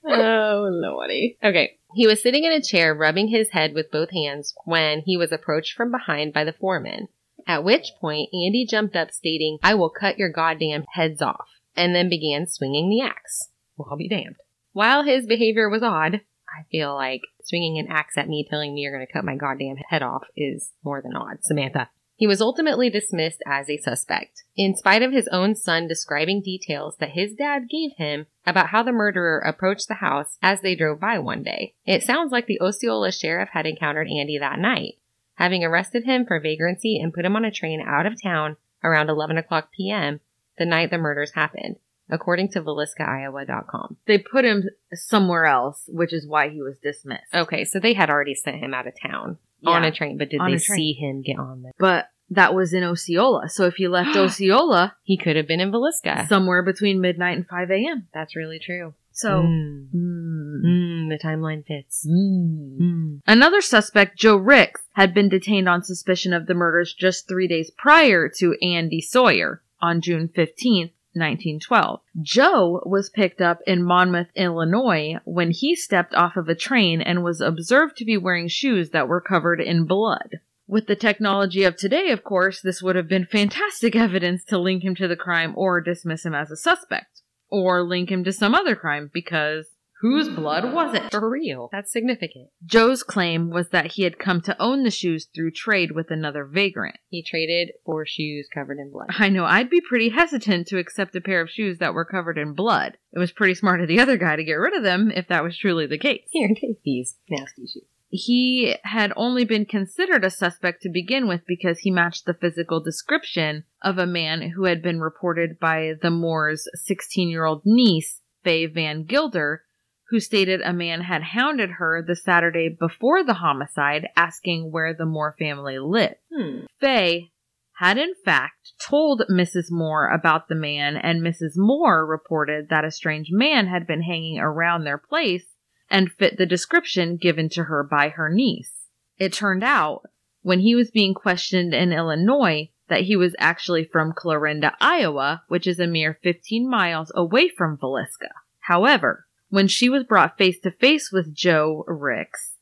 oh, 0.03 0.67
lordy. 0.71 1.37
Okay. 1.43 1.77
He 1.93 2.07
was 2.07 2.23
sitting 2.23 2.43
in 2.43 2.51
a 2.51 2.61
chair, 2.61 2.95
rubbing 2.95 3.27
his 3.27 3.51
head 3.51 3.73
with 3.73 3.91
both 3.91 4.09
hands 4.09 4.55
when 4.65 5.01
he 5.01 5.15
was 5.15 5.31
approached 5.31 5.75
from 5.75 5.91
behind 5.91 6.33
by 6.33 6.43
the 6.43 6.53
foreman. 6.53 7.07
At 7.47 7.63
which 7.63 7.93
point, 8.01 8.29
Andy 8.33 8.65
jumped 8.69 8.95
up 8.95 9.11
stating, 9.11 9.57
I 9.63 9.73
will 9.73 9.89
cut 9.89 10.17
your 10.17 10.29
goddamn 10.29 10.83
heads 10.91 11.21
off, 11.21 11.47
and 11.75 11.95
then 11.95 12.09
began 12.09 12.45
swinging 12.45 12.89
the 12.89 13.01
axe. 13.01 13.49
Well, 13.77 13.87
I'll 13.89 13.97
be 13.97 14.09
damned. 14.09 14.35
While 14.73 15.03
his 15.03 15.25
behavior 15.25 15.69
was 15.69 15.81
odd, 15.81 16.21
I 16.49 16.63
feel 16.69 16.93
like 16.93 17.21
swinging 17.43 17.79
an 17.79 17.87
axe 17.89 18.17
at 18.17 18.27
me 18.27 18.45
telling 18.47 18.73
me 18.73 18.81
you're 18.81 18.93
going 18.93 19.05
to 19.05 19.11
cut 19.11 19.23
my 19.23 19.35
goddamn 19.35 19.77
head 19.89 20.03
off 20.03 20.25
is 20.35 20.73
more 20.83 21.01
than 21.01 21.15
odd. 21.15 21.37
Samantha. 21.41 21.89
He 22.17 22.27
was 22.27 22.41
ultimately 22.41 22.89
dismissed 22.89 23.43
as 23.45 23.69
a 23.69 23.77
suspect, 23.77 24.43
in 24.55 24.75
spite 24.75 25.03
of 25.03 25.11
his 25.11 25.27
own 25.27 25.55
son 25.55 25.87
describing 25.87 26.41
details 26.41 26.97
that 26.97 27.11
his 27.11 27.35
dad 27.35 27.69
gave 27.69 27.91
him 27.97 28.25
about 28.43 28.69
how 28.69 28.81
the 28.81 28.91
murderer 28.91 29.37
approached 29.37 29.87
the 29.87 29.95
house 29.95 30.37
as 30.41 30.61
they 30.61 30.75
drove 30.75 30.99
by 30.99 31.19
one 31.19 31.43
day. 31.43 31.75
It 31.85 32.01
sounds 32.01 32.31
like 32.31 32.47
the 32.47 32.59
Osceola 32.59 33.11
sheriff 33.11 33.49
had 33.53 33.67
encountered 33.67 34.07
Andy 34.07 34.39
that 34.39 34.57
night, 34.57 34.95
having 35.37 35.63
arrested 35.63 36.03
him 36.03 36.25
for 36.25 36.39
vagrancy 36.39 36.99
and 36.99 37.13
put 37.13 37.25
him 37.25 37.35
on 37.35 37.45
a 37.45 37.51
train 37.51 37.81
out 37.85 38.05
of 38.05 38.21
town 38.21 38.57
around 38.83 39.09
11 39.09 39.37
o'clock 39.37 39.69
p.m. 39.75 40.19
the 40.57 40.65
night 40.65 40.91
the 40.91 40.97
murders 40.97 41.31
happened, 41.33 41.77
according 42.09 42.49
to 42.49 42.61
VilliscaIowa.com. 42.61 43.97
They 44.05 44.17
put 44.19 44.45
him 44.45 44.63
somewhere 44.93 45.45
else, 45.45 45.83
which 45.87 46.13
is 46.13 46.27
why 46.27 46.49
he 46.49 46.61
was 46.61 46.77
dismissed. 46.81 47.33
Okay, 47.33 47.63
so 47.65 47.79
they 47.79 47.93
had 47.93 48.09
already 48.09 48.35
sent 48.35 48.57
him 48.57 48.73
out 48.73 48.87
of 48.87 48.93
town 49.01 49.37
on 49.65 49.83
a 49.83 49.91
train, 49.91 50.17
but 50.17 50.29
did 50.29 50.41
they 50.45 50.57
see 50.57 50.93
him 50.93 51.21
get 51.21 51.39
on 51.39 51.63
the? 51.63 51.71
But 51.79 52.09
that 52.29 52.53
was 52.53 52.73
in 52.73 52.83
Osceola. 52.83 53.49
So 53.49 53.65
if 53.65 53.75
he 53.75 53.87
left 53.87 54.09
Osceola 54.17 54.95
He 55.03 55.17
could 55.17 55.35
have 55.35 55.47
been 55.47 55.61
in 55.61 55.71
Villisca. 55.71 56.27
somewhere 56.27 56.61
between 56.63 56.99
midnight 57.01 57.37
and 57.37 57.47
5 57.47 57.71
a.m. 57.71 58.07
That's 58.13 58.35
really 58.35 58.59
true. 58.59 58.93
So, 59.11 59.29
Mm. 59.41 59.87
mm, 59.95 60.61
Mm, 60.63 61.09
the 61.09 61.17
timeline 61.23 61.65
fits. 61.65 62.05
mm. 62.07 62.77
Mm. 62.79 63.19
Another 63.25 63.61
suspect, 63.61 64.17
Joe 64.19 64.35
Ricks, 64.37 64.81
had 64.97 65.13
been 65.13 65.29
detained 65.29 65.69
on 65.69 65.83
suspicion 65.83 66.33
of 66.33 66.47
the 66.47 66.55
murders 66.55 66.91
just 66.91 67.27
three 67.27 67.47
days 67.47 67.69
prior 67.69 68.27
to 68.27 68.57
Andy 68.63 68.99
Sawyer 68.99 69.61
on 69.79 70.01
June 70.01 70.27
15th, 70.27 70.91
1912. 71.13 71.99
Joe 72.19 72.81
was 72.83 73.11
picked 73.11 73.39
up 73.39 73.59
in 73.67 73.83
Monmouth, 73.83 74.29
Illinois 74.35 75.17
when 75.23 75.51
he 75.51 75.75
stepped 75.75 76.15
off 76.15 76.35
of 76.35 76.49
a 76.49 76.55
train 76.55 76.99
and 76.99 77.23
was 77.23 77.41
observed 77.41 77.95
to 77.97 78.05
be 78.05 78.17
wearing 78.17 78.47
shoes 78.47 78.89
that 78.89 79.07
were 79.07 79.21
covered 79.21 79.61
in 79.61 79.85
blood. 79.85 80.39
With 80.65 80.87
the 80.87 80.95
technology 80.95 81.63
of 81.63 81.77
today, 81.77 82.09
of 82.09 82.23
course, 82.23 82.59
this 82.59 82.81
would 82.81 82.95
have 82.95 83.07
been 83.07 83.27
fantastic 83.27 83.95
evidence 84.07 84.43
to 84.45 84.57
link 84.57 84.83
him 84.83 84.95
to 84.95 85.07
the 85.07 85.15
crime 85.15 85.53
or 85.55 85.79
dismiss 85.79 86.25
him 86.25 86.33
as 86.33 86.49
a 86.49 86.57
suspect. 86.57 87.21
Or 87.49 87.83
link 87.83 88.09
him 88.09 88.23
to 88.23 88.33
some 88.33 88.55
other 88.55 88.75
crime 88.75 89.11
because 89.13 89.76
whose 90.01 90.29
blood 90.29 90.73
was 90.73 90.93
it? 90.93 91.11
For 91.11 91.29
real. 91.29 91.69
That's 91.71 91.91
significant. 91.91 92.49
Joe's 92.65 93.03
claim 93.03 93.49
was 93.49 93.69
that 93.69 93.93
he 93.93 94.03
had 94.03 94.19
come 94.19 94.41
to 94.41 94.61
own 94.61 94.83
the 94.83 94.91
shoes 94.91 95.27
through 95.33 95.51
trade 95.51 95.91
with 95.91 96.11
another 96.11 96.45
vagrant. 96.45 96.97
He 97.09 97.23
traded 97.23 97.71
for 97.85 98.05
shoes 98.05 98.47
covered 98.53 98.77
in 98.79 98.91
blood. 98.91 99.09
I 99.17 99.29
know 99.29 99.45
I'd 99.45 99.69
be 99.69 99.81
pretty 99.81 100.09
hesitant 100.09 100.67
to 100.67 100.77
accept 100.77 101.15
a 101.15 101.21
pair 101.21 101.41
of 101.41 101.49
shoes 101.49 101.79
that 101.79 101.93
were 101.93 102.05
covered 102.05 102.37
in 102.37 102.53
blood. 102.53 102.97
It 103.13 103.19
was 103.19 103.31
pretty 103.31 103.55
smart 103.55 103.81
of 103.81 103.87
the 103.87 103.99
other 103.99 104.17
guy 104.17 104.35
to 104.35 104.43
get 104.43 104.53
rid 104.53 104.75
of 104.75 104.83
them 104.83 105.11
if 105.11 105.27
that 105.27 105.43
was 105.43 105.57
truly 105.57 105.87
the 105.87 105.97
case. 105.97 106.27
Here, 106.31 106.49
take 106.49 106.83
these 106.83 107.17
nasty 107.29 107.67
shoes. 107.67 107.85
He 108.09 108.75
had 108.83 109.11
only 109.17 109.43
been 109.43 109.65
considered 109.65 110.23
a 110.23 110.29
suspect 110.29 110.81
to 110.83 110.89
begin 110.89 111.27
with 111.27 111.41
because 111.45 111.79
he 111.79 111.91
matched 111.91 112.25
the 112.25 112.33
physical 112.33 112.79
description 112.79 113.65
of 113.81 113.97
a 113.97 114.05
man 114.05 114.51
who 114.51 114.63
had 114.63 114.81
been 114.81 115.01
reported 115.01 115.59
by 115.59 115.93
the 116.01 116.09
Moore's 116.09 116.67
16 116.73 117.27
year 117.29 117.43
old 117.43 117.63
niece, 117.65 118.21
Faye 118.43 118.65
Van 118.65 119.03
Gilder, 119.03 119.63
who 120.09 120.19
stated 120.19 120.61
a 120.61 120.73
man 120.73 121.01
had 121.01 121.21
hounded 121.21 121.71
her 121.71 122.01
the 122.01 122.15
Saturday 122.15 122.69
before 122.69 123.23
the 123.23 123.35
homicide 123.35 124.07
asking 124.15 124.71
where 124.71 124.93
the 124.93 125.05
Moore 125.05 125.35
family 125.37 125.79
lived. 125.79 126.15
Hmm. 126.33 126.65
Faye 126.79 127.31
had 127.77 127.97
in 127.97 128.13
fact 128.25 128.73
told 128.81 129.23
Mrs. 129.29 129.65
Moore 129.69 130.09
about 130.09 130.47
the 130.47 130.55
man, 130.55 130.97
and 130.97 131.21
Mrs. 131.21 131.51
Moore 131.55 132.05
reported 132.05 132.69
that 132.69 132.85
a 132.85 132.91
strange 132.91 133.27
man 133.31 133.67
had 133.67 133.85
been 133.85 134.01
hanging 134.01 134.39
around 134.39 134.83
their 134.83 134.97
place 134.97 135.45
and 135.89 136.11
fit 136.11 136.37
the 136.37 136.45
description 136.45 137.17
given 137.17 137.49
to 137.49 137.65
her 137.65 137.83
by 137.83 138.09
her 138.09 138.29
niece. 138.29 138.89
It 139.17 139.31
turned 139.31 139.63
out, 139.63 140.03
when 140.41 140.59
he 140.59 140.73
was 140.73 140.89
being 140.89 141.13
questioned 141.13 141.73
in 141.73 141.93
Illinois, 141.93 142.69
that 142.89 143.01
he 143.01 143.15
was 143.15 143.35
actually 143.37 143.83
from 143.83 144.13
Clarinda, 144.13 144.73
Iowa, 144.79 145.43
which 145.47 145.67
is 145.67 145.79
a 145.79 145.87
mere 145.87 146.17
15 146.23 146.69
miles 146.69 147.11
away 147.13 147.49
from 147.49 147.77
Villisca. 147.77 148.29
However, 148.61 149.26
when 149.49 149.67
she 149.67 149.89
was 149.89 150.03
brought 150.03 150.37
face 150.37 150.59
to 150.59 150.71
face 150.71 151.11
with 151.11 151.33
Joe 151.33 151.83
Ricks, 151.87 152.55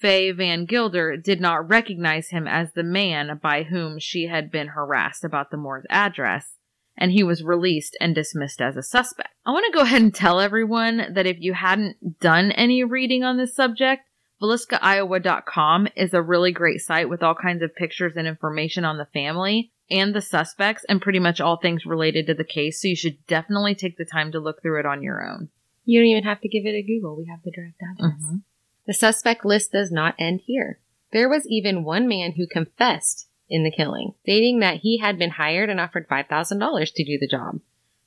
Faye 0.00 0.30
Van 0.32 0.66
Gilder 0.66 1.16
did 1.16 1.40
not 1.40 1.68
recognize 1.68 2.28
him 2.28 2.46
as 2.46 2.72
the 2.72 2.82
man 2.82 3.38
by 3.42 3.62
whom 3.62 3.98
she 3.98 4.26
had 4.26 4.50
been 4.50 4.68
harassed 4.68 5.24
about 5.24 5.50
the 5.50 5.56
Moore's 5.56 5.86
address, 5.88 6.56
and 6.96 7.12
he 7.12 7.22
was 7.22 7.42
released 7.42 7.96
and 8.00 8.14
dismissed 8.14 8.60
as 8.60 8.76
a 8.76 8.82
suspect. 8.82 9.34
I 9.44 9.52
want 9.52 9.66
to 9.66 9.76
go 9.76 9.82
ahead 9.82 10.02
and 10.02 10.14
tell 10.14 10.40
everyone 10.40 11.12
that 11.14 11.26
if 11.26 11.40
you 11.40 11.54
hadn't 11.54 12.20
done 12.20 12.52
any 12.52 12.84
reading 12.84 13.24
on 13.24 13.36
this 13.36 13.54
subject, 13.54 14.02
VilliscaIowa.com 14.42 15.88
is 15.96 16.12
a 16.12 16.22
really 16.22 16.52
great 16.52 16.80
site 16.80 17.08
with 17.08 17.22
all 17.22 17.34
kinds 17.34 17.62
of 17.62 17.74
pictures 17.74 18.12
and 18.16 18.26
information 18.26 18.84
on 18.84 18.98
the 18.98 19.06
family 19.06 19.72
and 19.90 20.14
the 20.14 20.20
suspects 20.20 20.84
and 20.88 21.00
pretty 21.00 21.20
much 21.20 21.40
all 21.40 21.56
things 21.56 21.86
related 21.86 22.26
to 22.26 22.34
the 22.34 22.44
case, 22.44 22.82
so 22.82 22.88
you 22.88 22.96
should 22.96 23.24
definitely 23.26 23.74
take 23.74 23.96
the 23.96 24.04
time 24.04 24.32
to 24.32 24.40
look 24.40 24.60
through 24.60 24.80
it 24.80 24.86
on 24.86 25.02
your 25.02 25.26
own. 25.26 25.48
You 25.86 26.00
don't 26.00 26.08
even 26.08 26.24
have 26.24 26.42
to 26.42 26.48
give 26.48 26.66
it 26.66 26.74
a 26.74 26.82
Google. 26.82 27.16
We 27.16 27.26
have 27.26 27.42
the 27.42 27.50
direct 27.50 27.80
address. 27.80 28.20
Mhm. 28.20 28.42
The 28.86 28.92
suspect 28.92 29.44
list 29.44 29.72
does 29.72 29.90
not 29.90 30.14
end 30.18 30.42
here. 30.44 30.80
There 31.12 31.28
was 31.28 31.46
even 31.48 31.84
one 31.84 32.06
man 32.06 32.32
who 32.32 32.46
confessed 32.46 33.28
in 33.48 33.62
the 33.62 33.70
killing, 33.70 34.14
stating 34.22 34.58
that 34.58 34.80
he 34.80 34.98
had 34.98 35.18
been 35.18 35.30
hired 35.30 35.70
and 35.70 35.80
offered 35.80 36.08
$5,000 36.08 36.90
to 36.90 37.04
do 37.04 37.16
the 37.18 37.28
job. 37.28 37.60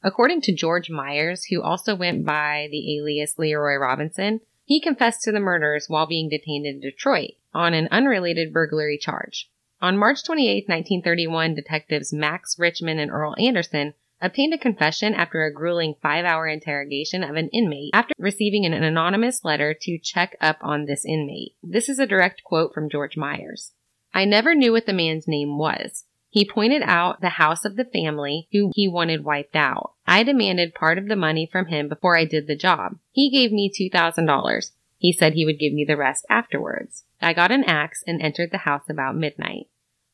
According 0.04 0.42
to 0.42 0.54
George 0.54 0.90
Myers, 0.90 1.46
who 1.46 1.62
also 1.62 1.96
went 1.96 2.26
by 2.26 2.68
the 2.72 2.98
alias 2.98 3.40
Leroy 3.40 3.76
Robinson, 3.76 4.42
he 4.66 4.80
confessed 4.80 5.24
to 5.24 5.32
the 5.32 5.40
murders 5.40 5.90
while 5.90 6.06
being 6.06 6.30
detained 6.30 6.66
in 6.66 6.80
Detroit 6.80 7.32
on 7.54 7.74
an 7.74 7.88
unrelated 7.90 8.54
burglary 8.54 8.98
charge. 8.98 9.50
On 9.82 9.98
March 9.98 10.24
28, 10.24 10.68
1931, 10.68 11.56
detectives 11.56 12.14
Max 12.14 12.60
Richmond 12.60 13.00
and 13.00 13.10
Earl 13.10 13.36
Anderson 13.40 13.94
obtained 14.22 14.54
a 14.54 14.58
confession 14.58 15.14
after 15.14 15.44
a 15.44 15.54
grueling 15.54 15.96
five 16.02 16.26
hour 16.26 16.48
interrogation 16.48 17.24
of 17.24 17.36
an 17.36 17.50
inmate 17.50 17.92
after 17.94 18.14
receiving 18.18 18.66
an 18.66 18.74
anonymous 18.74 19.44
letter 19.44 19.76
to 19.82 19.98
check 19.98 20.36
up 20.42 20.58
on 20.62 20.86
this 20.86 21.06
inmate. 21.06 21.56
This 21.64 21.90
is 21.90 22.00
a 22.00 22.08
direct 22.08 22.44
quote 22.44 22.74
from 22.74 22.90
George 22.90 23.18
Myers. 23.18 23.72
I 24.14 24.26
never 24.26 24.56
knew 24.56 24.72
what 24.72 24.86
the 24.86 24.94
man's 24.94 25.28
name 25.28 25.58
was. 25.58 26.06
He 26.32 26.46
pointed 26.46 26.84
out 26.84 27.22
the 27.22 27.30
house 27.30 27.66
of 27.66 27.76
the 27.76 27.86
family 27.86 28.48
who 28.52 28.72
he 28.76 28.88
wanted 28.88 29.24
wiped 29.24 29.56
out. 29.56 29.94
I 30.06 30.24
demanded 30.24 30.76
part 30.76 30.98
of 30.98 31.08
the 31.08 31.16
money 31.16 31.50
from 31.52 31.68
him 31.68 31.88
before 31.88 32.16
I 32.16 32.26
did 32.26 32.48
the 32.48 32.56
job. 32.56 32.98
He 33.12 33.32
gave 33.32 33.52
me 33.52 33.72
$2,000. 33.72 34.72
He 34.98 35.12
said 35.12 35.34
he 35.34 35.46
would 35.46 35.60
give 35.60 35.74
me 35.74 35.86
the 35.86 35.98
rest 35.98 36.26
afterwards. 36.30 37.06
I 37.22 37.34
got 37.34 37.52
an 37.52 37.64
axe 37.64 38.04
and 38.06 38.22
entered 38.22 38.52
the 38.52 38.60
house 38.60 38.90
about 38.90 39.16
midnight. 39.16 39.68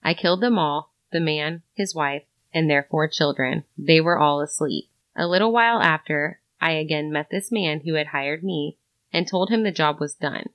I 0.03 0.13
killed 0.13 0.41
them 0.41 0.57
all, 0.57 0.93
the 1.11 1.19
man, 1.19 1.63
his 1.73 1.93
wife, 1.95 2.23
and 2.55 2.69
their 2.69 2.87
four 2.89 3.07
children. 3.07 3.65
They 3.77 4.01
were 4.01 4.17
all 4.17 4.41
asleep. 4.41 4.85
A 5.15 5.27
little 5.27 5.51
while 5.51 5.81
after, 5.81 6.39
I 6.59 6.71
again 6.71 7.11
met 7.11 7.27
this 7.29 7.51
man 7.51 7.81
who 7.85 7.93
had 7.93 8.07
hired 8.07 8.43
me 8.43 8.77
and 9.13 9.27
told 9.27 9.49
him 9.49 9.63
the 9.63 9.71
job 9.71 9.99
was 9.99 10.15
done. 10.15 10.47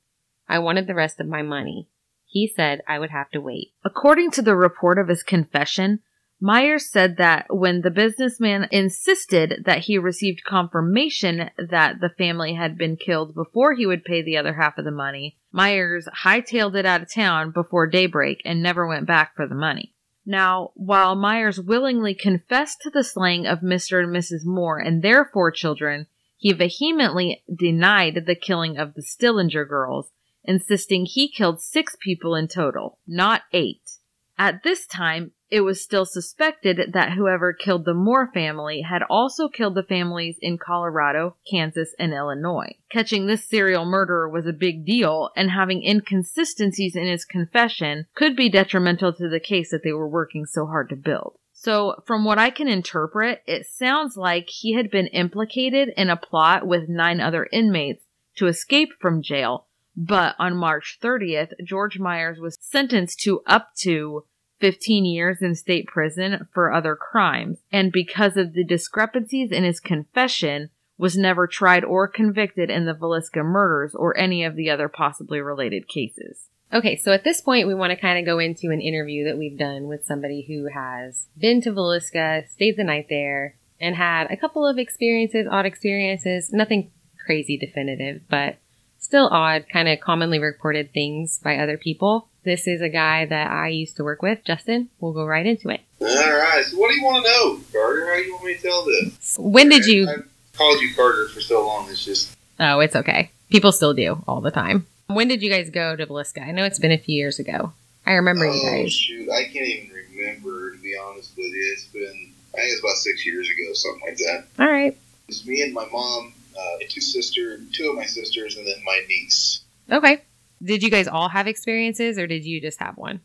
I 0.48 0.58
wanted 0.58 0.86
the 0.86 0.94
rest 0.94 1.20
of 1.20 1.28
my 1.28 1.42
money. 1.42 1.88
He 2.26 2.48
said 2.48 2.80
I 2.88 2.98
would 2.98 3.10
have 3.10 3.30
to 3.30 3.40
wait. 3.40 3.72
According 3.84 4.32
to 4.32 4.42
the 4.42 4.56
report 4.56 4.98
of 4.98 5.08
his 5.08 5.22
confession, 5.22 6.00
Myers 6.40 6.88
said 6.90 7.18
that 7.18 7.54
when 7.54 7.82
the 7.82 7.90
businessman 7.90 8.66
insisted 8.70 9.62
that 9.66 9.80
he 9.80 9.98
received 9.98 10.42
confirmation 10.44 11.50
that 11.58 12.00
the 12.00 12.08
family 12.16 12.54
had 12.54 12.78
been 12.78 12.96
killed 12.96 13.34
before 13.34 13.74
he 13.74 13.84
would 13.84 14.04
pay 14.04 14.22
the 14.22 14.38
other 14.38 14.54
half 14.54 14.78
of 14.78 14.86
the 14.86 14.90
money, 14.90 15.36
Myers 15.52 16.08
hightailed 16.24 16.76
it 16.76 16.86
out 16.86 17.02
of 17.02 17.12
town 17.12 17.50
before 17.50 17.86
daybreak 17.86 18.40
and 18.46 18.62
never 18.62 18.86
went 18.86 19.06
back 19.06 19.36
for 19.36 19.46
the 19.46 19.54
money. 19.54 19.92
Now, 20.26 20.72
while 20.74 21.14
Myers 21.14 21.60
willingly 21.60 22.14
confessed 22.14 22.82
to 22.82 22.90
the 22.90 23.04
slaying 23.04 23.46
of 23.46 23.60
Mr. 23.60 24.02
and 24.02 24.14
Mrs. 24.14 24.44
Moore 24.44 24.78
and 24.78 25.02
their 25.02 25.24
four 25.24 25.50
children, 25.50 26.06
he 26.36 26.52
vehemently 26.52 27.42
denied 27.52 28.24
the 28.26 28.34
killing 28.34 28.78
of 28.78 28.94
the 28.94 29.02
Stillinger 29.02 29.64
girls, 29.64 30.10
insisting 30.44 31.06
he 31.06 31.28
killed 31.28 31.60
six 31.60 31.96
people 32.00 32.34
in 32.34 32.48
total, 32.48 32.98
not 33.06 33.42
eight. 33.52 33.98
At 34.38 34.62
this 34.62 34.86
time, 34.86 35.32
it 35.50 35.62
was 35.62 35.82
still 35.82 36.06
suspected 36.06 36.92
that 36.92 37.12
whoever 37.12 37.52
killed 37.52 37.84
the 37.84 37.94
Moore 37.94 38.30
family 38.32 38.82
had 38.82 39.02
also 39.10 39.48
killed 39.48 39.74
the 39.74 39.82
families 39.82 40.38
in 40.40 40.58
Colorado, 40.58 41.36
Kansas, 41.50 41.94
and 41.98 42.12
Illinois. 42.12 42.76
Catching 42.90 43.26
this 43.26 43.44
serial 43.44 43.84
murderer 43.84 44.28
was 44.28 44.46
a 44.46 44.52
big 44.52 44.86
deal, 44.86 45.30
and 45.36 45.50
having 45.50 45.82
inconsistencies 45.82 46.94
in 46.94 47.06
his 47.06 47.24
confession 47.24 48.06
could 48.14 48.36
be 48.36 48.48
detrimental 48.48 49.12
to 49.12 49.28
the 49.28 49.40
case 49.40 49.70
that 49.70 49.82
they 49.82 49.92
were 49.92 50.08
working 50.08 50.46
so 50.46 50.66
hard 50.66 50.88
to 50.90 50.96
build. 50.96 51.36
So, 51.52 52.02
from 52.06 52.24
what 52.24 52.38
I 52.38 52.50
can 52.50 52.68
interpret, 52.68 53.42
it 53.46 53.66
sounds 53.66 54.16
like 54.16 54.48
he 54.48 54.74
had 54.74 54.90
been 54.90 55.08
implicated 55.08 55.90
in 55.96 56.08
a 56.08 56.16
plot 56.16 56.66
with 56.66 56.88
nine 56.88 57.20
other 57.20 57.48
inmates 57.52 58.04
to 58.36 58.46
escape 58.46 58.90
from 58.98 59.20
jail, 59.20 59.66
but 59.96 60.36
on 60.38 60.56
March 60.56 60.98
30th, 61.02 61.52
George 61.62 61.98
Myers 61.98 62.38
was 62.38 62.56
sentenced 62.60 63.20
to 63.20 63.42
up 63.46 63.74
to 63.80 64.24
15 64.60 65.04
years 65.04 65.42
in 65.42 65.54
state 65.54 65.86
prison 65.86 66.48
for 66.52 66.72
other 66.72 66.94
crimes, 66.94 67.58
and 67.72 67.90
because 67.90 68.36
of 68.36 68.52
the 68.52 68.64
discrepancies 68.64 69.50
in 69.50 69.64
his 69.64 69.80
confession, 69.80 70.70
was 70.98 71.16
never 71.16 71.46
tried 71.46 71.82
or 71.82 72.06
convicted 72.06 72.68
in 72.68 72.84
the 72.84 72.94
Villisca 72.94 73.42
murders 73.42 73.94
or 73.94 74.16
any 74.18 74.44
of 74.44 74.54
the 74.54 74.68
other 74.68 74.86
possibly 74.88 75.40
related 75.40 75.88
cases. 75.88 76.48
Okay, 76.72 76.96
so 76.96 77.10
at 77.10 77.24
this 77.24 77.40
point, 77.40 77.66
we 77.66 77.74
want 77.74 77.90
to 77.90 77.96
kind 77.96 78.18
of 78.18 78.24
go 78.24 78.38
into 78.38 78.70
an 78.70 78.80
interview 78.80 79.24
that 79.24 79.38
we've 79.38 79.58
done 79.58 79.88
with 79.88 80.04
somebody 80.04 80.44
who 80.46 80.68
has 80.72 81.26
been 81.36 81.60
to 81.62 81.72
Villisca, 81.72 82.48
stayed 82.48 82.76
the 82.76 82.84
night 82.84 83.06
there, 83.08 83.56
and 83.80 83.96
had 83.96 84.30
a 84.30 84.36
couple 84.36 84.66
of 84.66 84.78
experiences, 84.78 85.48
odd 85.50 85.66
experiences, 85.66 86.50
nothing 86.52 86.92
crazy 87.24 87.56
definitive, 87.56 88.22
but 88.28 88.58
still 88.98 89.28
odd, 89.32 89.64
kind 89.72 89.88
of 89.88 90.00
commonly 90.00 90.38
reported 90.38 90.92
things 90.92 91.40
by 91.42 91.56
other 91.56 91.78
people. 91.78 92.28
This 92.42 92.66
is 92.66 92.80
a 92.80 92.88
guy 92.88 93.26
that 93.26 93.50
I 93.50 93.68
used 93.68 93.96
to 93.96 94.04
work 94.04 94.22
with, 94.22 94.44
Justin. 94.44 94.88
We'll 94.98 95.12
go 95.12 95.26
right 95.26 95.44
into 95.44 95.68
it. 95.68 95.80
All 96.00 96.06
right. 96.06 96.64
So, 96.64 96.78
what 96.78 96.88
do 96.88 96.96
you 96.96 97.04
want 97.04 97.24
to 97.24 97.30
know, 97.30 97.60
Carter? 97.72 98.06
How 98.06 98.16
do 98.16 98.22
you 98.22 98.32
want 98.32 98.44
me 98.46 98.54
to 98.56 98.62
tell 98.62 98.84
this? 98.84 99.36
When 99.38 99.68
did 99.68 99.84
you? 99.84 100.08
I, 100.08 100.12
I 100.12 100.16
called 100.56 100.80
you 100.80 100.94
Carter 100.94 101.28
for 101.28 101.40
so 101.40 101.66
long. 101.66 101.88
It's 101.90 102.04
just 102.04 102.36
Oh, 102.60 102.80
it's 102.80 102.94
okay. 102.94 103.30
People 103.48 103.72
still 103.72 103.94
do 103.94 104.22
all 104.28 104.42
the 104.42 104.50
time. 104.50 104.86
When 105.06 105.28
did 105.28 105.42
you 105.42 105.50
guys 105.50 105.70
go 105.70 105.96
to 105.96 106.06
Villisca? 106.06 106.46
I 106.46 106.52
know 106.52 106.64
it's 106.64 106.78
been 106.78 106.92
a 106.92 106.98
few 106.98 107.16
years 107.16 107.38
ago. 107.38 107.72
I 108.06 108.12
remember 108.12 108.44
you 108.44 108.60
oh 108.62 108.70
guys. 108.70 108.92
shoot, 108.92 109.28
I 109.30 109.44
can't 109.44 109.66
even 109.66 109.90
remember 110.14 110.72
to 110.72 110.78
be 110.78 110.94
honest 110.96 111.30
with 111.36 111.46
you. 111.46 111.72
It's 111.72 111.86
been 111.86 112.32
I 112.54 112.58
think 112.58 112.72
it's 112.72 112.80
about 112.80 112.96
six 112.96 113.24
years 113.26 113.48
ago, 113.48 113.72
something 113.72 114.02
like 114.06 114.18
that. 114.18 114.44
All 114.58 114.70
right. 114.70 114.96
It's 115.28 115.46
me 115.46 115.62
and 115.62 115.72
my 115.72 115.86
mom, 115.86 116.34
uh, 116.58 116.84
two 116.88 117.00
sister, 117.00 117.60
two 117.72 117.90
of 117.90 117.96
my 117.96 118.06
sisters, 118.06 118.56
and 118.56 118.66
then 118.66 118.82
my 118.84 119.00
niece. 119.08 119.62
Okay. 119.90 120.22
Did 120.62 120.82
you 120.82 120.90
guys 120.90 121.08
all 121.08 121.28
have 121.28 121.46
experiences 121.46 122.18
or 122.18 122.26
did 122.26 122.44
you 122.44 122.60
just 122.60 122.78
have 122.80 122.96
one? 122.98 123.20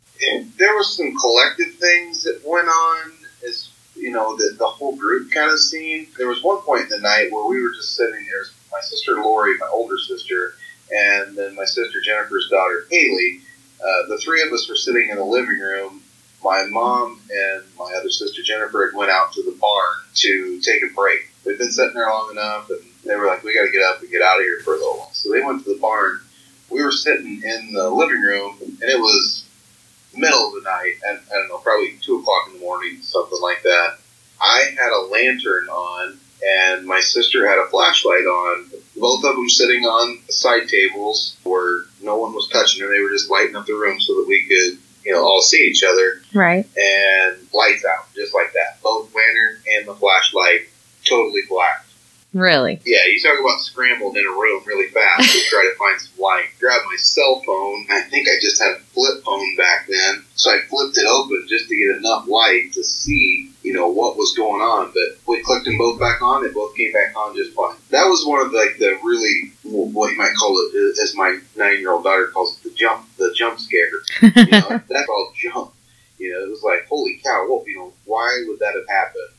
There 0.57 0.73
was 0.75 0.95
some 0.95 1.13
collective 1.17 1.75
things 1.75 2.23
that 2.23 2.41
went 2.45 2.67
on 2.67 3.11
as 3.45 3.69
you 3.95 4.11
know 4.11 4.36
the, 4.38 4.55
the 4.57 4.65
whole 4.65 4.95
group 4.95 5.31
kind 5.31 5.51
of 5.51 5.59
scene. 5.59 6.07
there 6.17 6.27
was 6.27 6.43
one 6.43 6.61
point 6.61 6.83
in 6.83 6.89
the 6.89 6.99
night 6.99 7.31
where 7.31 7.45
we 7.45 7.61
were 7.61 7.71
just 7.71 7.95
sitting 7.95 8.25
there 8.25 8.43
my 8.71 8.79
sister 8.81 9.15
lori 9.15 9.57
my 9.57 9.67
older 9.71 9.97
sister 9.97 10.55
and 10.91 11.38
then 11.38 11.55
my 11.55 11.65
sister 11.65 12.01
jennifer's 12.01 12.47
daughter 12.49 12.86
haley. 12.89 13.41
Uh, 13.81 14.07
the 14.07 14.17
three 14.17 14.41
of 14.41 14.51
us 14.53 14.67
were 14.69 14.75
sitting 14.75 15.09
in 15.09 15.17
the 15.17 15.23
living 15.23 15.59
room. 15.59 16.01
My 16.43 16.65
mom 16.69 17.19
and 17.29 17.63
my 17.77 17.93
other 17.99 18.09
sister 18.09 18.41
jennifer 18.43 18.88
had 18.88 18.97
went 18.97 19.11
out 19.11 19.33
to 19.33 19.43
the 19.43 19.57
barn 19.59 19.95
to 20.15 20.61
take 20.61 20.83
a 20.83 20.93
break. 20.93 21.29
We'd 21.45 21.57
been 21.57 21.71
sitting 21.71 21.93
there 21.95 22.09
long 22.09 22.31
enough 22.31 22.69
and 22.69 22.79
they 23.03 23.15
were 23.15 23.27
like 23.27 23.43
we 23.43 23.53
got 23.53 23.65
to 23.65 23.71
get 23.71 23.83
up 23.83 24.01
and 24.01 24.09
get 24.09 24.21
out 24.21 24.39
of 24.39 24.43
here 24.43 24.61
for 24.63 24.75
a 24.75 24.77
little 24.77 24.97
while. 24.97 25.11
So 25.11 25.31
they 25.31 25.41
went 25.41 25.63
to 25.65 25.73
the 25.73 25.79
barn 25.79 26.21
we 26.70 26.84
were 26.84 26.91
sitting 26.91 27.41
in 27.43 27.74
the 27.74 27.89
living 27.89 28.22
room 28.22 28.57
and 28.61 28.84
it 28.84 28.99
was 28.99 29.45
middle 30.18 30.47
of 30.47 30.53
the 30.53 30.61
night, 30.70 30.95
and 31.07 31.20
I 31.32 31.36
don't 31.36 31.49
know, 31.49 31.57
probably 31.57 31.97
two 32.01 32.20
o'clock 32.20 32.47
in 32.47 32.53
the 32.53 32.59
morning, 32.59 33.01
something 33.01 33.39
like 33.41 33.61
that. 33.63 33.97
I 34.41 34.76
had 34.78 34.91
a 34.91 35.07
lantern 35.11 35.68
on, 35.70 36.20
and 36.45 36.86
my 36.86 36.99
sister 36.99 37.47
had 37.47 37.59
a 37.59 37.68
flashlight 37.68 38.26
on. 38.26 38.70
Both 38.97 39.24
of 39.26 39.36
them 39.36 39.49
sitting 39.49 39.84
on 39.84 40.20
side 40.30 40.68
tables 40.68 41.38
where 41.43 41.84
no 42.01 42.18
one 42.18 42.34
was 42.34 42.49
touching 42.49 42.82
them. 42.82 42.91
They 42.91 43.01
were 43.01 43.09
just 43.09 43.30
lighting 43.30 43.55
up 43.55 43.66
the 43.66 43.74
room 43.74 43.99
so 43.99 44.16
that 44.16 44.26
we 44.28 44.41
could, 44.41 44.80
you 45.03 45.13
know, 45.13 45.24
all 45.24 45.41
see 45.41 45.68
each 45.68 45.84
other. 45.84 46.22
Right. 46.34 46.66
And 46.78 47.38
lights 47.53 47.86
out, 47.86 48.13
just 48.16 48.34
like 48.34 48.53
that. 48.53 48.82
Both 48.82 49.13
lantern 49.13 49.61
and 49.76 49.88
the 49.88 49.95
flashlight. 49.95 50.68
Really? 52.36 52.81
Yeah, 52.83 53.05
you 53.07 53.17
talk 53.23 53.39
about 53.39 53.61
scrambled 53.61 54.17
in 54.17 54.25
a 54.25 54.29
room 54.29 54.61
really 54.65 54.89
fast 54.89 55.31
to 55.31 55.39
try 55.49 55.63
to 55.71 55.79
find 55.79 56.01
some 56.01 56.21
light. 56.21 56.43
Grabbed 56.59 56.83
my 56.83 56.97
cell 56.97 57.41
phone. 57.45 57.86
I 57.89 58.01
think 58.01 58.27
I 58.27 58.36
just 58.41 58.61
had 58.61 58.73
a 58.73 58.79
flip 58.91 59.23
phone 59.23 59.55
back 59.55 59.88
then, 59.88 60.21
so 60.36 60.51
I 60.51 60.59
flipped 60.67 60.97
it 60.97 61.07
open 61.07 61.45
just 61.47 61.69
to 61.69 61.77
get 61.77 61.95
enough 61.95 62.27
light 62.27 62.73
to 62.73 62.83
see, 62.83 63.51
you 63.63 63.71
know, 63.71 63.88
what 63.88 64.17
was 64.17 64.36
going 64.36 64.59
on. 64.59 64.91
But 64.93 65.17
we 65.25 65.43
clicked 65.43 65.63
them 65.63 65.77
both 65.77 65.97
back 65.97 66.21
on. 66.21 66.43
They 66.43 66.51
both 66.51 66.75
came 66.75 66.91
back 66.91 67.15
on 67.15 67.38
just 67.38 67.53
fine. 67.53 67.77
That 67.91 68.03
was 68.03 68.25
one 68.27 68.45
of 68.45 68.51
like 68.51 68.79
the 68.79 68.99
really 69.01 69.53
what 69.63 70.11
you 70.11 70.17
might 70.17 70.36
call 70.38 70.59
it, 70.59 70.75
uh, 70.75 71.01
as 71.01 71.15
my 71.15 71.39
nine-year-old 71.55 72.03
daughter 72.03 72.27
calls 72.33 72.57
it, 72.57 72.63
the 72.63 72.75
jump, 72.75 73.07
the 73.15 73.33
jump 73.33 73.61
scare. 73.61 73.88
You 74.21 74.51
know, 74.51 74.81
that's 74.89 75.07
all 75.07 75.31
jump. 75.38 75.71
You 76.17 76.33
know, 76.33 76.43
it 76.43 76.49
was 76.49 76.63
like, 76.63 76.86
holy 76.88 77.21
cow! 77.23 77.45
Well, 77.47 77.63
you 77.65 77.77
know, 77.77 77.93
why 78.03 78.43
would 78.45 78.59
that 78.59 78.75
have 78.75 78.89
happened? 78.89 79.29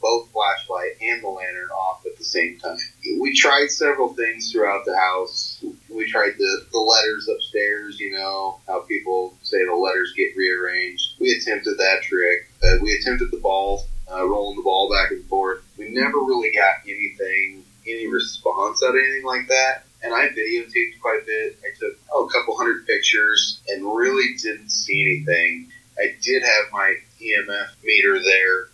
both 0.00 0.30
flashlight 0.30 0.96
and 1.00 1.22
the 1.22 1.28
lantern 1.28 1.68
off 1.68 1.70
at 1.70 1.70
the 1.70 1.78
same 2.30 2.58
time. 2.58 2.78
We 3.20 3.34
tried 3.36 3.70
several 3.70 4.14
things 4.14 4.50
throughout 4.50 4.84
the 4.84 4.96
house. 4.96 5.62
We 5.88 6.10
tried 6.10 6.34
the, 6.38 6.66
the 6.72 6.78
letters 6.78 7.28
upstairs, 7.28 7.98
you 7.98 8.12
know, 8.12 8.60
how 8.66 8.80
people 8.82 9.34
say 9.42 9.64
the 9.64 9.74
letters 9.74 10.12
get 10.16 10.36
rearranged. 10.36 11.20
We 11.20 11.32
attempted 11.32 11.78
that 11.78 12.02
trick. 12.02 12.48
Uh, 12.62 12.76
we 12.82 12.94
attempted 12.94 13.30
the 13.30 13.38
ball, 13.38 13.86
uh, 14.10 14.26
rolling 14.26 14.56
the 14.56 14.62
ball 14.62 14.90
back 14.90 15.10
and 15.10 15.24
forth. 15.26 15.62
We 15.76 15.90
never 15.90 16.18
really 16.18 16.52
got 16.54 16.76
anything, 16.84 17.64
any 17.86 18.06
response 18.06 18.82
out 18.82 18.90
of 18.90 18.96
anything 18.96 19.24
like 19.24 19.48
that. 19.48 19.84
And 20.02 20.14
I 20.14 20.28
videotaped 20.28 21.00
quite 21.02 21.20
a 21.22 21.26
bit. 21.26 21.58
I 21.62 21.76
took 21.78 21.98
oh, 22.12 22.26
a 22.26 22.30
couple 22.30 22.56
hundred 22.56 22.86
pictures 22.86 23.60
and 23.68 23.84
really 23.84 24.36
didn't 24.36 24.70
see 24.70 25.02
anything. 25.02 25.68
I 25.98 26.14
did 26.22 26.42
have 26.42 26.72
my 26.72 26.94
EMF 27.20 27.68
meter 27.84 28.22
there 28.22 28.68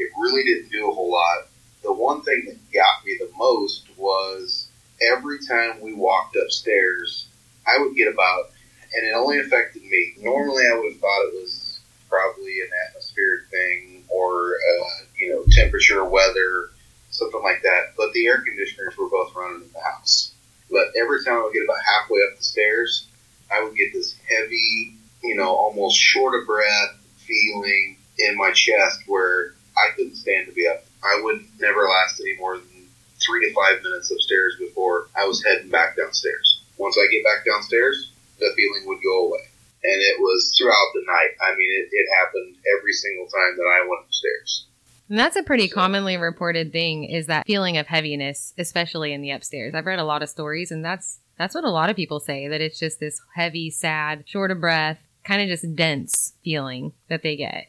it 0.00 0.10
really 0.18 0.42
didn't 0.42 0.72
do 0.72 0.90
a 0.90 0.94
whole 0.94 1.12
lot. 1.12 1.46
The 1.90 1.96
one 1.96 2.22
thing 2.22 2.44
that 2.46 2.72
got 2.72 3.04
me 3.04 3.16
the 3.18 3.32
most 3.36 3.88
was 3.96 4.68
every 5.02 5.44
time 5.44 5.80
we 5.80 5.92
walked 5.92 6.36
upstairs, 6.36 7.26
I 7.66 7.82
would 7.82 7.96
get 7.96 8.06
about, 8.06 8.52
and 8.94 9.04
it 9.04 9.12
only 9.12 9.40
affected 9.40 9.82
me. 9.82 10.14
Normally, 10.20 10.68
I 10.68 10.74
would 10.74 10.92
have 10.92 11.00
thought 11.00 11.26
it 11.26 11.34
was 11.34 11.80
probably 12.08 12.60
an 12.60 12.70
atmospheric 12.86 13.48
thing 13.50 14.04
or, 14.08 14.52
uh, 14.52 15.04
you 15.18 15.32
know, 15.32 15.42
temperature, 15.50 16.04
weather, 16.04 16.68
something 17.10 17.42
like 17.42 17.60
that. 17.62 17.94
But 17.96 18.12
the 18.12 18.24
air 18.28 18.40
conditioners 18.40 18.96
were 18.96 19.08
both 19.08 19.34
running 19.34 19.62
in 19.62 19.72
the 19.72 19.80
house. 19.80 20.30
But 20.70 20.92
every 20.96 21.24
time 21.24 21.38
I 21.38 21.42
would 21.42 21.52
get 21.52 21.64
about 21.64 21.82
halfway 21.84 22.20
up 22.20 22.38
the 22.38 22.44
stairs, 22.44 23.08
I 23.50 23.64
would 23.64 23.74
get 23.74 23.92
this 23.92 24.14
heavy, 24.28 24.94
you 25.24 25.34
know, 25.34 25.48
almost 25.48 25.98
short 25.98 26.40
of 26.40 26.46
breath 26.46 27.00
feeling 27.16 27.96
in 28.16 28.36
my 28.36 28.52
chest 28.52 29.00
where 29.08 29.54
I 29.76 29.90
couldn't 29.96 30.14
stand 30.14 30.46
to 30.46 30.52
be 30.52 30.68
up. 30.68 30.84
I 31.02 31.20
would 31.22 31.44
never 31.60 31.82
last 31.84 32.20
any 32.20 32.36
more 32.36 32.58
than 32.58 32.88
three 33.20 33.48
to 33.48 33.54
five 33.54 33.82
minutes 33.82 34.10
upstairs 34.10 34.56
before 34.58 35.08
I 35.16 35.26
was 35.26 35.42
heading 35.44 35.70
back 35.70 35.96
downstairs. 35.96 36.62
Once 36.78 36.96
I 36.98 37.10
get 37.12 37.24
back 37.24 37.44
downstairs, 37.44 38.12
the 38.38 38.52
feeling 38.56 38.86
would 38.86 39.02
go 39.02 39.26
away. 39.26 39.44
And 39.82 40.00
it 40.00 40.20
was 40.20 40.54
throughout 40.58 40.90
the 40.94 41.04
night. 41.06 41.30
I 41.40 41.54
mean, 41.56 41.70
it, 41.80 41.88
it 41.92 42.06
happened 42.18 42.56
every 42.78 42.92
single 42.92 43.26
time 43.26 43.56
that 43.56 43.64
I 43.64 43.86
went 43.88 44.04
upstairs. 44.06 44.66
And 45.08 45.18
that's 45.18 45.36
a 45.36 45.42
pretty 45.42 45.68
commonly 45.68 46.16
reported 46.16 46.70
thing 46.70 47.04
is 47.04 47.26
that 47.26 47.46
feeling 47.46 47.76
of 47.78 47.86
heaviness, 47.86 48.54
especially 48.58 49.12
in 49.12 49.22
the 49.22 49.32
upstairs. 49.32 49.74
I've 49.74 49.86
read 49.86 49.98
a 49.98 50.04
lot 50.04 50.22
of 50.22 50.28
stories 50.28 50.70
and 50.70 50.84
that's 50.84 51.18
that's 51.36 51.54
what 51.54 51.64
a 51.64 51.70
lot 51.70 51.88
of 51.88 51.96
people 51.96 52.20
say 52.20 52.48
that 52.48 52.60
it's 52.60 52.78
just 52.78 53.00
this 53.00 53.18
heavy, 53.34 53.70
sad, 53.70 54.24
short 54.26 54.50
of 54.50 54.60
breath, 54.60 54.98
kind 55.24 55.40
of 55.40 55.48
just 55.48 55.74
dense 55.74 56.34
feeling 56.44 56.92
that 57.08 57.22
they 57.22 57.34
get. 57.34 57.68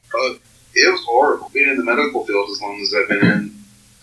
It 0.74 0.92
was 0.92 1.04
horrible. 1.06 1.50
Being 1.54 1.70
in 1.70 1.78
the 1.78 1.84
medical 1.84 2.26
field 2.26 2.50
as 2.50 2.62
long 2.62 2.80
as 2.82 2.94
I've 2.94 3.10
been 3.10 3.26
in, 3.26 3.56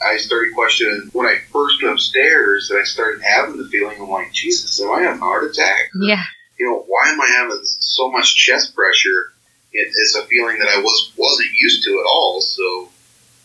I 0.05 0.17
started 0.17 0.55
questioning 0.55 1.11
when 1.13 1.27
I 1.27 1.39
first 1.53 1.83
went 1.83 1.95
upstairs 1.95 2.71
and 2.71 2.81
I 2.81 2.85
started 2.85 3.23
having 3.23 3.57
the 3.57 3.69
feeling, 3.69 4.01
I'm 4.01 4.09
like, 4.09 4.33
Jesus, 4.33 4.81
am 4.81 4.93
I 4.93 5.03
having 5.03 5.21
a 5.21 5.25
heart 5.25 5.45
attack? 5.51 5.91
Yeah. 6.01 6.23
You 6.59 6.67
know, 6.67 6.85
why 6.87 7.09
am 7.09 7.21
I 7.21 7.29
having 7.39 7.61
so 7.63 8.11
much 8.11 8.37
chest 8.37 8.75
pressure? 8.75 9.33
It 9.73 9.89
is 9.95 10.17
a 10.17 10.27
feeling 10.27 10.59
that 10.59 10.69
I 10.69 10.81
was 10.81 11.13
wasn't 11.17 11.51
used 11.53 11.85
to 11.85 11.91
at 11.91 12.07
all. 12.09 12.41
So, 12.41 12.89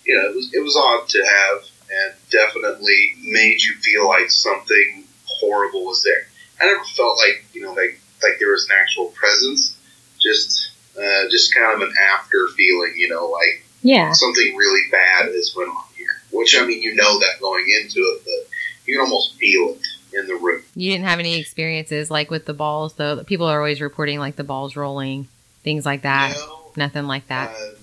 you 0.05 0.15
know, 0.15 0.29
it 0.29 0.35
was 0.35 0.53
it 0.53 0.63
was 0.63 0.75
odd 0.75 1.07
to 1.09 1.25
have, 1.25 1.63
and 1.91 2.13
definitely 2.31 3.13
made 3.23 3.61
you 3.61 3.75
feel 3.75 4.07
like 4.07 4.31
something 4.31 5.03
horrible 5.25 5.85
was 5.85 6.03
there. 6.03 6.27
I 6.61 6.65
never 6.65 6.83
felt 6.85 7.17
like 7.17 7.45
you 7.53 7.61
know 7.61 7.73
like 7.73 7.99
like 8.21 8.39
there 8.39 8.51
was 8.51 8.69
an 8.69 8.75
actual 8.79 9.07
presence. 9.07 9.77
Just 10.19 10.71
uh, 10.97 11.29
just 11.29 11.53
kind 11.53 11.73
of 11.73 11.87
an 11.87 11.93
after 12.11 12.47
feeling, 12.55 12.93
you 12.97 13.09
know, 13.09 13.27
like 13.27 13.65
yeah, 13.81 14.11
something 14.11 14.55
really 14.55 14.89
bad 14.91 15.25
has 15.25 15.53
went 15.55 15.69
on 15.69 15.83
here. 15.95 16.07
Which 16.31 16.57
I 16.57 16.65
mean, 16.65 16.81
you 16.81 16.95
know 16.95 17.19
that 17.19 17.39
going 17.39 17.65
into 17.81 17.99
it, 17.99 18.21
but 18.23 18.49
you 18.85 18.95
can 18.95 19.01
almost 19.01 19.35
feel 19.35 19.75
it 19.75 19.87
in 20.17 20.27
the 20.27 20.35
room. 20.35 20.63
You 20.75 20.91
didn't 20.91 21.05
have 21.05 21.19
any 21.19 21.39
experiences 21.39 22.11
like 22.11 22.29
with 22.29 22.45
the 22.45 22.53
balls, 22.53 22.93
though. 22.93 23.23
People 23.23 23.47
are 23.47 23.57
always 23.57 23.81
reporting 23.81 24.19
like 24.19 24.35
the 24.35 24.43
balls 24.43 24.75
rolling, 24.75 25.27
things 25.63 25.85
like 25.85 26.03
that. 26.03 26.35
No, 26.35 26.59
Nothing 26.75 27.05
like 27.05 27.27
that. 27.27 27.51
Uh, 27.51 27.75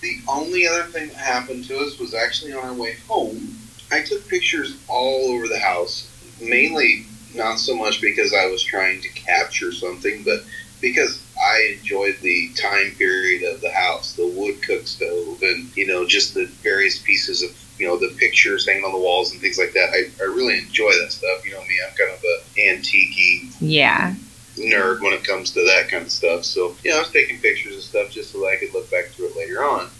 the 0.00 0.18
only 0.28 0.66
other 0.66 0.82
thing 0.84 1.08
that 1.08 1.16
happened 1.16 1.64
to 1.64 1.78
us 1.78 1.98
was 1.98 2.14
actually 2.14 2.52
on 2.52 2.64
our 2.64 2.74
way 2.74 2.96
home. 3.08 3.56
I 3.90 4.02
took 4.02 4.28
pictures 4.28 4.76
all 4.88 5.32
over 5.32 5.48
the 5.48 5.58
house, 5.58 6.10
mainly 6.40 7.06
not 7.34 7.58
so 7.58 7.76
much 7.76 8.00
because 8.00 8.34
I 8.34 8.46
was 8.46 8.62
trying 8.62 9.00
to 9.02 9.08
capture 9.08 9.72
something, 9.72 10.22
but 10.24 10.44
because 10.80 11.23
I 11.44 11.76
enjoyed 11.78 12.16
the 12.22 12.50
time 12.54 12.92
period 12.92 13.42
of 13.42 13.60
the 13.60 13.70
house, 13.70 14.14
the 14.14 14.26
wood 14.26 14.62
cook 14.62 14.86
stove, 14.86 15.42
and 15.42 15.76
you 15.76 15.86
know 15.86 16.06
just 16.06 16.32
the 16.32 16.46
various 16.62 16.98
pieces 16.98 17.42
of 17.42 17.50
you 17.78 17.86
know 17.86 17.98
the 17.98 18.14
pictures 18.18 18.66
hanging 18.66 18.84
on 18.84 18.92
the 18.92 18.98
walls 18.98 19.32
and 19.32 19.40
things 19.40 19.58
like 19.58 19.72
that. 19.74 19.90
I, 19.90 20.22
I 20.22 20.26
really 20.26 20.58
enjoy 20.58 20.90
that 21.02 21.12
stuff. 21.12 21.44
You 21.44 21.52
know 21.52 21.60
me, 21.62 21.78
I'm 21.86 21.94
kind 21.94 22.10
of 22.12 22.24
a 22.24 22.70
antique 22.70 23.52
yeah. 23.60 24.14
nerd 24.56 25.02
when 25.02 25.12
it 25.12 25.24
comes 25.24 25.50
to 25.52 25.60
that 25.66 25.90
kind 25.90 26.04
of 26.04 26.10
stuff. 26.10 26.44
So 26.44 26.74
you 26.82 26.90
know 26.90 26.96
I 26.96 27.00
was 27.00 27.10
taking 27.10 27.38
pictures 27.38 27.76
of 27.76 27.82
stuff 27.82 28.10
just 28.10 28.32
so 28.32 28.40
that 28.40 28.46
I 28.46 28.56
could 28.56 28.72
look 28.72 28.90
back 28.90 29.06
through 29.06 29.28
it 29.28 29.36
later 29.36 29.62
on. 29.62 29.90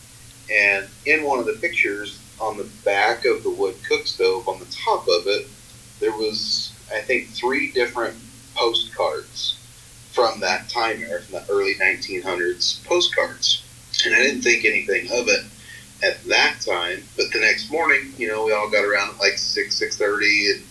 And 0.51 0.89
in 1.05 1.25
one 1.25 1.39
of 1.39 1.47
the 1.47 1.55
pictures 1.55 2.21
on 2.41 2.57
the 2.57 2.69
back 2.85 3.27
of 3.27 3.43
the 3.43 3.51
wood 3.51 3.77
cook 3.87 4.07
stove, 4.07 4.49
on 4.49 4.61
the 4.61 4.67
top 4.67 5.03
of 5.03 5.27
it, 5.27 5.47
there 6.01 6.13
was 6.13 6.73
I 6.91 7.01
think 7.01 7.29
three 7.29 7.71
different 7.71 8.17
postcards 8.55 9.59
from 10.15 10.39
that 10.39 10.69
time 10.69 11.03
era, 11.03 11.21
from 11.21 11.41
the 11.41 11.53
early 11.53 11.75
1900s 11.75 12.85
postcards. 12.87 13.65
And 14.07 14.15
I 14.15 14.19
didn't 14.19 14.43
think 14.43 14.65
anything 14.65 15.07
of 15.11 15.27
it 15.29 15.45
at 16.05 16.23
that 16.25 16.61
time. 16.65 17.03
But 17.17 17.33
the 17.33 17.41
next 17.41 17.71
morning, 17.71 18.13
you 18.17 18.29
know, 18.29 18.45
we 18.45 18.53
all 18.53 18.71
got 18.71 18.85
around 18.85 19.11
at 19.11 19.21
like 19.21 19.37
6, 19.37 19.81
6.30 19.81 20.55
and 20.55 20.65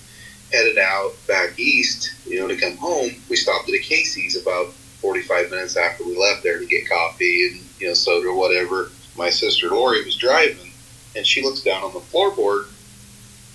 headed 0.54 0.78
out 0.78 1.12
back 1.28 1.60
east, 1.60 2.14
you 2.26 2.40
know, 2.40 2.48
to 2.48 2.56
come 2.56 2.78
home. 2.78 3.12
We 3.30 3.36
stopped 3.36 3.68
at 3.68 3.76
a 3.76 3.80
Casey's 3.80 4.42
about 4.42 4.72
45 5.02 5.50
minutes 5.50 5.76
after 5.76 6.06
we 6.06 6.16
left 6.16 6.44
there 6.44 6.60
to 6.60 6.66
get 6.66 6.88
coffee 6.88 7.48
and, 7.48 7.62
you 7.80 7.88
know, 7.88 7.94
soda 7.94 8.30
or 8.30 8.38
whatever. 8.38 8.92
My 9.18 9.30
sister 9.30 9.70
Lori 9.70 10.06
was 10.06 10.16
driving, 10.16 10.72
and 11.18 11.28
she 11.28 11.44
looks 11.44 11.62
down 11.62 11.84
on 11.84 11.94
the 11.94 12.00
floorboard, 12.00 12.68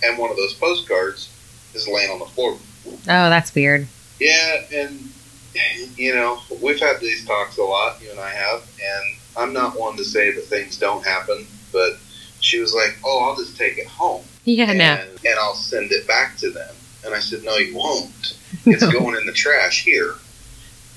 and 0.03 0.17
one 0.19 0.29
of 0.29 0.37
those 0.37 0.53
postcards 0.53 1.29
is 1.73 1.87
laying 1.87 2.11
on 2.11 2.19
the 2.19 2.25
floor. 2.25 2.57
Oh, 2.85 2.97
that's 3.29 3.55
weird. 3.55 3.87
Yeah, 4.19 4.61
and 4.71 5.11
you 5.95 6.13
know, 6.13 6.39
we've 6.61 6.79
had 6.79 6.99
these 6.99 7.25
talks 7.25 7.57
a 7.57 7.63
lot, 7.63 8.01
you 8.01 8.11
and 8.11 8.19
I 8.19 8.29
have, 8.29 8.61
and 8.61 9.19
I'm 9.37 9.53
not 9.53 9.79
one 9.79 9.97
to 9.97 10.03
say 10.03 10.31
that 10.31 10.45
things 10.45 10.77
don't 10.77 11.05
happen, 11.05 11.45
but 11.71 11.97
she 12.39 12.59
was 12.59 12.73
like, 12.73 12.97
"Oh, 13.03 13.29
I'll 13.29 13.35
just 13.35 13.57
take 13.57 13.77
it 13.77 13.87
home 13.87 14.23
Yeah, 14.45 14.69
and, 14.69 14.77
no. 14.77 14.85
and 14.85 15.39
I'll 15.39 15.55
send 15.55 15.91
it 15.91 16.07
back 16.07 16.37
to 16.37 16.49
them." 16.51 16.73
And 17.05 17.13
I 17.13 17.19
said, 17.19 17.43
"No, 17.43 17.57
you 17.57 17.75
won't. 17.75 18.37
It's 18.65 18.85
going 18.93 19.15
in 19.15 19.25
the 19.25 19.33
trash 19.33 19.83
here." 19.83 20.15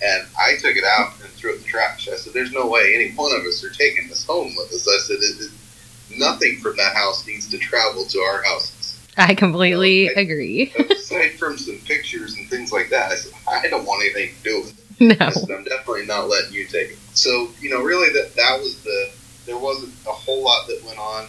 And 0.05 0.27
I 0.41 0.57
took 0.57 0.77
it 0.77 0.85
out 0.85 1.13
and 1.23 1.31
threw 1.33 1.53
it 1.53 1.57
in 1.57 1.63
the 1.63 1.69
trash. 1.69 2.09
I 2.09 2.17
said, 2.17 2.33
"There's 2.33 2.53
no 2.53 2.67
way 2.67 2.95
any 2.95 3.13
one 3.13 3.33
of 3.33 3.45
us 3.47 3.63
are 3.65 3.71
taking 3.71 4.09
this 4.09 4.25
home 4.27 4.55
with 4.57 4.73
us." 4.73 4.87
I 4.89 4.99
said, 5.07 5.17
it, 5.21 5.41
it, 5.41 6.19
"Nothing 6.19 6.59
from 6.59 6.77
that 6.77 6.95
house 6.95 7.27
needs 7.27 7.49
to 7.51 7.59
travel 7.59 8.05
to 8.05 8.19
our 8.21 8.43
houses." 8.43 8.82
I 9.17 9.35
completely 9.35 10.11
Okay. 10.11 10.21
agree. 10.23 10.73
Aside 10.91 11.33
from 11.33 11.59
some 11.59 11.79
pictures 11.87 12.35
and 12.35 12.49
things 12.49 12.73
like 12.73 12.89
that, 12.91 13.13
I 13.13 13.17
said, 13.17 13.33
"I 13.47 13.69
don't 13.69 13.85
want 13.85 14.03
anything 14.03 14.35
to 14.37 14.43
do 14.43 14.61
with 14.63 14.71
it." 14.71 15.21
I 15.21 15.25
no. 15.27 15.31
said, 15.31 15.51
I'm 15.51 15.65
definitely 15.65 16.07
not 16.07 16.29
letting 16.29 16.53
you 16.53 16.65
take 16.65 16.93
it. 16.93 16.99
So, 17.15 17.49
you 17.61 17.71
know, 17.71 17.83
really 17.83 18.13
that 18.13 18.35
that 18.37 18.59
was 18.61 18.83
the 18.83 19.11
there 19.47 19.59
wasn't 19.59 19.93
a 20.07 20.13
whole 20.13 20.43
lot 20.45 20.67
that 20.69 20.83
went 20.85 20.99
on 20.99 21.27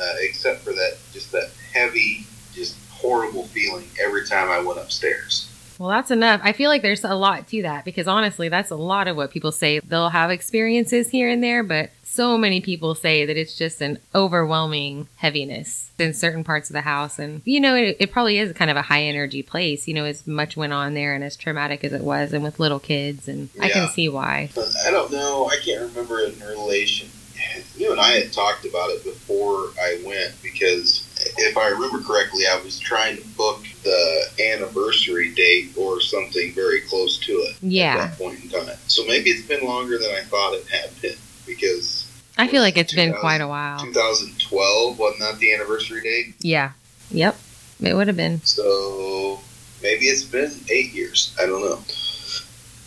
uh, 0.00 0.12
except 0.20 0.60
for 0.60 0.72
that 0.72 0.96
just 1.12 1.32
that 1.32 1.50
heavy, 1.72 2.24
just 2.54 2.76
horrible 2.90 3.44
feeling 3.48 3.86
every 4.00 4.24
time 4.26 4.48
I 4.50 4.60
went 4.60 4.78
upstairs. 4.78 5.50
Well, 5.78 5.90
that's 5.90 6.10
enough. 6.10 6.40
I 6.42 6.52
feel 6.52 6.70
like 6.70 6.80
there's 6.80 7.04
a 7.04 7.14
lot 7.14 7.48
to 7.48 7.62
that 7.62 7.84
because 7.84 8.08
honestly, 8.08 8.48
that's 8.48 8.70
a 8.70 8.76
lot 8.76 9.08
of 9.08 9.16
what 9.16 9.30
people 9.30 9.52
say. 9.52 9.80
They'll 9.80 10.08
have 10.08 10.30
experiences 10.30 11.10
here 11.10 11.28
and 11.28 11.42
there, 11.42 11.62
but 11.62 11.90
so 12.16 12.38
many 12.38 12.60
people 12.60 12.94
say 12.94 13.26
that 13.26 13.36
it's 13.36 13.56
just 13.56 13.80
an 13.82 13.98
overwhelming 14.14 15.06
heaviness 15.16 15.90
in 15.98 16.14
certain 16.14 16.42
parts 16.42 16.70
of 16.70 16.74
the 16.74 16.80
house. 16.80 17.18
And, 17.18 17.42
you 17.44 17.60
know, 17.60 17.76
it, 17.76 17.98
it 18.00 18.10
probably 18.10 18.38
is 18.38 18.52
kind 18.54 18.70
of 18.70 18.76
a 18.76 18.82
high 18.82 19.02
energy 19.02 19.42
place, 19.42 19.86
you 19.86 19.94
know, 19.94 20.04
as 20.04 20.26
much 20.26 20.56
went 20.56 20.72
on 20.72 20.94
there 20.94 21.14
and 21.14 21.22
as 21.22 21.36
traumatic 21.36 21.84
as 21.84 21.92
it 21.92 22.02
was 22.02 22.32
and 22.32 22.42
with 22.42 22.58
little 22.58 22.80
kids. 22.80 23.28
And 23.28 23.50
I 23.60 23.68
can 23.68 23.88
see 23.88 24.08
why. 24.08 24.50
I 24.86 24.90
don't 24.90 25.12
know. 25.12 25.46
I 25.46 25.56
can't 25.62 25.82
remember 25.90 26.20
in 26.20 26.38
relation. 26.40 27.08
You 27.76 27.92
and 27.92 28.00
I 28.00 28.12
had 28.12 28.32
talked 28.32 28.64
about 28.64 28.88
it 28.90 29.04
before 29.04 29.68
I 29.78 30.02
went 30.04 30.34
because 30.42 31.06
if 31.36 31.56
I 31.56 31.68
remember 31.68 32.00
correctly, 32.00 32.44
I 32.46 32.58
was 32.62 32.78
trying 32.78 33.18
to 33.18 33.28
book 33.36 33.62
the 33.84 34.26
anniversary 34.54 35.34
date 35.34 35.76
or 35.76 36.00
something 36.00 36.52
very 36.52 36.80
close 36.80 37.18
to 37.26 37.32
it. 37.32 37.56
Yeah. 37.60 37.94
At 37.94 38.08
that 38.08 38.18
point 38.18 38.42
in 38.42 38.48
time. 38.48 38.76
So 38.86 39.04
maybe 39.06 39.30
it's 39.30 39.46
been 39.46 39.64
longer 39.64 39.98
than 39.98 40.10
I 40.10 40.22
thought 40.22 40.54
it 40.54 40.66
had 40.68 40.90
been 41.02 41.16
because 41.46 42.05
I 42.38 42.48
feel 42.48 42.62
like 42.62 42.76
it's 42.76 42.94
been 42.94 43.14
quite 43.14 43.40
a 43.40 43.48
while. 43.48 43.80
2012 43.80 44.98
wasn't 44.98 45.20
that 45.20 45.38
the 45.38 45.54
anniversary 45.54 46.02
date? 46.02 46.34
Yeah. 46.40 46.72
Yep. 47.10 47.36
It 47.80 47.94
would 47.94 48.08
have 48.08 48.16
been. 48.16 48.40
So 48.42 49.40
maybe 49.82 50.06
it's 50.06 50.24
been 50.24 50.52
eight 50.70 50.92
years. 50.92 51.34
I 51.40 51.46
don't 51.46 51.62
know. 51.62 51.78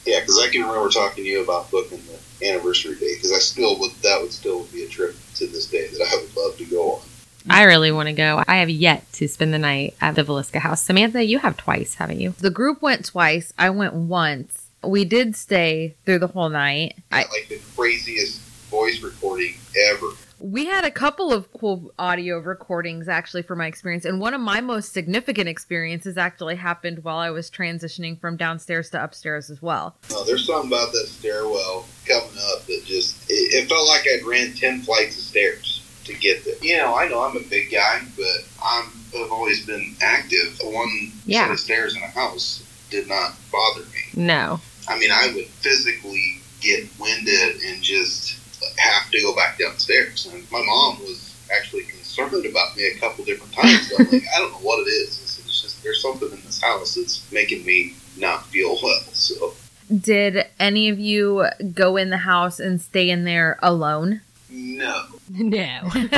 Yeah, 0.05 0.21
because 0.21 0.39
I 0.43 0.49
can 0.51 0.61
remember 0.61 0.89
talking 0.89 1.23
to 1.23 1.29
you 1.29 1.43
about 1.43 1.69
booking 1.71 2.01
the 2.39 2.47
anniversary 2.47 2.95
date 2.95 3.15
because 3.17 3.31
I 3.31 3.39
still 3.39 3.77
would 3.79 3.91
that 4.01 4.19
would 4.21 4.31
still 4.31 4.63
be 4.65 4.83
a 4.83 4.87
trip 4.87 5.15
to 5.35 5.47
this 5.47 5.67
day 5.67 5.87
that 5.87 6.01
I 6.01 6.21
would 6.21 6.35
love 6.35 6.57
to 6.57 6.65
go 6.65 6.93
on. 6.93 7.01
I 7.49 7.63
really 7.63 7.91
want 7.91 8.07
to 8.07 8.13
go. 8.13 8.43
I 8.47 8.57
have 8.57 8.69
yet 8.69 9.11
to 9.13 9.27
spend 9.27 9.53
the 9.53 9.59
night 9.59 9.95
at 10.01 10.15
the 10.15 10.23
Villisca 10.23 10.59
house. 10.59 10.83
Samantha, 10.83 11.23
you 11.23 11.39
have 11.39 11.57
twice, 11.57 11.95
haven't 11.95 12.19
you? 12.19 12.33
The 12.39 12.49
group 12.49 12.81
went 12.81 13.05
twice. 13.05 13.53
I 13.57 13.69
went 13.69 13.93
once. 13.93 14.67
We 14.83 15.05
did 15.05 15.35
stay 15.35 15.95
through 16.05 16.19
the 16.19 16.27
whole 16.27 16.49
night. 16.49 16.97
I, 17.11 17.19
like 17.19 17.47
the 17.49 17.59
craziest 17.75 18.41
voice 18.69 19.01
recording 19.01 19.55
ever. 19.91 20.07
we 20.39 20.65
had 20.65 20.85
a 20.85 20.91
couple 20.91 21.33
of 21.33 21.51
cool 21.53 21.91
audio 21.99 22.37
recordings 22.39 23.07
actually 23.09 23.41
for 23.41 23.55
my 23.55 23.67
experience, 23.67 24.05
and 24.05 24.19
one 24.21 24.33
of 24.33 24.39
my 24.41 24.61
most 24.61 24.93
significant 24.93 25.49
experiences 25.49 26.17
actually 26.17 26.55
happened 26.55 27.03
while 27.03 27.17
I 27.17 27.29
was 27.29 27.49
transitioning 27.51 28.19
from 28.19 28.37
downstairs 28.37 28.89
to 28.91 29.03
upstairs 29.03 29.49
as 29.49 29.61
well. 29.61 29.95
No, 30.09 30.23
there's 30.23 30.45
something 30.45 30.69
about 30.71 30.91
that 30.93 31.07
stairwell 31.07 31.85
coming 32.07 32.37
up 32.53 32.65
that 32.67 32.81
just 32.85 33.29
it, 33.29 33.63
it 33.63 33.69
felt 33.69 33.87
like 33.87 34.03
I'd 34.13 34.23
ran 34.25 34.53
ten 34.53 34.81
flights 34.81 35.17
of 35.17 35.23
stairs 35.25 35.85
to 36.05 36.13
get 36.13 36.45
there. 36.45 36.55
You 36.61 36.77
know, 36.77 36.95
I 36.95 37.07
know 37.07 37.21
I'm 37.23 37.35
a 37.37 37.41
big 37.41 37.71
guy, 37.71 38.01
but 38.15 38.45
I'm 38.63 38.85
I've 39.17 39.31
always 39.31 39.65
been 39.65 39.95
active. 40.01 40.59
One 40.63 41.11
Yeah. 41.25 41.45
set 41.45 41.51
of 41.51 41.59
stairs 41.59 41.95
in 41.95 42.03
a 42.03 42.07
house 42.07 42.63
did 42.91 43.07
not 43.07 43.33
bother 43.51 43.81
me. 43.87 44.01
No. 44.15 44.61
I 44.87 44.97
mean, 44.97 45.11
I 45.11 45.31
would 45.35 45.45
physically 45.47 46.37
get 46.61 46.87
winded 46.99 47.61
and 47.63 47.81
just 47.81 48.38
have 48.77 49.09
to 49.11 49.21
go 49.21 49.35
back 49.35 49.57
downstairs. 49.57 50.25
And 50.31 50.49
my 50.51 50.61
mom 50.65 50.99
was 50.99 51.35
actually 51.55 51.83
concerned 51.83 52.45
about 52.45 52.75
me 52.77 52.87
a 52.87 52.97
couple 52.99 53.23
different 53.25 53.53
times. 53.53 53.91
I'm 53.97 54.05
like, 54.05 54.23
I 54.35 54.39
don't 54.39 54.51
know 54.51 54.57
what 54.59 54.79
it 54.79 54.89
is. 54.91 55.19
It's, 55.21 55.39
it's 55.39 55.61
just 55.61 55.83
there's 55.83 56.01
something 56.01 56.29
in 56.31 56.41
this 56.45 56.61
house 56.61 56.95
that's 56.95 57.29
making 57.31 57.65
me 57.65 57.93
not 58.17 58.45
feel 58.47 58.77
well. 58.83 58.99
So 59.13 59.53
Did 60.01 60.45
any 60.59 60.89
of 60.89 60.99
you 60.99 61.45
go 61.73 61.95
in 61.97 62.09
the 62.09 62.17
house 62.17 62.59
and 62.59 62.81
stay 62.81 63.09
in 63.09 63.23
there 63.23 63.57
alone? 63.61 64.21
no, 64.51 65.05
No. 65.29 65.89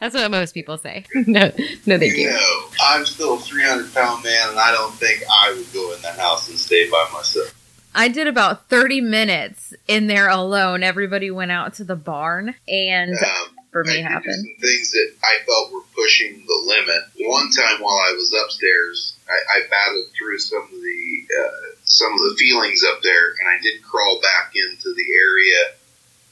That's 0.00 0.14
what 0.14 0.30
most 0.30 0.52
people 0.54 0.76
say. 0.78 1.04
No. 1.26 1.50
No, 1.86 1.98
thank 1.98 2.16
you. 2.16 2.30
no, 2.30 2.64
I'm 2.82 3.04
still 3.06 3.34
a 3.34 3.38
300 3.40 3.92
pound 3.94 4.22
man, 4.24 4.50
and 4.50 4.58
I 4.58 4.72
don't 4.72 4.92
think 4.94 5.22
I 5.30 5.54
would 5.56 5.72
go 5.72 5.92
in 5.94 6.02
the 6.02 6.12
house 6.12 6.48
and 6.48 6.58
stay 6.58 6.88
by 6.90 7.08
myself. 7.12 7.54
I 7.94 8.08
did 8.08 8.26
about 8.28 8.68
30 8.68 9.00
minutes 9.00 9.74
in 9.88 10.06
there 10.06 10.28
alone. 10.28 10.82
Everybody 10.82 11.30
went 11.30 11.50
out 11.50 11.74
to 11.74 11.84
the 11.84 11.96
barn, 11.96 12.54
and 12.68 13.12
Um, 13.18 13.56
for 13.72 13.84
me 13.84 13.98
I 14.04 14.08
happened. 14.08 14.34
some 14.34 14.56
things 14.60 14.92
that 14.92 15.12
I 15.24 15.38
felt 15.44 15.72
were 15.72 15.82
pushing 15.94 16.44
the 16.46 16.62
limit. 16.66 17.02
One 17.28 17.50
time 17.50 17.80
while 17.80 17.96
I 17.98 18.12
was 18.12 18.32
upstairs, 18.44 19.16
I, 19.28 19.34
I 19.58 19.60
battled 19.68 20.06
through 20.16 20.38
some 20.38 20.62
of 20.62 20.70
the 20.70 21.26
uh, 21.40 21.74
some 21.84 22.12
of 22.12 22.20
the 22.20 22.36
feelings 22.38 22.82
up 22.84 23.02
there, 23.02 23.28
and 23.40 23.48
I 23.48 23.60
did 23.62 23.82
crawl 23.82 24.20
back 24.20 24.52
into 24.54 24.94
the 24.94 25.06
area 25.20 25.74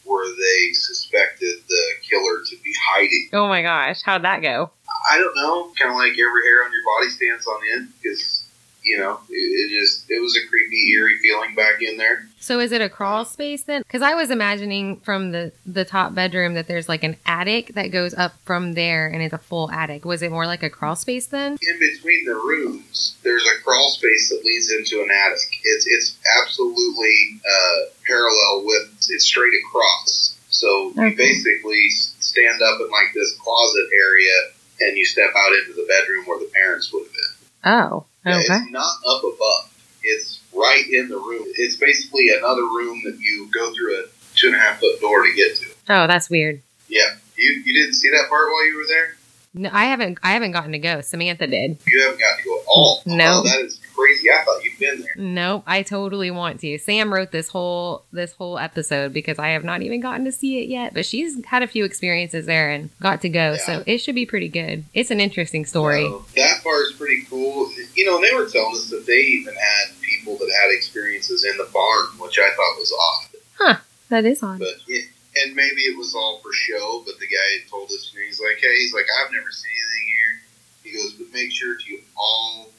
where 0.05 0.29
they 0.29 0.73
suspected 0.73 1.57
the 1.69 1.85
killer 2.09 2.45
to 2.49 2.57
be 2.63 2.73
hiding. 2.91 3.29
Oh 3.33 3.49
my 3.49 3.63
gosh. 3.63 4.03
How'd 4.05 4.23
that 4.23 4.41
go? 4.41 4.71
I 5.11 5.19
don't 5.19 5.35
know, 5.35 5.73
kind 5.79 5.91
of 5.91 5.97
like 5.97 6.13
every 6.13 6.45
hair 6.47 6.65
on 6.65 6.71
your 6.71 6.83
body 6.87 7.11
stands 7.11 7.47
on 7.47 7.61
end 7.75 7.93
because 8.01 8.46
you 8.87 8.97
know 8.99 9.19
it, 9.29 9.35
it 9.35 9.79
just 9.79 10.07
it 10.09 10.21
was 10.23 10.37
a 10.37 10.49
creepy, 10.49 10.93
eerie 10.93 11.19
feeling 11.19 11.55
back 11.55 11.83
in 11.83 11.97
there. 11.99 12.27
So 12.39 12.61
is 12.61 12.71
it 12.71 12.81
a 12.81 12.89
crawl 12.89 13.25
space 13.25 13.65
then? 13.65 13.83
Because 13.83 14.03
I 14.03 14.15
was 14.15 14.31
imagining 14.31 15.01
from 15.01 15.33
the 15.33 15.53
the 15.67 15.85
top 15.85 16.15
bedroom 16.15 16.55
that 16.55 16.69
there's 16.69 16.89
like 16.89 17.03
an 17.03 17.17
attic 17.27 17.75
that 17.75 17.89
goes 17.89 18.15
up 18.15 18.33
from 18.45 18.75
there 18.75 19.09
and 19.09 19.21
it's 19.23 19.35
a 19.35 19.39
full 19.39 19.71
attic. 19.73 20.05
Was 20.05 20.23
it 20.23 20.31
more 20.31 20.47
like 20.47 20.63
a 20.63 20.71
crawl 20.71 20.95
space 20.97 21.27
then? 21.27 21.59
in 21.61 21.79
between 21.81 22.25
the 22.25 22.35
rooms, 22.35 23.17
there's 23.25 23.45
a 23.45 23.63
crawl 23.65 23.91
space 23.91 24.29
that 24.31 24.45
leads 24.45 24.71
into 24.71 25.03
an 25.03 25.11
attic. 25.11 25.49
It's 25.65 25.87
it's 25.89 26.17
absolutely 26.43 27.41
uh, 27.45 27.91
parallel 28.07 28.65
with 28.65 28.87
it's 29.11 29.25
straight 29.27 29.53
across. 29.67 30.39
So 30.51 30.91
Okay. 30.91 31.11
you 31.11 31.17
basically 31.17 31.91
stand 31.91 32.63
up 32.63 32.81
in 32.81 32.89
like 32.91 33.13
this 33.15 33.35
closet 33.43 33.87
area, 34.07 34.33
and 34.81 34.97
you 34.97 35.05
step 35.05 35.31
out 35.37 35.53
into 35.53 35.73
the 35.75 35.87
bedroom 35.89 36.25
where 36.27 36.39
the 36.39 36.51
parents 36.55 36.93
would 36.93 37.03
have 37.05 37.13
been. 37.13 37.36
Oh. 37.67 38.07
Yeah, 38.25 38.39
Okay. 38.39 38.55
It's 38.55 38.71
not 38.71 38.95
up 39.07 39.23
above. 39.23 39.73
It's 40.03 40.41
right 40.55 40.85
in 40.91 41.09
the 41.09 41.17
room. 41.17 41.45
It's 41.57 41.77
basically 41.77 42.29
another 42.31 42.63
room 42.63 43.03
that 43.05 43.19
you 43.21 43.49
go 43.53 43.73
through 43.75 43.99
a 43.99 44.05
two 44.35 44.49
and 44.49 44.57
a 44.57 44.59
half 44.59 44.79
foot 44.81 45.01
door 45.01 45.23
to 45.25 45.33
get 45.35 45.57
to. 45.57 45.67
Oh, 45.89 46.07
that's 46.07 46.31
weird. 46.31 46.63
Yeah, 46.89 47.15
you 47.37 47.63
you 47.65 47.75
didn't 47.75 47.95
see 47.95 48.09
that 48.11 48.27
part 48.29 48.49
while 48.51 48.67
you 48.67 48.77
were 48.77 48.87
there. 48.87 49.17
No, 49.55 49.71
I 49.73 49.87
haven't 49.87 50.19
I 50.23 50.33
haven't 50.33 50.53
gotten 50.53 50.73
to 50.73 50.79
go. 50.79 51.01
Samantha 51.01 51.47
did. 51.47 51.79
You 51.87 52.03
haven't 52.03 52.21
got 52.21 52.39
to 52.39 52.45
go 52.45 52.57
at 52.59 52.65
all. 52.69 53.03
No. 53.07 53.43
Oh, 53.45 53.49
that 53.49 53.61
is 53.65 53.81
crazy. 53.97 54.29
I 54.31 54.43
thought 54.45 54.63
you'd 54.65 54.79
been 54.79 55.01
there. 55.01 55.15
Nope, 55.17 55.65
I 55.67 55.83
totally 55.83 56.31
want 56.31 56.61
to. 56.61 56.79
Sam 56.79 57.13
wrote 57.13 57.31
this 57.33 57.49
whole 57.49 58.05
this 58.13 58.33
whole 58.33 58.59
episode 58.59 59.13
because 59.13 59.39
I 59.39 59.49
have 59.49 59.65
not 59.65 59.83
even 59.83 60.01
gotten 60.01 60.25
to 60.27 60.33
see 60.33 60.61
it 60.63 60.69
yet, 60.69 60.95
but 60.95 61.07
she's 61.07 61.45
had 61.47 61.63
a 61.63 61.67
few 61.67 61.85
experiences 61.85 62.47
there 62.47 62.71
and 62.71 62.91
got 63.01 63.23
to 63.23 63.29
go, 63.29 63.53
Yeah. 63.53 63.57
so 63.57 63.83
it 63.87 63.99
should 63.99 64.15
be 64.15 64.27
pretty 64.27 64.49
good. 64.49 64.85
It's 64.95 65.11
an 65.11 65.21
interesting 65.21 65.65
story. 65.65 66.05
So 66.05 66.25
that 66.37 66.63
part 66.63 66.83
is 66.87 66.93
pretty 66.93 67.23
cool. 67.29 67.71
You 67.95 68.05
know, 68.07 68.21
they 68.21 68.35
were 68.35 68.49
telling 68.49 68.75
us 68.77 68.91
that 68.91 69.07
they 69.07 69.19
even 69.21 69.55
had 69.55 70.01
people 70.03 70.37
that 70.39 70.53
had 70.61 70.71
experiences 70.71 71.45
in 71.45 71.57
the 71.57 71.69
barn, 71.73 72.07
which 72.19 72.39
I 72.39 72.49
thought 72.51 72.79
was 72.79 72.93
odd. 72.93 73.29
Huh, 73.59 73.77
that 74.11 74.25
is 74.25 74.43
odd. 74.43 74.59
But 74.59 74.75
it, 74.89 75.09
and 75.45 75.55
maybe 75.55 75.83
it 75.83 75.97
was 75.99 76.15
all 76.15 76.41
for 76.43 76.53
show. 76.53 77.03
But 77.07 77.19
the 77.19 77.27
guy 77.27 77.59
had 77.61 77.69
told 77.71 77.91
us, 77.91 78.11
you 78.15 78.21
know, 78.21 78.27
he's 78.27 78.41
like, 78.41 78.59
"Hey, 78.61 78.75
he's 78.77 78.95
like, 78.95 79.05
I've 79.21 79.33
never 79.33 79.51
seen 79.51 79.73
anything 79.73 80.09
here." 80.15 80.41
He 80.85 80.93
goes, 80.97 81.13
"But 81.15 81.33
make 81.33 81.51
sure 81.53 81.75
to 81.77 81.99
all 82.17 82.71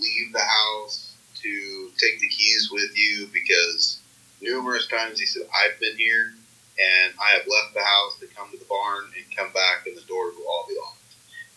leave 0.00 0.32
the 0.32 0.40
house 0.40 1.14
to 1.42 1.90
take 1.98 2.20
the 2.20 2.28
keys 2.28 2.68
with 2.72 2.96
you 2.96 3.28
because 3.32 3.98
numerous 4.40 4.86
times. 4.88 5.20
He 5.20 5.26
said, 5.26 5.42
I've 5.54 5.78
been 5.80 5.96
here 5.96 6.32
and 6.78 7.14
I 7.20 7.32
have 7.36 7.46
left 7.46 7.74
the 7.74 7.82
house 7.82 8.18
to 8.20 8.26
come 8.26 8.50
to 8.50 8.56
the 8.56 8.64
barn 8.64 9.04
and 9.16 9.36
come 9.36 9.52
back 9.52 9.86
and 9.86 9.96
the 9.96 10.02
doors 10.02 10.34
will 10.36 10.46
all 10.48 10.66
be 10.68 10.74
locked. 10.80 10.98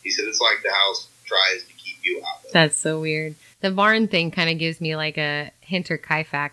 He 0.03 0.11
said, 0.11 0.25
it's 0.25 0.41
like 0.41 0.57
the 0.63 0.71
house 0.71 1.07
tries 1.25 1.63
to 1.63 1.73
keep 1.73 1.97
you 2.03 2.21
out. 2.27 2.51
That's 2.51 2.77
so 2.77 2.99
weird. 2.99 3.35
The 3.61 3.71
barn 3.71 4.07
thing 4.07 4.31
kind 4.31 4.49
of 4.49 4.57
gives 4.57 4.81
me 4.81 4.95
like 4.95 5.17
a 5.17 5.51
Hinterkaifeck 5.69 6.51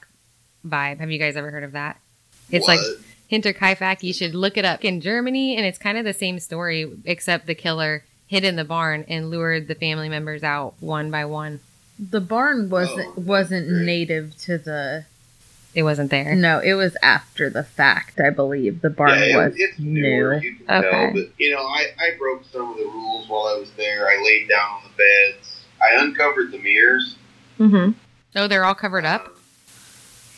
vibe. 0.66 1.00
Have 1.00 1.10
you 1.10 1.18
guys 1.18 1.36
ever 1.36 1.50
heard 1.50 1.64
of 1.64 1.72
that? 1.72 1.98
It's 2.50 2.68
like 2.68 2.80
What? 2.80 2.98
Hinterkaifeck. 3.30 4.02
You 4.02 4.12
should 4.12 4.34
look 4.34 4.56
it 4.56 4.64
up 4.64 4.84
in 4.84 5.00
Germany, 5.00 5.56
and 5.56 5.66
it's 5.66 5.78
kind 5.78 5.98
of 5.98 6.04
the 6.04 6.14
same 6.14 6.38
story, 6.38 6.90
except 7.04 7.46
the 7.46 7.54
killer 7.54 8.04
hid 8.26 8.44
in 8.44 8.56
the 8.56 8.64
barn 8.64 9.04
and 9.08 9.30
lured 9.30 9.68
the 9.68 9.74
family 9.74 10.08
members 10.08 10.42
out 10.42 10.74
one 10.80 11.10
by 11.10 11.24
one. 11.24 11.60
The 11.98 12.20
barn 12.20 12.70
wasn't 12.70 13.08
Oh, 13.16 13.20
wasn't 13.20 13.68
great. 13.68 13.84
native 13.86 14.36
to 14.42 14.58
the. 14.58 15.04
It 15.74 15.82
wasn't 15.82 16.10
there. 16.10 16.34
No, 16.34 16.60
it 16.60 16.74
was 16.74 16.96
after 17.02 17.50
the 17.50 17.62
fact. 17.62 18.20
I 18.20 18.30
believe 18.30 18.80
the 18.80 18.90
barn 18.90 19.18
yeah, 19.20 19.36
was 19.36 19.54
it's 19.56 19.78
newer, 19.78 20.40
new. 20.40 20.48
you 20.48 20.54
can 20.56 20.70
Okay. 20.84 20.90
tell. 20.90 21.12
But, 21.12 21.28
you 21.38 21.52
know, 21.54 21.60
I, 21.62 21.86
I 22.00 22.10
broke 22.18 22.42
some 22.50 22.70
of 22.70 22.76
the 22.76 22.84
rules 22.84 23.28
while 23.28 23.46
I 23.54 23.58
was 23.58 23.70
there. 23.76 24.08
I 24.08 24.20
laid 24.24 24.48
down 24.48 24.70
on 24.70 24.80
the 24.84 24.96
beds. 24.96 25.60
I 25.80 26.02
uncovered 26.02 26.50
the 26.52 26.58
mirrors. 26.58 27.16
Mm-hmm. 27.60 27.92
Oh, 28.36 28.48
they're 28.48 28.64
all 28.64 28.74
covered 28.74 29.04
up. 29.04 29.34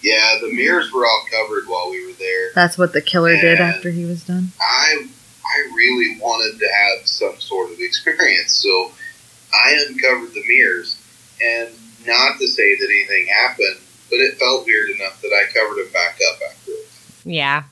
Yeah, 0.02 0.38
the 0.40 0.52
mirrors 0.52 0.92
were 0.92 1.04
all 1.06 1.24
covered 1.30 1.64
while 1.68 1.90
we 1.90 2.04
were 2.06 2.12
there. 2.14 2.50
That's 2.54 2.76
what 2.78 2.92
the 2.92 3.02
killer 3.02 3.36
did 3.40 3.61
after 3.61 3.90
he 3.90 4.04
was 4.04 4.24
done. 4.24 4.52
I 4.61 5.06
I 5.44 5.72
really 5.74 6.18
wanted 6.20 6.58
to 6.58 6.66
have 6.66 7.06
some 7.06 7.38
sort 7.38 7.70
of 7.70 7.78
experience, 7.80 8.52
so 8.52 8.92
I 9.54 9.84
uncovered 9.88 10.32
the 10.34 10.42
mirrors. 10.46 10.96
And 11.43 11.70
not 12.07 12.38
to 12.38 12.47
say 12.49 12.76
that 12.76 12.84
anything 12.91 13.26
happened, 13.28 13.76
but 14.11 14.18
it 14.20 14.38
felt 14.38 14.66
weird 14.66 14.91
enough 14.91 15.20
that 15.22 15.28
I 15.32 15.51
covered 15.53 15.82
them 15.84 15.93
back 15.93 16.18
up 16.32 16.38
afterwards. 16.51 17.22
Yeah. 17.24 17.61
That- 17.62 17.68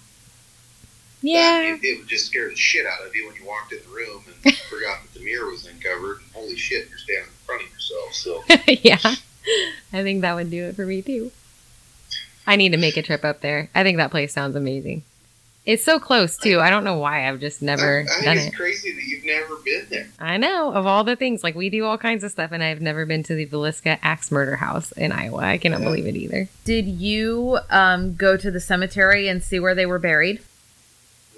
Yeah. 1.23 1.75
It, 1.75 1.81
it 1.85 1.99
would 1.99 2.09
just 2.09 2.27
scare 2.27 2.49
the 2.49 2.57
shit 2.57 2.87
out 2.87 3.07
of 3.07 3.14
you 3.14 3.27
when 3.27 3.37
you 3.37 3.45
walked 3.47 3.73
in 3.73 3.81
the 3.81 3.89
room 3.95 4.23
and 4.45 4.55
forgot 4.71 5.03
that 5.03 5.19
the 5.19 5.25
mirror 5.25 5.51
was 5.51 5.66
uncovered. 5.66 6.19
Holy 6.35 6.57
shit, 6.57 6.89
you're 6.89 6.99
standing 6.99 7.25
in 7.25 7.47
front 7.47 7.62
of 7.62 7.71
yourself. 7.71 8.14
So 8.14 8.45
yeah. 8.83 9.14
I 9.93 10.03
think 10.03 10.21
that 10.23 10.35
would 10.35 10.51
do 10.51 10.64
it 10.64 10.77
for 10.77 10.85
me 10.87 11.03
too. 11.03 11.33
I 12.47 12.57
need 12.57 12.71
to 12.71 12.79
make 12.79 12.97
a 12.97 13.03
trip 13.03 13.25
up 13.25 13.41
there. 13.41 13.69
I 13.75 13.83
think 13.83 13.97
that 13.99 14.11
place 14.11 14.33
sounds 14.33 14.57
amazing. 14.57 15.03
It's 15.69 15.85
so 15.85 15.99
close 15.99 16.39
too. 16.39 16.61
I 16.61 16.71
don't 16.71 16.83
know 16.83 16.97
why 16.97 17.29
I've 17.29 17.41
just 17.41 17.61
never 17.61 17.99
I, 17.99 18.03
I 18.03 18.07
think 18.07 18.25
done 18.25 18.37
it's 18.39 18.47
it. 18.47 18.55
crazy 18.57 18.91
that 18.95 19.03
you've 19.05 19.25
never 19.27 19.55
been 19.62 19.87
there. 19.91 20.07
I 20.19 20.39
know 20.39 20.73
of 20.73 20.87
all 20.87 21.05
the 21.05 21.14
things 21.14 21.45
like 21.45 21.55
we 21.55 21.69
do 21.69 21.85
all 21.85 21.99
kinds 21.99 22.25
of 22.25 22.31
stuff, 22.31 22.53
and 22.53 22.62
I've 22.62 22.81
never 22.81 23.05
been 23.05 23.23
to 23.25 23.35
the 23.35 23.45
Villisca 23.45 23.99
Axe 24.03 24.31
Murder 24.33 24.57
House 24.57 24.93
in 24.93 25.12
Iowa. 25.12 25.41
I 25.43 25.59
cannot 25.59 25.81
Yeah. 25.81 25.89
believe 25.89 26.07
it 26.07 26.16
either. 26.16 26.49
Did 26.64 26.87
you 26.87 27.59
um, 27.69 28.14
go 28.16 28.39
to 28.39 28.51
the 28.51 28.61
cemetery 28.61 29.29
and 29.29 29.43
see 29.43 29.61
where 29.61 29.75
they 29.75 29.85
were 29.85 29.99
buried? 29.99 30.41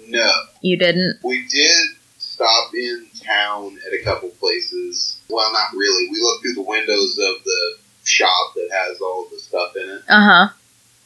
No, 0.07 0.31
You 0.61 0.77
didn't. 0.77 1.19
we 1.23 1.45
did 1.47 1.87
stop 2.17 2.73
in 2.73 3.07
town 3.21 3.77
at 3.85 3.93
a 3.93 4.01
couple 4.03 4.29
places. 4.29 5.19
Well, 5.29 5.51
not 5.51 5.73
really. 5.73 6.07
We 6.09 6.21
looked 6.21 6.43
through 6.43 6.53
the 6.55 6.61
windows 6.69 7.17
of 7.17 7.43
the 7.43 7.77
shop 8.05 8.53
that 8.55 8.69
has 8.71 8.99
all 9.01 9.27
the 9.31 9.39
stuff 9.39 9.75
in 9.75 9.89
it. 9.89 10.01
Uh 10.07 10.25
huh. 10.25 10.49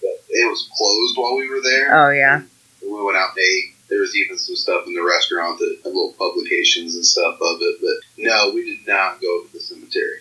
But 0.01 0.11
it 0.29 0.47
was 0.47 0.69
closed 0.77 1.17
while 1.17 1.35
we 1.37 1.49
were 1.49 1.61
there. 1.63 2.05
Oh 2.07 2.11
yeah. 2.11 2.43
We 2.85 3.03
went 3.03 3.17
out 3.17 3.29
and 3.35 3.39
ate. 3.39 3.73
There 3.89 4.01
was 4.01 4.15
even 4.15 4.37
some 4.37 4.55
stuff 4.55 4.87
in 4.87 4.93
the 4.93 5.03
restaurant 5.03 5.59
that 5.59 5.79
had 5.83 5.93
little 5.93 6.13
publications 6.17 6.95
and 6.95 7.05
stuff 7.05 7.35
of 7.35 7.57
it. 7.61 7.77
But 7.81 8.23
no, 8.23 8.51
we 8.53 8.65
did 8.65 8.87
not 8.87 9.21
go 9.21 9.43
to 9.43 9.53
the 9.53 9.59
cemetery. 9.59 10.19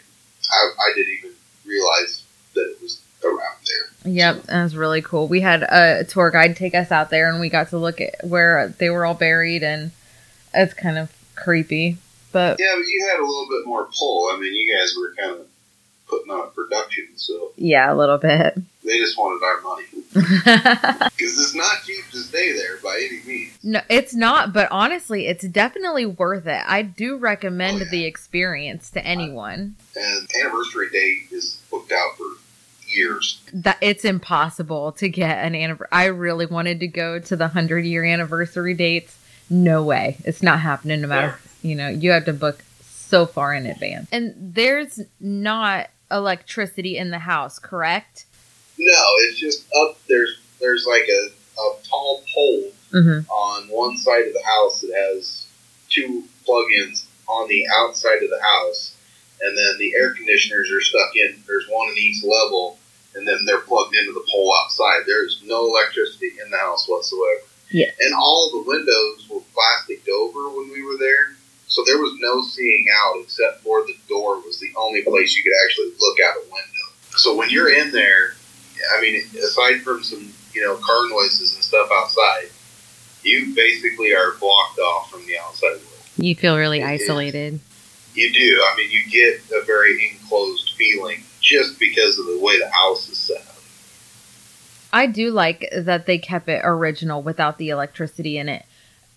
I, 0.53 0.71
I 0.79 0.93
didn't 0.95 1.15
even 1.19 1.31
realize 1.65 2.23
that 2.55 2.71
it 2.71 2.83
was 2.83 3.01
around 3.25 3.57
there. 3.67 4.13
Yep, 4.13 4.43
that 4.45 4.63
was 4.63 4.77
really 4.77 5.03
cool. 5.03 5.29
We 5.29 5.41
had 5.41 5.63
a 5.63 6.05
tour 6.05 6.31
guide 6.31 6.57
take 6.57 6.75
us 6.75 6.93
out 6.93 7.11
there, 7.11 7.31
and 7.31 7.41
we 7.41 7.49
got 7.49 7.71
to 7.71 7.79
look 7.79 8.01
at 8.01 8.17
where 8.23 8.69
they 8.69 8.91
were 8.91 9.07
all 9.07 9.15
buried, 9.15 9.63
and 9.63 9.93
it's 10.53 10.75
kind 10.75 10.99
of 10.99 11.11
creepy. 11.35 11.97
But 12.33 12.57
Yeah, 12.59 12.75
but 12.77 12.87
you 12.87 13.07
had 13.09 13.21
a 13.21 13.25
little 13.25 13.49
bit 13.49 13.67
more 13.67 13.89
pull. 13.99 14.29
I 14.31 14.39
mean, 14.39 14.55
you 14.55 14.77
guys 14.77 14.95
were 14.99 15.15
kind 15.15 15.41
of 15.41 15.47
putting 16.09 16.31
on 16.31 16.49
a 16.49 16.51
production, 16.51 17.09
so 17.17 17.53
yeah, 17.57 17.93
a 17.93 17.97
little 17.97 18.19
bit. 18.19 18.55
they 18.85 18.99
just 18.99 19.17
wanted 19.17 19.45
our 19.45 19.61
money. 19.63 19.85
Because 21.17 21.39
it's 21.39 21.55
not 21.55 21.83
cheap 21.85 22.05
to 22.13 22.19
stay 22.19 22.53
there 22.53 22.77
by 22.83 22.97
any 23.09 23.21
means. 23.27 23.59
no, 23.63 23.81
it's 23.89 24.15
not. 24.15 24.53
But 24.53 24.69
honestly, 24.71 25.27
it's 25.27 25.45
definitely 25.47 26.07
worth 26.07 26.47
it. 26.47 26.63
I 26.67 26.83
do 26.83 27.17
recommend 27.17 27.77
Oh, 27.81 27.85
yeah. 27.85 27.91
the 27.91 28.05
experience 28.05 28.91
to 28.91 29.05
anyone. 29.05 29.77
And 29.97 30.29
anniversary 30.41 30.89
date 30.91 31.33
is 31.33 31.61
booked 31.71 31.93
out 31.93 32.17
for 32.17 32.25
years. 32.87 33.41
That 33.53 33.79
it's 33.81 34.05
impossible 34.05 34.93
to 34.93 35.09
get 35.09 35.39
an 35.45 35.55
anniversary. 35.55 35.89
I 35.93 36.07
really 36.07 36.47
wanted 36.47 36.81
to 36.81 36.87
go 36.87 37.19
to 37.19 37.37
the 37.37 37.49
hundred 37.49 37.85
year 37.85 38.05
anniversary 38.05 38.75
dates. 38.75 39.19
No 39.51 39.83
way, 39.83 40.17
it's 40.25 40.43
not 40.43 40.61
happening. 40.61 41.01
No 41.01 41.09
matter 41.09 41.39
you 41.63 41.75
know, 41.75 41.89
you 41.89 42.11
have 42.13 42.25
to 42.27 42.33
book 42.33 42.63
so 42.83 43.27
far 43.27 43.53
in 43.55 43.67
advance. 43.67 44.09
And 44.13 44.35
there's 44.37 45.01
not 45.21 45.89
electricity 46.11 46.97
in 46.99 47.11
the 47.11 47.19
house, 47.21 47.59
correct? 47.59 48.27
No, 48.79 49.05
it's 49.23 49.39
just 49.39 49.65
up 49.75 49.99
there's 50.09 50.41
there's 50.61 50.87
like 50.87 51.07
a, 51.09 51.61
a 51.61 51.77
tall 51.89 52.23
pole 52.35 52.71
Mm-hmm. 52.95 53.29
on 53.29 53.65
one 53.71 53.97
side 53.97 54.25
of 54.29 54.33
the 54.33 54.43
house 54.47 54.81
that 54.83 54.93
has 54.95 55.49
two 55.91 56.23
plug-ins 56.47 57.07
on 57.27 57.49
the 57.49 57.67
outside 57.75 58.23
of 58.23 58.31
the 58.31 58.41
house, 58.41 58.95
and 59.41 59.59
then 59.59 59.79
the 59.79 59.93
air 59.97 60.15
conditioners 60.15 60.71
are 60.71 60.81
stuck 60.81 61.11
in. 61.17 61.43
There's 61.45 61.67
one 61.69 61.89
in 61.89 61.99
each 61.99 62.23
level, 62.23 62.79
and 63.17 63.27
then 63.27 63.45
they're 63.47 63.63
plugged 63.63 63.97
into 63.97 64.13
the 64.13 64.25
pole 64.31 64.55
outside. 64.63 65.03
There's 65.09 65.43
no 65.45 65.67
electricity 65.67 66.35
in 66.41 66.49
the 66.53 66.59
house 66.59 66.87
whatsoever. 66.87 67.41
Yeah. 67.71 67.91
And 67.99 68.15
all 68.15 68.51
the 68.53 68.69
windows 68.69 69.29
were 69.29 69.43
plasticed 69.53 70.09
over 70.09 70.51
when 70.51 70.71
we 70.71 70.85
were 70.85 70.97
there, 70.97 71.35
so 71.67 71.83
there 71.85 71.99
was 71.99 72.15
no 72.21 72.43
seeing 72.43 72.87
out 72.97 73.17
except 73.25 73.65
for 73.65 73.81
the 73.83 73.97
door 74.09 74.37
was 74.37 74.61
the 74.61 74.71
only 74.77 75.03
place 75.03 75.35
you 75.37 75.43
could 75.43 75.59
actually 75.67 75.91
look 75.99 76.19
out 76.21 76.37
a 76.37 76.43
window. 76.45 76.87
So 77.17 77.35
when 77.35 77.51
you're 77.51 77.75
in 77.75 77.91
there, 77.91 78.35
I 78.97 79.01
mean, 79.01 79.23
aside 79.37 79.83
from 79.83 80.03
some 80.03 80.33
you 80.53 80.63
know 80.63 80.77
car 80.77 81.09
noises 81.11 81.55
and 81.55 81.63
stuff 81.65 81.89
outside, 81.93 82.49
you 83.23 83.55
basically 83.55 84.15
are 84.15 84.33
blocked 84.41 84.79
off 84.79 85.11
from 85.11 85.25
the 85.27 85.39
outside 85.39 85.71
world. 85.73 85.81
You 86.17 86.35
feel 86.35 86.57
really 86.57 86.81
It 86.81 87.01
is. 87.01 87.03
isolated. 87.03 87.61
You 88.15 88.33
do. 88.33 88.63
I 88.65 88.77
mean, 88.77 88.91
you 88.91 89.03
get 89.11 89.41
a 89.61 89.65
very 89.65 90.11
enclosed 90.13 90.75
feeling 90.77 91.23
just 91.41 91.79
because 91.81 92.19
of 92.19 92.27
the 92.27 92.39
way 92.41 92.59
the 92.59 92.71
house 92.71 93.09
is 93.09 93.19
set 93.19 93.39
up. 93.39 93.55
I 94.93 95.07
do 95.07 95.33
like 95.33 95.69
that 95.77 96.07
they 96.07 96.19
kept 96.19 96.49
it 96.49 96.61
original 96.63 97.21
without 97.21 97.59
the 97.59 97.71
electricity 97.71 98.39
in 98.39 98.49
it. 98.49 98.65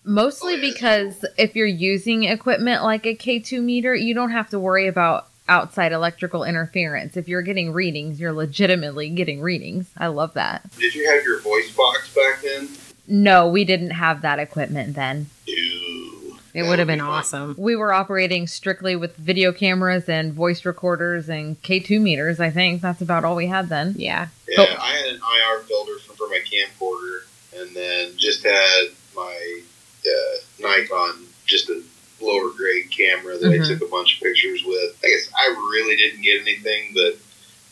Mostly 0.04 0.54
Oh, 0.54 0.56
yeah, 0.56 0.72
because 0.72 1.24
if 1.36 1.54
you're 1.54 1.66
using 1.66 2.24
equipment 2.24 2.82
like 2.82 3.06
a 3.06 3.14
K2 3.14 3.62
meter, 3.62 3.94
you 3.94 4.14
don't 4.14 4.32
have 4.32 4.50
to 4.50 4.58
worry 4.58 4.88
about 4.88 5.27
outside 5.48 5.92
electrical 5.92 6.44
interference. 6.44 7.16
If 7.16 7.28
you're 7.28 7.42
getting 7.42 7.72
readings, 7.72 8.20
you're 8.20 8.32
legitimately 8.32 9.10
getting 9.10 9.40
readings. 9.40 9.90
I 9.96 10.08
love 10.08 10.34
that. 10.34 10.70
Did 10.76 10.94
you 10.94 11.10
have 11.10 11.24
your 11.24 11.40
voice 11.40 11.74
box 11.74 12.14
back 12.14 12.42
then? 12.42 12.68
No, 13.06 13.48
we 13.48 13.64
didn't 13.64 13.90
have 13.90 14.22
that 14.22 14.38
equipment 14.38 14.94
then. 14.94 15.26
Ew. 15.46 16.36
It 16.54 16.62
would 16.64 16.78
have 16.78 16.88
be 16.88 16.92
been 16.92 17.00
fun. 17.00 17.08
awesome. 17.08 17.54
We 17.58 17.76
were 17.76 17.92
operating 17.92 18.46
strictly 18.46 18.96
with 18.96 19.16
video 19.16 19.52
cameras 19.52 20.08
and 20.08 20.32
voice 20.32 20.64
recorders 20.64 21.28
and 21.28 21.60
K2 21.62 22.00
meters, 22.00 22.40
I 22.40 22.50
think. 22.50 22.80
That's 22.80 23.00
about 23.00 23.24
all 23.24 23.36
we 23.36 23.46
had 23.46 23.68
then. 23.68 23.94
Yeah. 23.96 24.28
Yeah, 24.48 24.62
I 24.80 24.90
had 24.92 25.06
an 25.14 25.16
IR 25.16 25.62
filter 25.64 25.98
for, 26.00 26.14
for 26.14 26.28
my 26.28 26.40
camcorder, 26.40 27.20
and 27.60 27.76
then 27.76 28.12
just 28.16 28.42
had 28.44 28.86
my 29.14 29.60
uh, 30.06 30.36
Nikon, 30.60 31.24
just 31.46 31.68
a 31.68 31.82
lower 32.20 32.50
grade 32.50 32.90
camera 32.90 33.38
that 33.38 33.46
Mhm. 33.48 33.64
I 33.64 33.68
took 33.68 33.82
a 33.82 33.90
bunch 33.90 34.14
of 34.16 34.22
pictures 34.22 34.62
with. 34.64 34.96
I 35.04 35.08
guess 35.08 35.28
I 35.38 35.46
really 35.48 35.96
didn't 35.96 36.22
get 36.22 36.40
anything, 36.40 36.92
but 36.94 37.16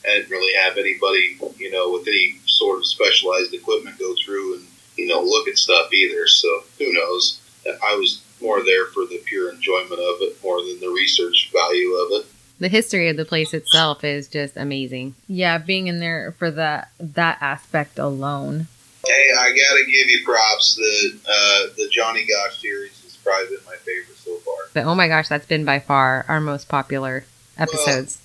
I 0.04 0.18
didn't 0.18 0.30
really 0.30 0.54
have 0.54 0.78
anybody, 0.78 1.36
you 1.58 1.70
know, 1.70 1.90
with 1.90 2.06
any 2.06 2.36
sort 2.46 2.78
of 2.78 2.86
specialized 2.86 3.52
equipment 3.54 3.98
go 3.98 4.14
through 4.24 4.54
and, 4.56 4.66
you 4.96 5.06
know, 5.06 5.20
look 5.22 5.48
at 5.48 5.58
stuff 5.58 5.92
either. 5.92 6.26
So 6.28 6.64
who 6.78 6.92
knows? 6.92 7.38
I 7.82 7.94
was 7.96 8.20
more 8.40 8.62
there 8.62 8.86
for 8.86 9.04
the 9.06 9.18
pure 9.24 9.50
enjoyment 9.50 9.92
of 10.00 10.22
it 10.22 10.36
more 10.42 10.62
than 10.62 10.78
the 10.78 10.88
research 10.90 11.50
value 11.52 11.94
of 11.94 12.12
it. 12.20 12.26
The 12.58 12.68
history 12.68 13.08
of 13.08 13.16
the 13.16 13.24
place 13.24 13.52
itself 13.52 14.04
is 14.04 14.28
just 14.28 14.56
amazing. 14.56 15.14
Yeah, 15.28 15.58
being 15.58 15.88
in 15.88 15.98
there 15.98 16.34
for 16.38 16.50
that 16.52 16.90
that 17.00 17.38
aspect 17.40 17.98
alone. 17.98 18.68
Hey, 19.06 19.30
I 19.38 19.48
gotta 19.50 19.84
give 19.84 20.08
you 20.08 20.24
props. 20.24 20.74
The 20.76 21.18
uh, 21.28 21.74
the 21.76 21.88
Johnny 21.90 22.24
Gosch 22.26 22.60
series 22.60 23.04
is 23.04 23.16
probably 23.22 23.56
been 23.56 23.64
my 23.66 23.76
favorite 23.76 24.06
so 24.08 24.14
far. 24.14 24.15
But 24.76 24.84
oh 24.84 24.94
my 24.94 25.08
gosh, 25.08 25.28
that's 25.28 25.46
been 25.46 25.64
by 25.64 25.78
far 25.78 26.26
our 26.28 26.38
most 26.38 26.68
popular 26.68 27.24
episodes. 27.56 28.20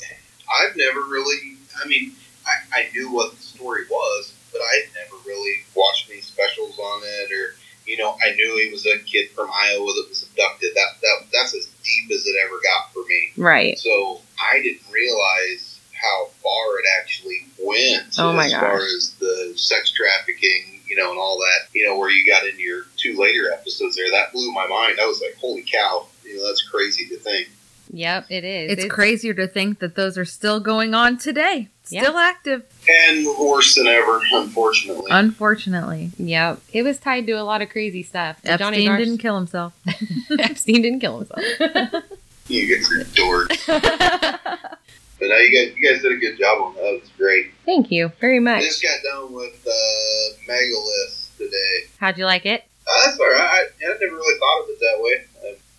I've 0.53 0.75
never 0.75 0.99
really. 0.99 1.55
I 1.81 1.87
mean, 1.87 2.11
I, 2.45 2.81
I 2.81 2.89
knew 2.91 3.09
what 3.09 3.31
the 3.31 3.41
story 3.41 3.83
was, 3.89 4.33
but 4.51 4.59
I 4.59 4.81
had 4.81 4.89
never 4.93 5.15
really 5.25 5.59
watched 5.73 6.11
any 6.11 6.19
specials 6.19 6.77
on 6.77 7.03
it, 7.05 7.31
or 7.31 7.55
you 7.87 7.95
know, 7.95 8.17
I 8.21 8.35
knew 8.35 8.59
he 8.61 8.69
was 8.69 8.85
a 8.85 8.99
kid 8.99 9.29
from 9.29 9.49
Iowa 9.49 9.93
that 9.93 10.07
was 10.09 10.27
abducted. 10.29 10.71
That 10.75 10.87
that 11.01 11.17
that's 11.31 11.55
as 11.55 11.67
deep 11.85 12.11
as 12.11 12.25
it 12.25 12.35
ever 12.45 12.59
got 12.61 12.91
for 12.91 13.05
me. 13.07 13.31
right. 13.37 13.79
So 13.79 14.19
I 14.37 14.61
didn't 14.61 14.91
realize 14.91 15.79
how 15.93 16.31
far 16.43 16.79
it 16.79 16.85
actually 16.99 17.45
went 17.63 18.15
Oh 18.17 18.33
my 18.33 18.47
as 18.47 18.53
far 18.53 18.75
as 18.75 19.15
the 19.21 19.53
sex 19.55 19.93
trafficking, 19.93 20.81
you 20.85 20.97
know, 20.97 21.11
and 21.11 21.17
all 21.19 21.37
that, 21.37 21.69
you 21.73 21.87
know, 21.87 21.97
where 21.97 22.09
you 22.09 22.29
got 22.29 22.45
into 22.45 22.61
your 22.61 22.87
two 22.97 23.17
later 23.17 23.53
episodes 23.53 23.95
there. 23.95 24.11
That 24.11 24.33
blew 24.33 24.51
my 24.51 24.67
mind. 24.67 24.99
I 25.01 25.05
was 25.05 25.21
like, 25.21 25.35
holy 25.39 25.63
cow, 25.63 26.07
you 26.31 26.37
know, 26.37 26.47
that's 26.47 26.61
crazy 26.67 27.07
to 27.07 27.17
think. 27.17 27.49
Yep, 27.93 28.27
it 28.29 28.43
is. 28.45 28.71
It's, 28.71 28.85
crazier 28.93 29.33
to 29.33 29.47
think 29.47 29.79
that 29.79 29.95
those 29.95 30.17
are 30.17 30.23
still 30.23 30.61
going 30.61 30.93
on 30.93 31.17
today. 31.17 31.67
Yeah. 31.89 32.03
Still 32.03 32.17
active, 32.17 32.63
And 32.87 33.25
worse 33.37 33.75
than 33.75 33.85
ever, 33.87 34.21
unfortunately. 34.31 35.11
unfortunately. 35.11 36.11
Yep, 36.17 36.61
it 36.71 36.83
was 36.83 36.99
tied 36.99 37.25
to 37.27 37.33
a 37.33 37.43
lot 37.43 37.61
of 37.61 37.69
crazy 37.69 38.01
stuff. 38.01 38.41
The 38.43 38.51
Epstein 38.51 38.87
Garsh- 38.87 38.97
didn't 38.97 39.17
kill 39.17 39.35
himself. 39.35 39.73
Epstein 40.39 40.81
didn't 40.81 41.01
kill 41.01 41.17
himself. 41.19 41.41
you 42.47 42.75
guys 42.77 42.89
are 42.91 43.03
dorks. 43.13 44.77
But 45.19 45.27
now 45.29 45.37
you 45.37 45.51
guys, 45.69 45.77
you 45.77 45.87
guys 45.87 46.01
did 46.01 46.13
a 46.13 46.15
good 46.17 46.35
job 46.39 46.59
on 46.63 46.73
that. 46.73 46.83
It 46.83 47.01
was 47.01 47.09
great. 47.15 47.51
Thank 47.63 47.91
you 47.91 48.11
very 48.19 48.37
I 48.37 48.39
much. 48.39 48.63
just 48.63 48.81
got 48.81 48.97
done 49.03 49.31
with 49.31 49.53
uh, 49.67 50.37
Megalith 50.47 51.29
today. 51.37 51.87
How'd 51.99 52.17
you 52.17 52.25
like 52.25 52.47
it? 52.47 52.63
Uh, 52.87 53.05
that's 53.05 53.19
all 53.19 53.27
right. 53.29 53.39
I, 53.39 53.65
I 53.85 53.87
never 53.99 54.15
really 54.15 54.39
thought 54.39 54.63
of 54.63 54.69
it 54.69 54.79
that 54.79 54.97
way. 54.99 55.25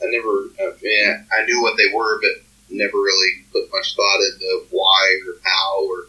I, 0.03 0.07
I 0.07 0.11
never, 0.11 0.31
uh, 0.61 0.77
yeah, 0.83 1.23
I 1.33 1.45
knew 1.45 1.63
what 1.63 1.77
they 1.77 1.95
were, 1.95 2.21
but 2.21 2.43
never 2.71 2.97
really 2.97 3.45
put 3.53 3.71
much 3.73 3.95
thought 3.95 4.21
into 4.33 4.65
why 4.71 5.19
or 5.29 5.35
how 5.45 5.87
or 5.87 6.07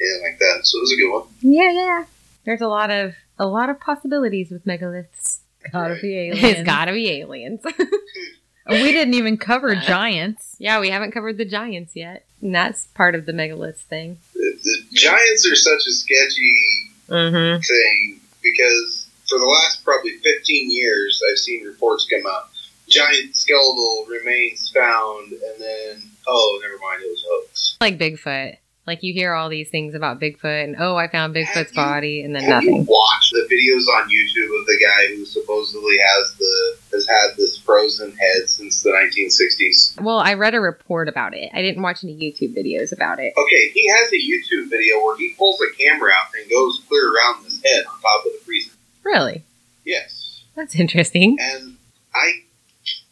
anything 0.00 0.22
like 0.24 0.38
that. 0.38 0.60
So 0.66 0.78
it 0.78 0.80
was 0.82 0.92
a 0.92 0.96
good 0.96 1.12
one. 1.12 1.28
Yeah, 1.40 1.70
yeah. 1.72 2.04
There's 2.44 2.60
a 2.60 2.68
lot 2.68 2.90
of 2.90 3.14
a 3.38 3.46
lot 3.46 3.68
of 3.70 3.80
possibilities 3.80 4.50
with 4.50 4.64
megaliths. 4.64 5.38
Gotta 5.72 5.94
Right. 5.94 6.02
be 6.02 6.28
It's 6.32 6.62
got 6.62 6.84
to 6.86 6.92
be 6.92 7.10
aliens. 7.20 7.60
we 8.70 8.92
didn't 8.92 9.14
even 9.14 9.36
cover 9.36 9.74
giants. 9.74 10.54
yeah, 10.58 10.80
we 10.80 10.90
haven't 10.90 11.12
covered 11.12 11.36
the 11.38 11.44
giants 11.44 11.96
yet, 11.96 12.24
and 12.40 12.54
that's 12.54 12.86
part 12.88 13.14
of 13.14 13.26
the 13.26 13.32
megaliths 13.32 13.78
thing. 13.82 14.18
The, 14.34 14.58
the 14.62 14.76
Giants 14.94 15.46
are 15.50 15.56
such 15.56 15.86
a 15.86 15.92
sketchy 15.92 16.92
Mm-hmm. 17.08 17.60
thing 17.60 18.20
because 18.42 19.06
for 19.28 19.38
the 19.38 19.44
last 19.44 19.84
probably 19.84 20.10
15 20.18 20.72
years, 20.72 21.22
I've 21.30 21.38
seen 21.38 21.64
reports 21.64 22.04
come 22.10 22.22
out. 22.28 22.48
Giant 22.96 23.36
skeletal 23.36 24.06
remains 24.08 24.70
found, 24.70 25.32
and 25.32 25.60
then, 25.60 26.02
oh, 26.26 26.58
never 26.62 26.78
mind, 26.78 27.02
it 27.02 27.10
was 27.10 27.24
hoax. 27.28 27.76
Like 27.80 27.98
Bigfoot. 27.98 28.56
Like 28.86 29.02
you 29.02 29.12
hear 29.12 29.32
all 29.34 29.48
these 29.48 29.68
things 29.68 29.94
about 29.94 30.20
Bigfoot, 30.20 30.62
and 30.62 30.76
oh, 30.78 30.94
I 30.94 31.08
found 31.08 31.34
Bigfoot's 31.34 31.70
you- 31.72 31.76
body, 31.76 32.22
and 32.22 32.32
then 32.34 32.48
nothing. 32.48 32.86
watch 32.86 33.30
the 33.32 33.40
videos 33.50 33.88
on 33.98 34.08
YouTube 34.08 34.60
of 34.60 34.66
the 34.66 34.78
guy 34.80 35.08
who 35.16 35.24
supposedly 35.24 35.96
has 35.98 36.34
the 36.34 36.76
has 36.92 37.08
had 37.08 37.36
this 37.36 37.58
frozen 37.58 38.12
head 38.16 38.48
since 38.48 38.82
the 38.84 38.90
1960s? 38.90 40.00
Well, 40.00 40.20
I 40.20 40.34
read 40.34 40.54
a 40.54 40.60
report 40.60 41.08
about 41.08 41.34
it. 41.34 41.50
I 41.52 41.62
didn't 41.62 41.82
watch 41.82 42.04
any 42.04 42.16
YouTube 42.16 42.56
videos 42.56 42.92
about 42.92 43.18
it. 43.18 43.32
Okay, 43.36 43.68
he 43.74 43.88
has 43.88 44.08
a 44.12 44.16
YouTube 44.16 44.70
video 44.70 45.02
where 45.04 45.16
he 45.18 45.34
pulls 45.36 45.60
a 45.60 45.76
camera 45.76 46.12
out 46.14 46.28
and 46.40 46.48
goes 46.48 46.80
clear 46.88 47.12
around 47.12 47.44
this 47.44 47.60
head 47.64 47.84
on 47.86 48.00
top 48.00 48.24
of 48.24 48.32
the 48.32 48.38
freezer. 48.44 48.70
Really? 49.02 49.42
Yes, 49.84 50.42
That's 50.54 50.76
interesting. 50.76 51.36
and 51.40 51.76
I, 52.14 52.32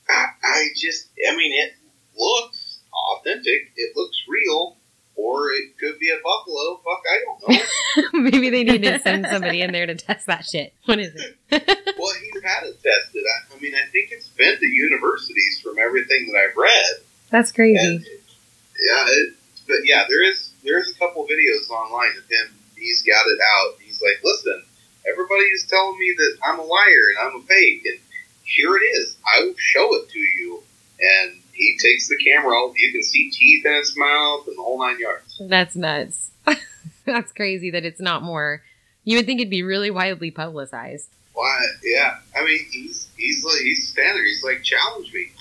I, 0.08 0.26
I 0.42 0.66
just, 0.76 1.08
I 1.28 1.36
mean, 1.36 1.52
it 1.52 1.74
looks 2.16 2.78
authentic. 2.92 3.72
It 3.76 3.96
looks 3.96 4.16
real, 4.28 4.76
or 5.16 5.50
it 5.50 5.78
could 5.78 5.98
be 5.98 6.10
a 6.10 6.16
buffalo. 6.22 6.80
Fuck, 6.84 7.02
I 7.10 7.24
don't 7.24 7.48
know. 7.48 8.20
Maybe 8.30 8.50
they 8.50 8.64
need 8.64 8.82
to 8.82 8.98
send 9.00 9.26
somebody 9.26 9.60
in 9.60 9.72
there 9.72 9.86
to 9.86 9.94
test 9.94 10.26
that 10.26 10.44
shit. 10.44 10.72
What 10.86 10.98
is 10.98 11.14
it? 11.14 11.36
well, 11.98 12.14
he's 12.20 12.42
had 12.42 12.64
it 12.64 12.82
tested. 12.82 13.22
I, 13.24 13.56
I 13.56 13.60
mean, 13.60 13.74
I 13.74 13.88
think 13.90 14.10
it's 14.12 14.28
been 14.28 14.58
to 14.58 14.66
universities 14.66 15.60
from 15.62 15.78
everything 15.78 16.26
that 16.32 16.38
I've 16.38 16.56
read. 16.56 17.04
That's 17.30 17.52
crazy. 17.52 17.78
And 17.78 18.00
yeah, 18.04 19.04
it, 19.08 19.34
but 19.66 19.78
yeah, 19.84 20.04
there 20.08 20.22
is 20.22 20.50
there 20.62 20.78
is 20.78 20.90
a 20.90 20.98
couple 20.98 21.26
videos 21.26 21.70
online 21.70 22.16
of 22.18 22.24
him. 22.30 22.54
He's 22.76 23.02
got 23.02 23.26
it 23.26 23.38
out. 23.40 23.80
He's 23.80 24.02
like, 24.02 24.20
listen, 24.22 24.62
everybody's 25.10 25.66
telling 25.66 25.98
me 25.98 26.14
that 26.18 26.38
I'm 26.44 26.58
a 26.58 26.62
liar 26.62 27.04
and 27.16 27.28
I'm 27.28 27.40
a 27.40 27.44
fake, 27.44 27.86
and 27.86 27.98
here 28.44 28.76
it 28.76 28.80
is. 28.80 29.16
I 29.26 29.44
will 29.44 29.54
show 29.56 29.94
it 29.96 30.10
to 30.10 30.18
you. 30.18 30.62
And 31.00 31.40
he 31.52 31.76
takes 31.80 32.08
the 32.08 32.16
camera. 32.16 32.56
Out. 32.56 32.74
You 32.76 32.92
can 32.92 33.02
see 33.02 33.30
teeth 33.30 33.64
in 33.64 33.74
his 33.74 33.96
mouth 33.96 34.46
and 34.46 34.56
the 34.56 34.62
whole 34.62 34.78
nine 34.78 34.98
yards. 34.98 35.40
That's 35.40 35.76
nuts. 35.76 36.30
That's 37.04 37.32
crazy 37.32 37.70
that 37.70 37.84
it's 37.84 38.00
not 38.00 38.22
more. 38.22 38.62
You 39.04 39.18
would 39.18 39.26
think 39.26 39.40
it'd 39.40 39.50
be 39.50 39.62
really 39.62 39.90
widely 39.90 40.30
publicized. 40.30 41.10
Why? 41.34 41.66
Yeah, 41.82 42.18
I 42.36 42.44
mean, 42.44 42.60
he's 42.70 43.08
he's 43.16 43.44
like 43.44 43.60
he's 43.60 43.88
standing 43.88 44.14
there. 44.14 44.24
He's 44.24 44.44
like, 44.44 44.62
challenge 44.62 45.12
me. 45.12 45.32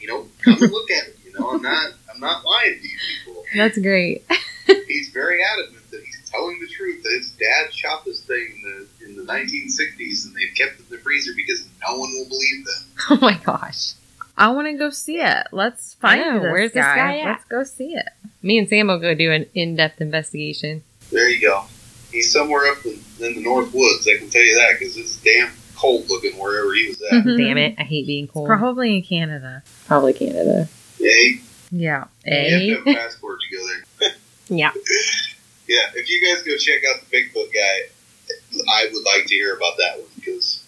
You 0.00 0.08
know, 0.08 0.26
come 0.42 0.60
and 0.60 0.72
look 0.72 0.90
at 0.90 1.08
it. 1.08 1.18
You 1.24 1.38
know, 1.38 1.50
I'm 1.50 1.62
not 1.62 1.92
I'm 2.12 2.20
not 2.20 2.44
lying 2.44 2.80
to 2.80 2.88
you 2.88 2.98
people. 3.24 3.44
That's 3.54 3.78
great. 3.78 4.24
he's 4.88 5.10
very 5.10 5.40
adamant 5.42 5.90
that 5.90 6.02
he's 6.02 6.30
telling 6.30 6.58
the 6.60 6.66
truth. 6.66 7.02
That 7.02 7.12
his 7.12 7.30
dad 7.32 7.72
shot 7.72 8.04
this 8.04 8.24
thing 8.24 8.48
in 8.56 8.62
the 8.62 8.78
in 8.78 8.88
the 9.26 9.32
1960s, 9.32 10.26
and 10.26 10.34
they've 10.34 10.54
kept 10.56 10.80
it 10.80 10.84
in 10.90 10.96
the 10.96 10.98
freezer 10.98 11.32
because 11.36 11.66
no 11.86 11.96
one 11.98 12.10
will 12.12 12.28
believe 12.28 12.64
them. 12.64 12.84
Oh 13.10 13.18
my 13.20 13.38
gosh. 13.44 13.92
I 14.36 14.50
want 14.52 14.66
to 14.68 14.72
go 14.74 14.90
see 14.90 15.18
it. 15.20 15.46
Let's 15.52 15.94
find 15.94 16.20
know, 16.20 16.40
this 16.40 16.50
where's 16.52 16.72
this 16.72 16.84
guy 16.84 17.18
at? 17.18 17.26
Let's 17.26 17.44
go 17.44 17.64
see 17.64 17.94
it. 17.94 18.08
Me 18.42 18.56
and 18.58 18.68
Sam 18.68 18.86
will 18.88 18.98
go 18.98 19.14
do 19.14 19.30
an 19.30 19.46
in 19.54 19.76
depth 19.76 20.00
investigation. 20.00 20.82
There 21.10 21.28
you 21.28 21.40
go. 21.40 21.64
He's 22.10 22.32
somewhere 22.32 22.70
up 22.72 22.84
in, 22.86 22.92
in 23.20 23.34
the 23.34 23.40
North 23.42 23.72
Woods. 23.74 24.08
I 24.08 24.16
can 24.18 24.30
tell 24.30 24.42
you 24.42 24.54
that 24.56 24.78
because 24.78 24.96
it's 24.96 25.16
damn 25.22 25.50
cold 25.76 26.08
looking 26.08 26.32
wherever 26.38 26.72
he 26.74 26.88
was 26.88 27.02
at. 27.02 27.24
Mhm. 27.24 27.36
Damn 27.44 27.58
it. 27.58 27.74
I 27.78 27.82
hate 27.82 28.06
being 28.06 28.26
cold. 28.28 28.46
Probably 28.46 28.96
in 28.96 29.02
Canada. 29.02 29.62
Probably 29.86 30.12
Canada. 30.12 30.68
yeah, 30.98 31.10
he, 31.10 31.40
Yeah. 31.70 32.04
you 32.24 32.32
Eh? 32.32 32.50
have 32.76 32.84
to 32.84 32.90
have 32.92 32.96
a 32.96 33.00
passport 33.00 33.38
to 33.50 33.56
go 33.56 33.66
there. 33.66 34.10
Yeah. 34.48 34.70
Yeah, 35.68 35.78
if 35.94 36.10
you 36.10 36.20
guys 36.34 36.42
go 36.42 36.56
check 36.56 36.82
out 36.92 37.00
the 37.00 37.16
Bigfoot 37.16 37.52
guy, 37.52 37.91
I 38.72 38.88
would 38.92 39.04
like 39.04 39.26
to 39.26 39.34
hear 39.34 39.54
about 39.56 39.76
that 39.78 39.98
one 39.98 40.08
because 40.16 40.64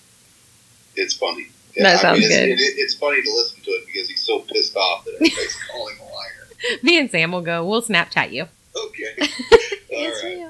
it's 0.97 1.14
funny. 1.14 1.49
That 1.76 1.97
I 1.97 2.03
sounds 2.03 2.20
it's, 2.20 2.28
good. 2.28 2.49
It, 2.51 2.59
it- 2.61 2.74
it's 2.78 2.95
funny 2.95 3.20
to 3.22 3.32
listen 3.35 3.61
to 3.62 3.70
it 3.72 3.87
because 3.87 4.09
he's 4.09 4.22
so 4.22 4.41
pissed 4.41 4.76
off 4.76 5.05
that 5.05 5.14
everybody's 5.14 5.57
calling 5.72 5.97
him 5.97 6.03
a 6.03 6.14
liar. 6.14 6.78
Me 6.82 6.99
and 6.99 7.11
Sam 7.11 7.32
will 7.32 7.43
go. 7.43 7.64
We'll 7.66 7.82
Snapchat 7.82 8.32
you. 8.32 8.47
Okay. 8.76 9.14
All 9.95 10.11
right. 10.11 10.45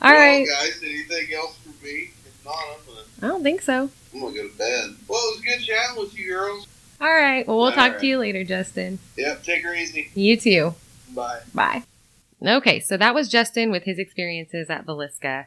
All 0.00 0.12
well, 0.12 0.14
right. 0.14 0.46
guys. 0.46 0.80
Anything 0.82 1.34
else 1.34 1.56
for 1.58 1.84
me? 1.84 2.10
If 2.26 2.44
not, 2.44 2.54
I'm 2.54 2.86
gonna, 2.86 3.06
I 3.22 3.26
don't 3.28 3.42
think 3.42 3.62
so. 3.62 3.90
I'm 4.14 4.20
gonna 4.20 4.34
go 4.34 4.46
to 4.48 4.56
bed. 4.58 4.94
Well, 5.08 5.20
it 5.28 5.36
was 5.36 5.40
good 5.44 5.64
chatting 5.64 6.00
with 6.00 6.16
you 6.18 6.28
girls. 6.32 6.66
All 7.00 7.08
right. 7.08 7.46
Well, 7.46 7.56
we'll 7.56 7.66
All 7.66 7.72
talk 7.72 7.92
right. 7.92 8.00
to 8.00 8.06
you 8.06 8.18
later, 8.18 8.44
Justin. 8.44 8.98
Yep. 9.16 9.42
Take 9.44 9.62
her 9.64 9.74
easy. 9.74 10.10
You 10.14 10.36
too. 10.36 10.74
Bye. 11.14 11.40
Bye. 11.54 11.82
Okay, 12.44 12.78
so 12.78 12.96
that 12.96 13.14
was 13.14 13.28
Justin 13.28 13.70
with 13.72 13.82
his 13.82 13.98
experiences 13.98 14.70
at 14.70 14.86
Villisca. 14.86 15.46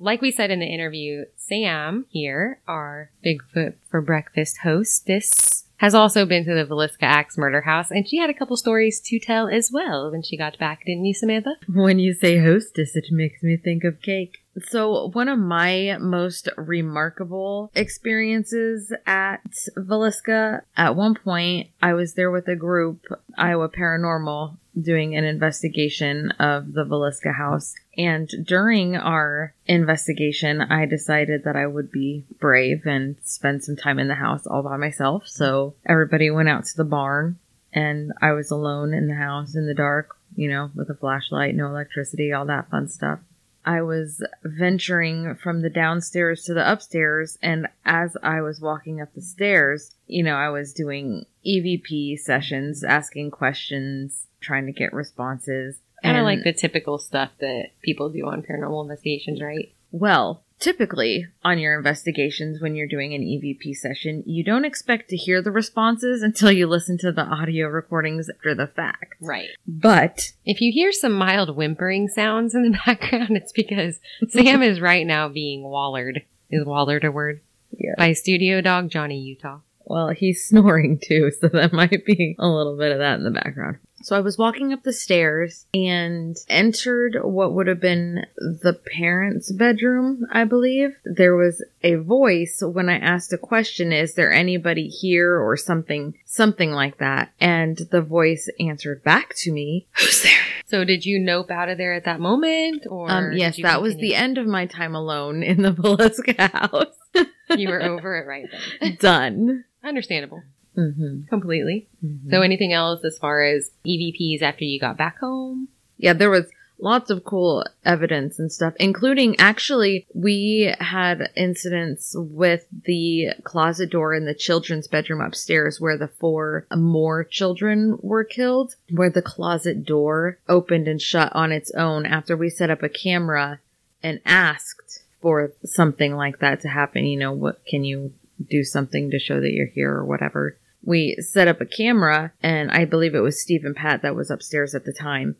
Like 0.00 0.20
we 0.20 0.30
said 0.30 0.50
in 0.50 0.60
the 0.60 0.66
interview, 0.66 1.24
Sam 1.36 2.06
here, 2.10 2.60
our 2.68 3.10
Bigfoot 3.24 3.74
for 3.90 4.00
Breakfast 4.00 4.58
hostess, 4.62 5.64
has 5.78 5.94
also 5.94 6.26
been 6.26 6.44
to 6.44 6.54
the 6.54 6.64
Villisca 6.64 7.02
Axe 7.02 7.38
murder 7.38 7.62
house, 7.62 7.90
and 7.90 8.08
she 8.08 8.18
had 8.18 8.30
a 8.30 8.34
couple 8.34 8.56
stories 8.56 9.00
to 9.00 9.18
tell 9.18 9.48
as 9.48 9.70
well 9.72 10.10
when 10.10 10.22
she 10.22 10.36
got 10.36 10.58
back, 10.58 10.84
didn't 10.84 11.04
you, 11.04 11.14
Samantha? 11.14 11.54
When 11.72 11.98
you 11.98 12.14
say 12.14 12.38
hostess, 12.38 12.96
it 12.96 13.06
makes 13.10 13.42
me 13.42 13.56
think 13.56 13.84
of 13.84 14.02
cake. 14.02 14.38
So, 14.68 15.10
one 15.12 15.28
of 15.28 15.38
my 15.38 15.96
most 16.00 16.48
remarkable 16.56 17.70
experiences 17.76 18.92
at 19.06 19.54
Villisca, 19.76 20.62
at 20.76 20.96
one 20.96 21.14
point, 21.14 21.68
I 21.80 21.92
was 21.92 22.14
there 22.14 22.30
with 22.32 22.48
a 22.48 22.56
group, 22.56 23.06
Iowa 23.36 23.68
Paranormal, 23.68 24.56
doing 24.82 25.16
an 25.16 25.24
investigation 25.24 26.30
of 26.32 26.72
the 26.72 26.84
Villisca 26.84 27.34
house. 27.34 27.74
And 27.96 28.28
during 28.44 28.96
our 28.96 29.54
investigation, 29.66 30.60
I 30.60 30.86
decided 30.86 31.44
that 31.44 31.56
I 31.56 31.66
would 31.66 31.90
be 31.90 32.24
brave 32.38 32.86
and 32.86 33.16
spend 33.22 33.64
some 33.64 33.76
time 33.76 33.98
in 33.98 34.08
the 34.08 34.14
house 34.14 34.46
all 34.46 34.62
by 34.62 34.76
myself. 34.76 35.26
So, 35.26 35.74
everybody 35.86 36.30
went 36.30 36.48
out 36.48 36.64
to 36.66 36.76
the 36.76 36.84
barn 36.84 37.38
and 37.72 38.12
I 38.20 38.32
was 38.32 38.50
alone 38.50 38.94
in 38.94 39.06
the 39.06 39.14
house 39.14 39.54
in 39.54 39.66
the 39.66 39.74
dark, 39.74 40.16
you 40.34 40.48
know, 40.48 40.70
with 40.74 40.90
a 40.90 40.94
flashlight, 40.94 41.54
no 41.54 41.66
electricity, 41.66 42.32
all 42.32 42.46
that 42.46 42.70
fun 42.70 42.88
stuff. 42.88 43.20
I 43.68 43.82
was 43.82 44.24
venturing 44.42 45.34
from 45.34 45.60
the 45.60 45.68
downstairs 45.68 46.44
to 46.44 46.54
the 46.54 46.72
upstairs. 46.72 47.36
And 47.42 47.68
as 47.84 48.16
I 48.22 48.40
was 48.40 48.62
walking 48.62 48.98
up 48.98 49.12
the 49.12 49.20
stairs, 49.20 49.94
you 50.06 50.22
know, 50.22 50.36
I 50.36 50.48
was 50.48 50.72
doing 50.72 51.26
EVP 51.46 52.18
sessions, 52.18 52.82
asking 52.82 53.30
questions, 53.30 54.24
trying 54.40 54.64
to 54.66 54.72
get 54.72 54.94
responses. 54.94 55.76
Kind 56.02 56.16
of 56.16 56.24
like 56.24 56.44
the 56.44 56.54
typical 56.54 56.96
stuff 56.96 57.30
that 57.40 57.72
people 57.82 58.08
do 58.08 58.26
on 58.26 58.42
paranormal 58.42 58.84
investigations, 58.84 59.42
right? 59.42 59.70
Well, 59.90 60.42
typically 60.58 61.26
on 61.44 61.58
your 61.58 61.76
investigations, 61.76 62.60
when 62.60 62.74
you're 62.74 62.86
doing 62.88 63.14
an 63.14 63.22
EVP 63.22 63.74
session, 63.74 64.22
you 64.26 64.44
don't 64.44 64.64
expect 64.64 65.08
to 65.10 65.16
hear 65.16 65.40
the 65.40 65.50
responses 65.50 66.22
until 66.22 66.50
you 66.50 66.66
listen 66.66 66.98
to 66.98 67.12
the 67.12 67.22
audio 67.22 67.68
recordings 67.68 68.28
after 68.28 68.54
the 68.54 68.66
fact. 68.66 69.14
Right. 69.20 69.50
But 69.66 70.32
If 70.44 70.60
you 70.60 70.72
hear 70.72 70.92
some 70.92 71.12
mild 71.12 71.54
whimpering 71.56 72.08
sounds 72.08 72.54
in 72.54 72.62
the 72.62 72.78
background, 72.86 73.36
it's 73.36 73.52
because 73.52 73.98
Sam 74.28 74.62
is 74.62 74.80
right 74.80 75.06
now 75.06 75.28
being 75.28 75.62
wallered. 75.62 76.22
Is 76.50 76.64
wallered 76.64 77.04
a 77.04 77.12
word? 77.12 77.40
Yeah. 77.76 77.94
By 77.98 78.12
studio 78.14 78.60
dog 78.60 78.90
Johnny 78.90 79.18
Utah. 79.20 79.60
Well, 79.84 80.08
he's 80.08 80.44
snoring 80.46 80.98
too, 81.02 81.30
so 81.40 81.48
that 81.48 81.72
might 81.74 82.04
be 82.04 82.36
a 82.38 82.46
little 82.46 82.76
bit 82.76 82.92
of 82.92 82.98
that 82.98 83.18
in 83.18 83.24
the 83.24 83.30
background. 83.30 83.78
So 84.02 84.16
I 84.16 84.20
was 84.20 84.38
walking 84.38 84.72
up 84.72 84.82
the 84.82 84.92
stairs 84.92 85.66
and 85.74 86.36
entered 86.48 87.18
what 87.22 87.52
would 87.52 87.66
have 87.66 87.80
been 87.80 88.26
the 88.36 88.72
parents' 88.72 89.52
bedroom, 89.52 90.26
I 90.30 90.44
believe. 90.44 90.96
There 91.04 91.36
was 91.36 91.64
a 91.82 91.96
voice 91.96 92.62
when 92.64 92.88
I 92.88 92.98
asked 92.98 93.32
a 93.32 93.38
question, 93.38 93.92
is 93.92 94.14
there 94.14 94.32
anybody 94.32 94.88
here 94.88 95.38
or 95.38 95.56
something, 95.56 96.14
something 96.24 96.70
like 96.72 96.98
that. 96.98 97.32
And 97.40 97.76
the 97.90 98.02
voice 98.02 98.48
answered 98.60 99.02
back 99.02 99.34
to 99.38 99.52
me, 99.52 99.86
who's 99.92 100.22
there? 100.22 100.32
So 100.66 100.84
did 100.84 101.04
you 101.04 101.18
nope 101.18 101.50
out 101.50 101.68
of 101.68 101.78
there 101.78 101.94
at 101.94 102.04
that 102.04 102.20
moment? 102.20 102.86
Or 102.88 103.10
Um, 103.10 103.32
yes, 103.32 103.58
that 103.62 103.82
was 103.82 103.96
the 103.96 104.14
end 104.14 104.38
of 104.38 104.46
my 104.46 104.66
time 104.66 104.94
alone 104.94 105.42
in 105.42 105.62
the 105.62 105.72
Villisca 105.72 106.50
house. 106.52 107.26
You 107.56 107.68
were 107.68 107.82
over 107.82 108.16
it 108.16 108.26
right 108.26 108.46
then. 108.80 108.96
Done. 109.00 109.64
Understandable. 109.82 110.42
Mm-hmm. 110.78 111.26
Completely. 111.28 111.88
So 112.30 112.40
anything 112.40 112.72
else 112.72 113.04
as 113.04 113.18
far 113.18 113.42
as 113.42 113.70
EVPs 113.84 114.42
after 114.42 114.64
you 114.64 114.78
got 114.78 114.96
back 114.96 115.18
home? 115.18 115.68
Yeah, 115.96 116.12
there 116.12 116.30
was 116.30 116.46
lots 116.80 117.10
of 117.10 117.24
cool 117.24 117.64
evidence 117.84 118.38
and 118.38 118.52
stuff, 118.52 118.74
including 118.78 119.34
actually 119.40 120.06
we 120.14 120.72
had 120.78 121.30
incidents 121.34 122.14
with 122.16 122.66
the 122.84 123.30
closet 123.42 123.90
door 123.90 124.14
in 124.14 124.24
the 124.24 124.34
children's 124.34 124.86
bedroom 124.86 125.20
upstairs 125.20 125.80
where 125.80 125.98
the 125.98 126.08
four 126.08 126.66
Moore 126.74 127.24
children 127.24 127.98
were 128.00 128.24
killed, 128.24 128.76
where 128.90 129.10
the 129.10 129.22
closet 129.22 129.84
door 129.84 130.38
opened 130.48 130.86
and 130.86 131.02
shut 131.02 131.34
on 131.34 131.50
its 131.50 131.72
own 131.72 132.06
after 132.06 132.36
we 132.36 132.48
set 132.48 132.70
up 132.70 132.82
a 132.82 132.88
camera 132.88 133.58
and 134.02 134.20
asked 134.24 135.02
for 135.20 135.52
something 135.64 136.14
like 136.14 136.38
that 136.38 136.60
to 136.60 136.68
happen. 136.68 137.04
You 137.04 137.18
know, 137.18 137.32
what 137.32 137.64
can 137.66 137.82
you 137.82 138.12
do 138.48 138.62
something 138.62 139.10
to 139.10 139.18
show 139.18 139.40
that 139.40 139.52
you're 139.52 139.66
here 139.66 139.92
or 139.92 140.04
whatever? 140.04 140.56
We 140.82 141.16
set 141.20 141.48
up 141.48 141.60
a 141.60 141.66
camera 141.66 142.32
and 142.42 142.70
I 142.70 142.84
believe 142.84 143.14
it 143.14 143.20
was 143.20 143.42
Steve 143.42 143.64
and 143.64 143.76
Pat 143.76 144.02
that 144.02 144.16
was 144.16 144.30
upstairs 144.30 144.74
at 144.74 144.84
the 144.84 144.92
time 144.92 145.36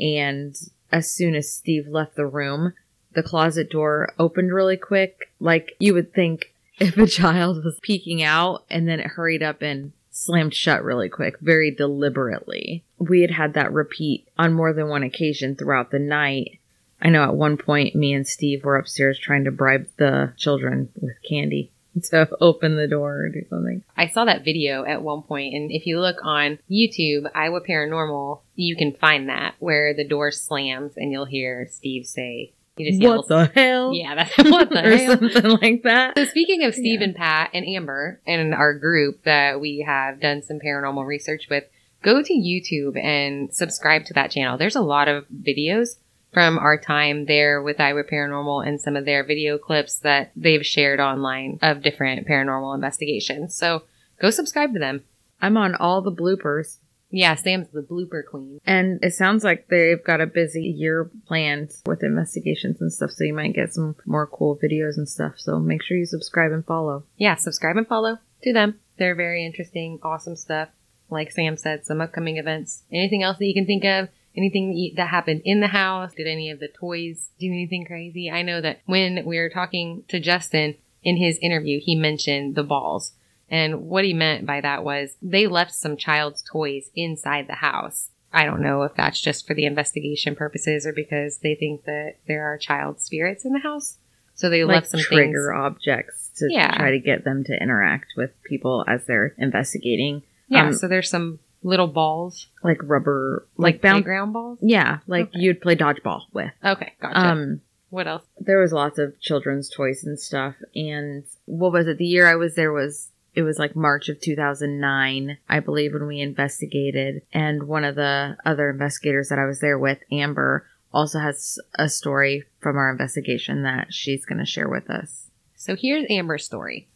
and 0.00 0.56
as 0.90 1.12
soon 1.12 1.34
as 1.34 1.52
Steve 1.52 1.86
left 1.86 2.16
the 2.16 2.26
room, 2.26 2.72
the 3.12 3.22
closet 3.22 3.70
door 3.70 4.12
opened 4.18 4.52
really 4.52 4.76
quick, 4.76 5.32
like 5.38 5.76
you 5.78 5.94
would 5.94 6.12
think 6.12 6.52
if 6.80 6.96
a 6.96 7.06
child 7.06 7.64
was 7.64 7.78
peeking 7.82 8.22
out, 8.22 8.64
and 8.70 8.88
then 8.88 9.00
it 9.00 9.06
hurried 9.06 9.42
up 9.42 9.62
and 9.62 9.92
slammed 10.10 10.54
shut 10.54 10.82
really 10.82 11.08
quick, 11.08 11.38
very 11.40 11.70
deliberately. 11.70 12.84
We 12.98 13.20
had 13.20 13.30
had 13.30 13.54
that 13.54 13.72
repeat 13.72 14.28
on 14.38 14.54
more 14.54 14.72
than 14.72 14.88
one 14.88 15.02
occasion 15.02 15.54
throughout 15.54 15.90
the 15.90 15.98
night. 15.98 16.58
I 17.00 17.10
know 17.10 17.22
at 17.22 17.34
one 17.34 17.56
point, 17.56 17.94
me 17.94 18.12
and 18.12 18.26
Steve 18.26 18.64
were 18.64 18.76
upstairs 18.76 19.18
trying 19.18 19.44
to 19.44 19.50
bribe 19.50 19.88
the 19.96 20.32
children 20.36 20.90
with 21.00 21.16
candy 21.28 21.70
to 22.08 22.28
open 22.40 22.76
the 22.76 22.88
door 22.88 23.24
or 23.24 23.28
do 23.28 23.44
something. 23.48 23.82
I 23.96 24.08
saw 24.08 24.24
that 24.24 24.44
video 24.44 24.84
at 24.84 25.02
one 25.02 25.22
point, 25.22 25.54
and 25.54 25.70
if 25.70 25.86
you 25.86 26.00
look 26.00 26.16
on 26.22 26.58
YouTube, 26.70 27.30
Iowa 27.34 27.60
Paranormal, 27.60 28.40
you 28.56 28.76
can 28.76 28.92
find 28.94 29.28
that 29.28 29.54
where 29.58 29.94
the 29.94 30.06
door 30.06 30.30
slams 30.30 30.96
and 30.96 31.12
you'll 31.12 31.26
hear 31.26 31.68
Steve 31.70 32.06
say, 32.06 32.52
"He 32.76 32.90
just 32.90 33.02
What 33.02 33.28
the 33.28 33.46
hell? 33.54 33.92
yeah, 33.94 34.14
that's 34.14 34.36
what 34.38 34.70
the 34.70 34.84
or 34.86 34.96
hell." 34.96 35.18
something 35.18 35.58
like 35.60 35.82
that. 35.84 36.16
So 36.16 36.24
speaking 36.24 36.64
of 36.64 36.74
Steve 36.74 37.00
and 37.00 37.14
Pat 37.14 37.50
and 37.52 37.66
Amber 37.66 38.20
and 38.26 38.54
our 38.54 38.74
group 38.78 39.24
that 39.24 39.60
we 39.60 39.84
have 39.86 40.20
done 40.20 40.42
some 40.42 40.58
paranormal 40.58 41.06
research 41.06 41.48
with, 41.50 41.64
go 42.02 42.22
to 42.22 42.32
YouTube 42.32 42.98
and 43.02 43.54
subscribe 43.54 44.04
to 44.06 44.14
that 44.14 44.30
channel. 44.30 44.56
There's 44.56 44.76
a 44.76 44.80
lot 44.80 45.08
of 45.08 45.26
videos 45.28 45.96
from 46.32 46.58
our 46.58 46.78
time 46.78 47.26
there 47.26 47.62
with 47.62 47.80
Iowa 47.80 48.04
Paranormal 48.04 48.66
and 48.66 48.80
some 48.80 48.96
of 48.96 49.04
their 49.04 49.24
video 49.24 49.58
clips 49.58 49.98
that 49.98 50.30
they've 50.36 50.64
shared 50.64 51.00
online 51.00 51.58
of 51.62 51.82
different 51.82 52.26
paranormal 52.26 52.74
investigations. 52.74 53.54
So 53.54 53.82
go 54.20 54.30
subscribe 54.30 54.72
to 54.74 54.78
them. 54.78 55.04
I'm 55.40 55.56
on 55.56 55.74
all 55.74 56.02
the 56.02 56.12
bloopers. 56.12 56.78
Yeah, 57.12 57.34
Sam's 57.34 57.68
the 57.70 57.82
blooper 57.82 58.22
queen. 58.24 58.60
And 58.64 59.02
it 59.02 59.14
sounds 59.14 59.42
like 59.42 59.66
they've 59.66 60.02
got 60.02 60.20
a 60.20 60.26
busy 60.26 60.62
year 60.62 61.10
planned 61.26 61.72
with 61.84 62.04
investigations 62.04 62.80
and 62.80 62.92
stuff, 62.92 63.10
so 63.10 63.24
you 63.24 63.34
might 63.34 63.54
get 63.54 63.74
some 63.74 63.96
more 64.06 64.28
cool 64.28 64.56
videos 64.56 64.96
and 64.96 65.08
stuff. 65.08 65.34
So 65.38 65.58
make 65.58 65.82
sure 65.82 65.96
you 65.96 66.06
subscribe 66.06 66.52
and 66.52 66.64
follow. 66.64 67.02
Yeah, 67.16 67.34
subscribe 67.34 67.76
and 67.76 67.88
follow 67.88 68.18
to 68.44 68.52
them. 68.52 68.78
They're 68.96 69.16
very 69.16 69.44
interesting, 69.44 69.98
awesome 70.04 70.36
stuff. 70.36 70.68
Like 71.10 71.32
Sam 71.32 71.56
said, 71.56 71.84
some 71.84 72.00
upcoming 72.00 72.36
events. 72.36 72.84
Anything 72.92 73.24
else 73.24 73.38
that 73.38 73.46
you 73.46 73.54
can 73.54 73.66
think 73.66 73.84
of? 73.84 74.08
Anything 74.36 74.92
that, 74.96 75.08
happened 75.08 75.42
in 75.44 75.60
the 75.60 75.66
house? 75.68 76.14
Did 76.14 76.26
any 76.28 76.50
of 76.50 76.60
the 76.60 76.68
toys 76.68 77.30
do 77.38 77.46
anything 77.46 77.84
crazy? 77.84 78.30
I 78.30 78.42
know 78.42 78.60
that 78.60 78.80
when 78.86 79.24
we 79.24 79.38
were 79.38 79.50
talking 79.50 80.04
to 80.08 80.20
Justin 80.20 80.76
in 81.02 81.16
his 81.16 81.38
interview, 81.38 81.80
he 81.82 81.96
mentioned 81.96 82.54
the 82.54 82.62
balls. 82.62 83.12
And 83.50 83.82
what 83.88 84.04
he 84.04 84.14
meant 84.14 84.46
by 84.46 84.60
that 84.60 84.84
was 84.84 85.16
they 85.20 85.48
left 85.48 85.74
some 85.74 85.96
child's 85.96 86.42
toys 86.42 86.90
inside 86.94 87.48
the 87.48 87.54
house. 87.54 88.10
I 88.32 88.44
don't 88.44 88.62
know 88.62 88.84
if 88.84 88.94
that's 88.94 89.20
just 89.20 89.46
for 89.46 89.54
the 89.54 89.64
investigation 89.64 90.36
purposes 90.36 90.86
or 90.86 90.92
because 90.92 91.38
they 91.38 91.56
think 91.56 91.84
that 91.84 92.14
there 92.28 92.44
are 92.46 92.56
child 92.56 93.00
spirits 93.00 93.44
in 93.44 93.52
the 93.52 93.58
house. 93.58 93.96
So 94.34 94.48
they 94.48 94.62
like 94.62 94.76
left 94.76 94.90
some 94.90 95.00
trigger 95.00 95.52
things. 95.52 95.64
objects 95.64 96.30
to 96.36 96.48
Yeah. 96.48 96.76
try 96.76 96.92
to 96.92 97.00
get 97.00 97.24
them 97.24 97.42
to 97.44 97.60
interact 97.60 98.12
with 98.16 98.40
people 98.44 98.84
as 98.86 99.04
they're 99.06 99.34
investigating. 99.36 100.22
Yeah, 100.48 100.68
Um, 100.68 100.72
so 100.72 100.86
there's 100.86 101.10
some 101.10 101.40
little 101.62 101.86
balls, 101.86 102.46
Like 102.62 102.78
rubber, 102.82 103.46
like, 103.56 103.74
like, 103.74 103.82
bound. 103.82 104.04
playground 104.04 104.32
balls. 104.32 104.58
Yeah, 104.62 104.98
like 105.06 105.28
Okay. 105.28 105.40
you'd 105.40 105.60
play 105.60 105.76
dodgeball 105.76 106.22
with. 106.32 106.50
Okay, 106.64 106.92
gotcha. 107.00 107.18
Um, 107.18 107.60
what 107.90 108.06
else? 108.06 108.22
there 108.38 108.60
was 108.60 108.72
lots 108.72 108.98
of 108.98 109.18
children's 109.20 109.68
toys 109.68 110.04
and 110.04 110.18
stuff. 110.18 110.54
And 110.74 111.24
what 111.46 111.72
was 111.72 111.86
it? 111.88 111.98
The 111.98 112.06
year 112.06 112.26
I 112.26 112.36
was 112.36 112.54
there 112.54 112.72
was 112.72 113.10
it 113.34 113.42
was 113.42 113.58
like 113.60 113.76
March 113.76 114.08
of 114.08 114.20
2009, 114.20 115.38
I 115.48 115.60
believe, 115.60 115.92
when 115.92 116.06
we 116.06 116.20
investigated. 116.20 117.22
And 117.32 117.64
one 117.64 117.84
of 117.84 117.94
the 117.94 118.36
other 118.44 118.70
investigators 118.70 119.28
that 119.28 119.38
I 119.38 119.44
was 119.46 119.60
there 119.60 119.78
with, 119.78 119.98
Amber, 120.10 120.66
also 120.92 121.20
has 121.20 121.58
a 121.76 121.88
story 121.88 122.44
from 122.58 122.76
our 122.76 122.90
investigation 122.90 123.62
that 123.62 123.94
she's 123.94 124.24
going 124.24 124.40
to 124.40 124.44
share 124.46 124.68
with 124.68 124.90
us. 124.90 125.28
So 125.54 125.76
here's 125.76 126.06
Amber's 126.10 126.44
story. 126.44 126.88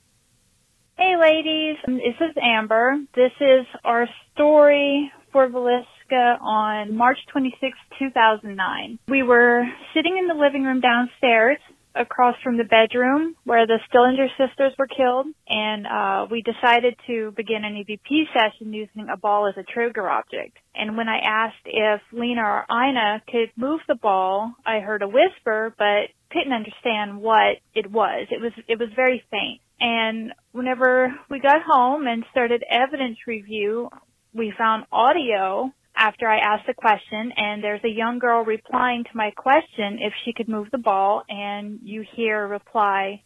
Hey 0.97 1.17
ladies, 1.21 1.77
this 1.89 2.15
is 2.21 2.37
Amber. 2.41 2.95
This 3.17 3.33
is 3.41 3.67
our 3.85 4.07
story 4.33 5.11
for 5.33 5.49
Villisca 5.49 6.41
on 6.41 6.97
March 6.97 7.19
26, 7.33 7.77
2009. 7.99 9.01
We 9.09 9.25
were 9.25 9.65
sitting 9.93 10.17
in 10.17 10.29
the 10.29 10.35
living 10.35 10.63
room 10.63 10.81
downstairs 10.81 11.59
across 11.97 12.37
from 12.45 12.59
the 12.59 12.65
bedroom 12.65 13.35
where 13.43 13.67
the 13.67 13.81
Stillinger 13.89 14.29
sisters 14.39 14.73
were 14.79 14.87
killed 14.87 15.27
and 15.49 15.85
uh, 15.85 16.27
we 16.31 16.43
decided 16.43 16.95
to 17.09 17.33
begin 17.37 17.65
an 17.65 17.75
EVP 17.75 18.27
session 18.33 18.73
using 18.73 19.09
a 19.13 19.17
ball 19.17 19.49
as 19.49 19.55
a 19.57 19.65
trigger 19.65 20.09
object. 20.09 20.57
And 20.77 20.97
when 20.97 21.09
I 21.09 21.19
asked 21.19 21.67
if 21.67 22.03
Lena 22.13 22.43
or 22.43 22.67
Ina 22.71 23.23
could 23.29 23.51
move 23.57 23.81
the 23.89 23.97
ball, 23.97 24.55
I 24.65 24.79
heard 24.79 25.03
a 25.03 25.09
whisper 25.09 25.75
but 25.77 26.11
couldn't 26.31 26.53
understand 26.53 27.21
what 27.21 27.59
it 27.75 27.91
was. 27.91 28.29
It 28.31 28.41
was 28.41 28.53
it 28.69 28.79
was 28.79 28.91
very 28.95 29.25
faint. 29.33 29.61
And 29.81 30.33
whenever 30.53 31.15
we 31.29 31.41
got 31.41 31.63
home 31.63 32.07
and 32.07 32.25
started 32.31 32.65
evidence 32.69 33.19
review, 33.27 33.91
we 34.33 34.53
found 34.57 34.87
audio 34.93 35.73
after 35.97 36.29
I 36.29 36.39
asked 36.39 36.67
the 36.67 36.75
question 36.75 37.33
and 37.37 37.63
there's 37.63 37.85
a 37.85 37.89
young 37.89 38.19
girl 38.19 38.45
replying 38.45 39.05
to 39.05 39.17
my 39.17 39.31
question 39.31 39.99
if 40.01 40.13
she 40.25 40.33
could 40.33 40.49
move 40.49 40.69
the 40.71 40.79
ball 40.79 41.23
and 41.29 41.81
you 41.83 42.05
hear 42.17 42.45
a 42.45 42.49
reply, 42.49 43.23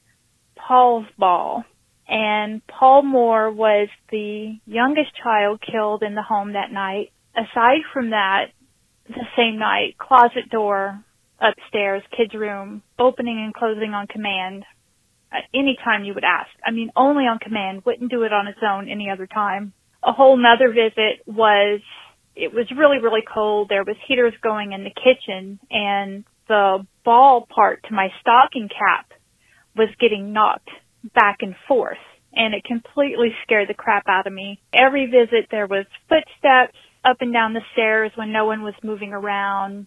Paul's 0.56 1.06
ball. 1.18 1.64
And 2.06 2.66
Paul 2.66 3.02
Moore 3.02 3.50
was 3.50 3.88
the 4.10 4.58
youngest 4.66 5.10
child 5.22 5.60
killed 5.60 6.02
in 6.02 6.14
the 6.14 6.22
home 6.22 6.54
that 6.54 6.72
night. 6.72 7.12
Aside 7.36 7.82
from 7.92 8.10
that, 8.10 8.46
the 9.08 9.26
same 9.36 9.58
night, 9.58 9.96
closet 9.98 10.50
door 10.50 11.02
upstairs, 11.40 12.02
kid's 12.16 12.34
room, 12.34 12.82
opening 12.98 13.38
and 13.44 13.54
closing 13.54 13.92
on 13.94 14.06
command 14.06 14.64
any 15.54 15.76
time 15.84 16.04
you 16.04 16.14
would 16.14 16.24
ask. 16.24 16.50
I 16.64 16.70
mean, 16.70 16.90
only 16.96 17.24
on 17.24 17.38
command, 17.38 17.84
wouldn't 17.84 18.10
do 18.10 18.22
it 18.22 18.32
on 18.32 18.46
its 18.46 18.60
own 18.62 18.88
any 18.88 19.10
other 19.10 19.26
time. 19.26 19.72
A 20.02 20.12
whole 20.12 20.36
nother 20.36 20.68
visit 20.68 21.26
was, 21.26 21.80
it 22.36 22.52
was 22.52 22.66
really, 22.76 22.98
really 22.98 23.22
cold. 23.22 23.68
There 23.68 23.84
was 23.84 23.96
heaters 24.06 24.34
going 24.42 24.72
in 24.72 24.84
the 24.84 24.90
kitchen 24.90 25.58
and 25.70 26.24
the 26.48 26.86
ball 27.04 27.46
part 27.48 27.84
to 27.88 27.94
my 27.94 28.08
stocking 28.20 28.68
cap 28.68 29.12
was 29.76 29.88
getting 30.00 30.32
knocked 30.32 30.70
back 31.14 31.38
and 31.40 31.54
forth 31.66 31.98
and 32.32 32.54
it 32.54 32.64
completely 32.64 33.34
scared 33.42 33.68
the 33.68 33.74
crap 33.74 34.04
out 34.08 34.26
of 34.26 34.32
me. 34.32 34.60
Every 34.72 35.06
visit 35.06 35.48
there 35.50 35.66
was 35.66 35.86
footsteps 36.08 36.78
up 37.04 37.18
and 37.20 37.32
down 37.32 37.54
the 37.54 37.60
stairs 37.72 38.12
when 38.14 38.32
no 38.32 38.46
one 38.46 38.62
was 38.62 38.74
moving 38.82 39.12
around. 39.12 39.86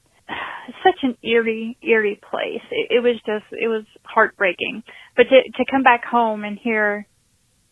Such 0.84 1.00
an 1.04 1.18
eerie, 1.24 1.78
eerie 1.82 2.20
place. 2.30 2.62
It, 2.72 2.98
it 2.98 3.04
was 3.04 3.16
just, 3.26 3.46
it 3.52 3.68
was 3.68 3.84
heartbreaking. 4.04 4.84
But 5.16 5.24
to, 5.24 5.52
to 5.58 5.72
come 5.72 5.84
back 5.84 6.06
home 6.06 6.44
and 6.44 6.58
hear, 6.58 7.08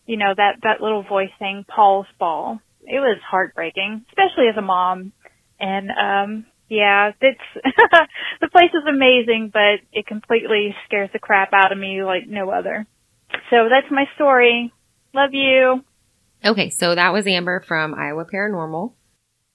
you 0.06 0.18
know, 0.18 0.34
that, 0.36 0.58
that 0.64 0.82
little 0.82 1.04
voice 1.04 1.30
saying 1.40 1.66
Paul's 1.68 2.08
ball, 2.20 2.60
it 2.82 3.00
was 3.00 3.20
heartbreaking, 3.30 4.06
especially 4.10 4.48
as 4.50 4.58
a 4.58 4.62
mom. 4.62 5.14
And, 5.60 5.90
um, 5.92 6.46
yeah, 6.70 7.12
it's, 7.22 7.40
the 8.42 8.50
place 8.50 8.72
is 8.74 8.84
amazing, 8.88 9.52
but 9.54 9.80
it 9.92 10.08
completely 10.08 10.76
scares 10.86 11.10
the 11.14 11.20
crap 11.20 11.50
out 11.54 11.72
of 11.72 11.78
me 11.78 12.04
like 12.04 12.28
no 12.28 12.50
other. 12.50 12.88
So 13.50 13.68
that's 13.70 13.92
my 13.92 14.06
story. 14.16 14.72
Love 15.14 15.34
you. 15.34 15.84
Okay, 16.46 16.70
so 16.70 16.96
that 16.96 17.12
was 17.12 17.28
Amber 17.28 17.60
from 17.60 17.94
Iowa 17.94 18.26
Paranormal. 18.26 18.94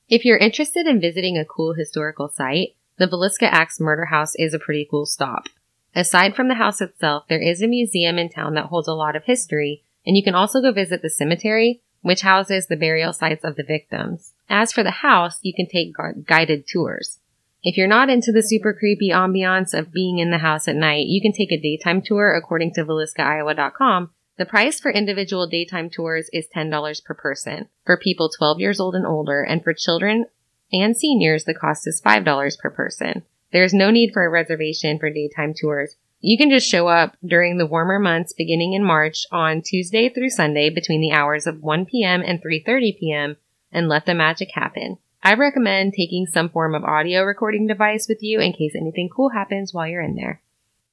If 0.09 0.24
you're 0.24 0.36
interested 0.36 0.86
in 0.86 1.00
visiting 1.00 1.38
a 1.38 1.44
cool 1.44 1.74
historical 1.74 2.28
site, 2.28 2.76
the 2.97 3.07
Villisca 3.07 3.49
Axe 3.51 3.80
Murder 3.80 4.07
House 4.07 4.34
is 4.36 4.55
a 4.55 4.59
pretty 4.59 4.86
cool 4.88 5.07
stop. 5.07 5.49
Aside 5.95 6.34
from 6.34 6.49
the 6.49 6.55
house 6.55 6.80
itself, 6.80 7.24
there 7.28 7.42
is 7.42 7.62
a 7.62 7.68
museum 7.68 8.18
in 8.18 8.28
town 8.28 8.55
that 8.55 8.66
holds 8.66 8.88
a 8.88 8.95
lot 8.95 9.16
of 9.16 9.24
history, 9.24 9.84
and 10.07 10.16
you 10.16 10.22
can 10.22 10.34
also 10.34 10.61
go 10.61 10.72
visit 10.72 11.03
the 11.03 11.11
cemetery, 11.11 11.82
which 12.03 12.22
houses 12.22 12.66
the 12.66 12.76
burial 12.76 13.12
sites 13.12 13.45
of 13.45 13.57
the 13.57 13.62
victims. 13.62 14.32
As 14.49 14.72
for 14.72 14.82
the 14.82 14.90
house, 14.90 15.38
you 15.42 15.55
can 15.55 15.66
take 15.66 15.95
guided 16.26 16.66
tours. 16.66 17.18
If 17.62 17.78
you're 17.78 17.88
not 17.88 18.11
into 18.11 18.30
the 18.30 18.42
super 18.42 18.74
creepy 18.74 19.11
ambiance 19.11 19.72
of 19.72 19.92
being 19.92 20.18
in 20.18 20.30
the 20.30 20.38
house 20.38 20.68
at 20.68 20.76
night, 20.76 21.07
you 21.07 21.22
can 21.22 21.32
take 21.32 21.51
a 21.51 21.61
daytime 21.61 22.03
tour 22.03 22.34
according 22.34 22.74
to 22.74 22.84
VilliscaIowa.com. 22.84 24.11
The 24.36 24.45
price 24.45 24.80
for 24.80 24.90
individual 24.90 25.47
daytime 25.47 25.88
tours 25.88 26.28
is 26.32 26.47
$10 26.55 27.05
per 27.05 27.14
person 27.14 27.68
for 27.86 27.97
people 27.97 28.28
12 28.28 28.61
years 28.61 28.80
old 28.80 28.95
and 28.95 29.07
older, 29.07 29.42
and 29.42 29.62
for 29.62 29.72
children 29.72 30.26
and 30.75 30.97
seniors, 30.97 31.45
the 31.45 31.55
cost 31.55 31.87
is 31.87 32.03
$5 32.05 32.59
per 32.59 32.70
person. 32.70 33.22
There 33.53 33.64
is 33.64 33.72
no 33.72 33.91
need 33.91 34.11
for 34.12 34.25
a 34.25 34.31
reservation 34.31 34.99
for 34.99 35.11
daytime 35.11 35.55
tours. 35.55 35.97
You 36.20 36.37
can 36.37 36.51
just 36.51 36.68
show 36.68 36.89
up 36.89 37.16
during 37.25 37.59
the 37.59 37.66
warmer 37.66 37.99
months 37.99 38.33
beginning 38.33 38.72
in 38.72 38.83
March 38.83 39.27
on 39.31 39.62
Tuesday 39.62 40.09
through 40.09 40.31
Sunday 40.31 40.70
between 40.70 41.01
the 41.01 41.12
hours 41.12 41.47
of 41.47 41.62
1 41.62 41.87
p.m. 41.87 42.22
and 42.22 42.43
3:30 42.43 42.99
p.m. 42.99 43.37
and 43.70 43.89
let 43.89 44.07
the 44.07 44.14
magic 44.14 44.49
happen. 44.55 44.99
I 45.22 45.35
recommend 45.35 45.93
taking 45.93 46.27
some 46.27 46.49
form 46.49 46.75
of 46.75 46.83
audio 46.83 47.22
recording 47.22 47.66
device 47.66 48.09
with 48.09 48.22
you 48.22 48.41
in 48.41 48.53
case 48.53 48.72
anything 48.75 49.09
cool 49.09 49.31
happens 49.31 49.72
while 49.72 49.87
you're 49.87 50.03
in 50.03 50.16
there. 50.16 50.43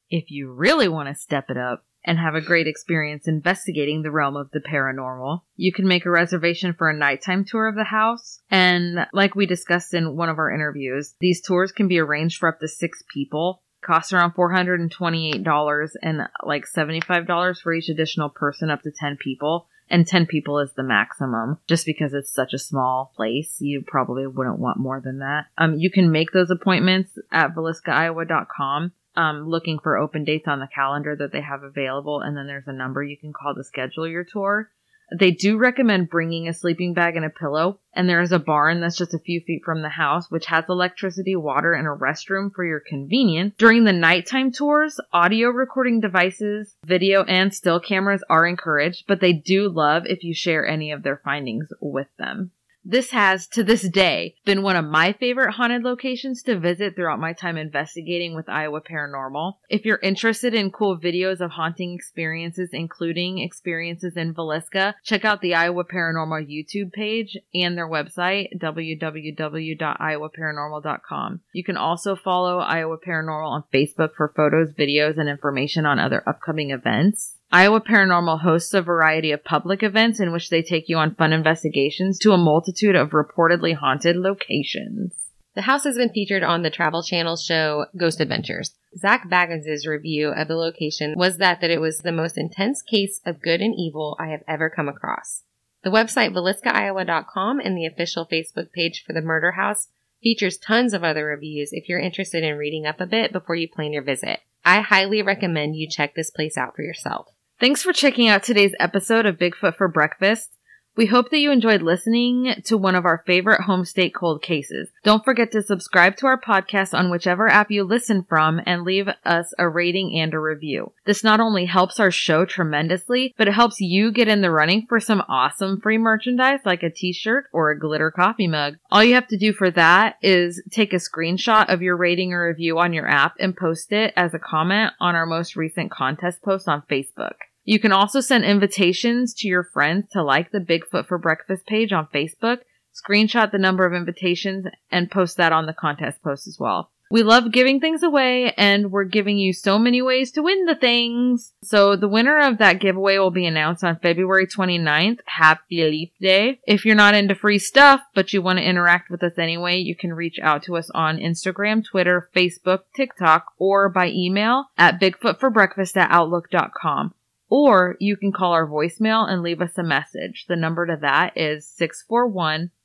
If 0.10 0.30
you 0.32 0.52
really 0.52 0.88
want 0.88 1.10
to 1.10 1.16
step 1.16 1.50
it 1.50 1.58
up 1.58 1.86
and 2.04 2.18
have 2.18 2.36
a 2.36 2.42
great 2.42 2.68
experience 2.68 3.28
investigating 3.28 4.02
the 4.02 4.12
realm 4.12 4.36
of 4.36 4.50
the 4.52 4.60
paranormal, 4.60 5.42
you 5.56 5.72
can 5.72 5.88
make 5.88 6.06
a 6.06 6.12
reservation 6.12 6.74
for 6.74 6.90
a 6.90 6.98
nighttime 6.98 7.46
tour 7.46 7.68
of 7.68 7.76
the 7.76 7.84
house. 7.84 8.40
And 8.50 9.08
like 9.14 9.36
we 9.36 9.46
discussed 9.46 9.94
in 9.94 10.16
one 10.16 10.30
of 10.30 10.38
our 10.38 10.52
interviews, 10.52 11.16
these 11.20 11.42
tours 11.42 11.72
can 11.72 11.88
be 11.88 12.00
arranged 12.00 12.40
for 12.40 12.50
up 12.50 12.60
to 12.60 12.68
six 12.68 13.04
people. 13.14 13.62
Cost 13.84 14.14
around 14.14 14.34
$428 14.36 15.90
and 16.04 16.22
like 16.44 16.66
$75 16.66 17.62
for 17.62 17.74
each 17.74 17.90
additional 17.90 18.30
person 18.30 18.70
up 18.70 18.84
to 18.84 18.92
10 18.92 19.18
people 19.20 19.68
and 19.92 20.08
10 20.08 20.26
people 20.26 20.60
is 20.60 20.72
the 20.74 20.84
maximum. 20.84 21.58
Just 21.68 21.86
because 21.86 22.14
it's 22.14 22.34
such 22.34 22.54
a 22.54 22.60
small 22.60 23.12
place, 23.16 23.58
you 23.60 23.84
probably 23.86 24.26
wouldn't 24.26 24.60
want 24.60 24.80
more 24.80 25.02
than 25.02 25.20
that. 25.20 25.48
Um, 25.58 25.76
you 25.78 25.92
can 25.92 26.12
make 26.12 26.32
those 26.32 26.50
appointments 26.50 27.12
at 27.32 27.54
VilliscaIowa.com. 27.54 28.94
Um, 29.16 29.50
looking 29.50 29.80
for 29.80 29.98
open 29.98 30.24
dates 30.24 30.48
on 30.48 30.60
the 30.60 30.70
calendar 30.74 31.16
that 31.18 31.34
they 31.34 31.42
have 31.42 31.64
available, 31.64 32.22
and 32.22 32.36
then 32.36 32.48
there's 32.48 32.68
a 32.68 32.74
number 32.74 33.04
you 33.04 33.18
can 33.18 33.34
call 33.34 33.54
to 33.56 33.64
schedule 33.64 34.08
your 34.08 34.24
tour. 34.24 34.70
They 35.14 35.32
do 35.32 35.58
recommend 35.58 36.10
bringing 36.10 36.48
a 36.48 36.54
sleeping 36.54 36.94
bag 36.94 37.18
and 37.18 37.26
a 37.26 37.30
pillow, 37.30 37.80
and 37.94 38.08
there 38.08 38.22
is 38.22 38.32
a 38.32 38.40
barn 38.40 38.80
that's 38.80 38.98
just 38.98 39.14
a 39.14 39.20
few 39.20 39.42
feet 39.42 39.62
from 39.66 39.82
the 39.82 39.90
house, 39.90 40.32
which 40.32 40.46
has 40.46 40.64
electricity, 40.70 41.36
water, 41.36 41.74
and 41.74 41.86
a 41.86 41.90
restroom 41.90 42.54
for 42.54 42.64
your 42.64 42.80
convenience. 42.80 43.54
During 43.58 43.84
the 43.84 43.92
nighttime 43.92 44.54
tours, 44.54 45.02
audio 45.12 45.50
recording 45.50 46.00
devices, 46.00 46.78
video, 46.86 47.26
and 47.26 47.54
still 47.54 47.82
cameras 47.82 48.24
are 48.30 48.46
encouraged, 48.48 49.04
but 49.06 49.20
they 49.20 49.34
do 49.34 49.68
love 49.68 50.04
if 50.06 50.24
you 50.24 50.34
share 50.34 50.66
any 50.66 50.94
of 50.94 51.04
their 51.04 51.20
findings 51.26 51.68
with 51.82 52.08
them. 52.18 52.52
This 52.84 53.12
has, 53.12 53.48
to 53.50 53.64
this 53.64 53.88
day, 53.88 54.34
been 54.44 54.64
one 54.64 54.76
of 54.76 54.86
my 54.86 55.14
favorite 55.14 55.54
haunted 55.54 55.84
locations 55.84 56.42
to 56.44 56.60
visit 56.60 56.96
throughout 56.96 57.20
my 57.20 57.34
time 57.34 57.58
investigating 57.58 58.34
with 58.36 58.50
Iowa 58.50 58.82
Paranormal. 58.82 59.58
If 59.70 59.86
you're 59.86 60.00
interested 60.02 60.56
in 60.56 60.72
cool 60.72 61.00
videos 61.00 61.42
of 61.42 61.52
haunting 61.52 61.94
experiences, 61.94 62.72
including 62.74 63.38
experiences 63.38 64.18
in 64.18 64.34
Villisca, 64.34 64.96
check 65.04 65.24
out 65.26 65.42
the 65.42 65.54
Iowa 65.54 65.84
Paranormal 65.86 66.50
YouTube 66.50 66.92
page 66.92 67.38
and 67.54 67.78
their 67.78 67.88
website, 67.88 68.48
www.iowaparanormal.com. 68.60 71.42
You 71.54 71.64
can 71.64 71.78
also 71.78 72.16
follow 72.16 72.58
Iowa 72.58 72.98
Paranormal 72.98 73.52
on 73.52 73.64
Facebook 73.72 74.16
for 74.18 74.34
photos, 74.36 74.74
videos, 74.74 75.20
and 75.20 75.30
information 75.30 75.86
on 75.86 76.00
other 76.00 76.28
upcoming 76.28 76.72
events. 76.72 77.38
Iowa 77.54 77.82
Paranormal 77.82 78.40
hosts 78.40 78.74
a 78.74 78.82
variety 78.82 79.34
of 79.34 79.44
public 79.44 79.84
events 79.84 80.22
in 80.22 80.32
which 80.32 80.50
they 80.50 80.62
take 80.62 80.88
you 80.88 80.96
on 80.98 81.16
fun 81.16 81.34
investigations 81.34 82.18
to 82.20 82.32
a 82.32 82.38
multitude 82.38 82.96
of 82.96 83.10
reportedly 83.10 83.76
haunted 83.76 84.16
locations. 84.16 85.14
The 85.54 85.64
house 85.64 85.84
has 85.84 85.98
been 85.98 86.14
featured 86.14 86.44
on 86.44 86.62
the 86.62 86.70
Travel 86.70 87.04
Channel 87.04 87.36
show 87.36 87.88
Ghost 87.98 88.22
Adventures. 88.22 88.74
Zach 88.98 89.30
Bagans' 89.30 89.86
review 89.86 90.30
of 90.30 90.48
the 90.48 90.56
location 90.56 91.14
was 91.18 91.40
that, 91.40 91.60
that 91.60 91.70
it 91.70 91.82
was 91.82 91.98
the 91.98 92.14
most 92.14 92.38
intense 92.38 92.82
case 92.82 93.20
of 93.26 93.42
good 93.42 93.60
and 93.60 93.76
evil 93.78 94.16
I 94.18 94.28
have 94.28 94.44
ever 94.48 94.70
come 94.70 94.88
across. 94.88 95.44
The 95.84 95.90
website 95.90 96.34
VilliscaIowa.com 96.34 97.60
and 97.60 97.78
the 97.78 97.86
official 97.86 98.26
Facebook 98.26 98.72
page 98.72 99.04
for 99.06 99.12
the 99.12 99.20
murder 99.20 99.52
house 99.52 99.90
features 100.24 100.58
tons 100.58 100.94
of 100.94 101.04
other 101.04 101.26
reviews 101.26 101.74
if 101.74 101.90
you're 101.90 102.00
interested 102.00 102.46
in 102.46 102.58
reading 102.58 102.86
up 102.86 103.02
a 103.02 103.06
bit 103.06 103.34
before 103.34 103.56
you 103.56 103.68
plan 103.68 103.92
your 103.92 104.04
visit. 104.04 104.40
I 104.64 104.80
highly 104.80 105.22
recommend 105.22 105.76
you 105.76 105.90
check 105.90 106.16
this 106.16 106.30
place 106.30 106.58
out 106.58 106.78
for 106.78 106.84
yourself. 106.84 107.28
Thanks 107.62 107.84
for 107.84 107.94
checking 107.94 108.28
out 108.28 108.42
today's 108.42 108.74
episode 108.80 109.28
of 109.28 109.38
Bigfoot 109.38 109.76
for 109.76 109.88
Breakfast. 109.88 110.50
We 110.98 111.06
hope 111.06 111.30
that 111.30 111.38
you 111.38 111.52
enjoyed 111.52 111.84
listening 111.84 112.56
to 112.66 112.76
one 112.76 112.96
of 112.96 113.06
our 113.06 113.24
favorite 113.28 113.62
home 113.62 113.86
state 113.86 114.16
cold 114.16 114.42
cases. 114.42 114.90
Don't 115.04 115.24
forget 115.24 115.52
to 115.52 115.62
subscribe 115.62 116.18
to 116.18 116.26
our 116.26 116.42
podcast 116.42 116.98
on 116.98 117.12
whichever 117.12 117.48
app 117.48 117.70
you 117.70 117.84
listen 117.84 118.26
from 118.28 118.60
and 118.66 118.84
leave 118.84 119.08
us 119.24 119.54
a 119.60 119.70
rating 119.70 120.20
and 120.20 120.34
a 120.34 120.40
review. 120.40 120.92
This 121.06 121.24
not 121.24 121.40
only 121.40 121.66
helps 121.66 122.00
our 122.00 122.10
show 122.10 122.46
tremendously, 122.46 123.34
but 123.38 123.48
it 123.48 123.54
helps 123.54 123.80
you 123.80 124.12
get 124.12 124.28
in 124.28 124.42
the 124.42 124.52
running 124.52 124.88
for 124.90 125.00
some 125.00 125.24
awesome 125.30 125.80
free 125.80 126.00
merchandise 126.00 126.60
like 126.66 126.82
a 126.82 126.90
t-shirt 126.90 127.46
or 127.54 127.70
a 127.70 127.80
glitter 127.80 128.10
coffee 128.10 128.48
mug. 128.48 128.78
All 128.90 129.04
you 129.04 129.14
have 129.14 129.28
to 129.28 129.38
do 129.38 129.54
for 129.54 129.70
that 129.70 130.16
is 130.24 130.64
take 130.72 130.94
a 130.94 130.98
screenshot 130.98 131.72
of 131.72 131.84
your 131.84 131.96
rating 131.96 132.34
or 132.34 132.48
review 132.48 132.80
on 132.80 132.92
your 132.92 133.08
app 133.08 133.36
and 133.40 133.56
post 133.56 133.92
it 133.92 134.14
as 134.18 134.34
a 134.34 134.40
comment 134.40 134.94
on 135.00 135.16
our 135.16 135.28
most 135.28 135.56
recent 135.56 135.92
contest 135.92 136.42
post 136.42 136.68
on 136.68 136.82
Facebook. 136.90 137.36
You 137.72 137.80
can 137.80 137.94
also 137.94 138.20
send 138.20 138.44
invitations 138.44 139.34
to 139.36 139.48
your 139.48 139.64
friends 139.64 140.10
to 140.12 140.22
like 140.22 140.52
the 140.52 140.60
Bigfoot 140.60 141.08
for 141.08 141.18
Breakfast 141.18 141.66
page 141.66 141.94
on 141.94 142.10
Facebook, 142.14 142.58
screenshot 142.94 143.50
the 143.50 143.58
number 143.58 143.86
of 143.86 143.94
invitations, 143.94 144.66
and 144.92 145.10
post 145.10 145.38
that 145.38 145.54
on 145.54 145.68
the 145.68 145.74
contest 145.74 146.22
post 146.22 146.48
as 146.48 146.60
well. 146.60 146.92
We 147.12 147.24
love 147.24 147.54
giving 147.54 147.80
things 147.80 148.04
away 148.04 148.52
and 148.58 148.92
we're 148.92 149.06
giving 149.06 149.38
you 149.38 149.54
so 149.54 149.80
many 149.80 150.02
ways 150.02 150.32
to 150.32 150.42
win 150.42 150.66
the 150.66 150.76
things. 150.76 151.54
So 151.64 151.96
the 151.96 152.10
winner 152.10 152.40
of 152.40 152.58
that 152.58 152.82
giveaway 152.82 153.18
will 153.18 153.32
be 153.32 153.46
announced 153.46 153.86
on 153.86 154.00
February 154.00 154.48
29th. 154.48 155.20
Happy 155.24 155.82
Leap 155.86 156.14
Day. 156.20 156.60
If 156.68 156.86
you're 156.86 156.96
not 156.96 157.16
into 157.16 157.36
free 157.36 157.60
stuff, 157.60 158.02
but 158.14 158.34
you 158.34 158.42
want 158.42 158.60
to 158.60 158.68
interact 158.68 159.10
with 159.10 159.24
us 159.24 159.38
anyway, 159.38 159.78
you 159.78 159.96
can 159.96 160.14
reach 160.14 160.40
out 160.44 160.64
to 160.64 160.76
us 160.76 160.90
on 160.94 161.20
Instagram, 161.20 161.86
Twitter, 161.86 162.30
Facebook, 162.36 162.80
TikTok, 162.94 163.54
or 163.58 163.88
by 163.88 164.10
email 164.10 164.66
at 164.78 165.00
bigfootforbreakfast 165.00 165.96
at 165.96 166.12
outlook.com. 166.12 167.14
Or 167.54 167.98
you 168.00 168.16
can 168.16 168.32
call 168.32 168.54
our 168.54 168.66
voicemail 168.66 169.30
and 169.30 169.42
leave 169.42 169.62
us 169.62 169.78
a 169.78 169.84
message. 169.84 170.46
The 170.48 170.56
number 170.56 170.88
to 170.88 170.96
that 171.02 171.34
is 171.36 171.70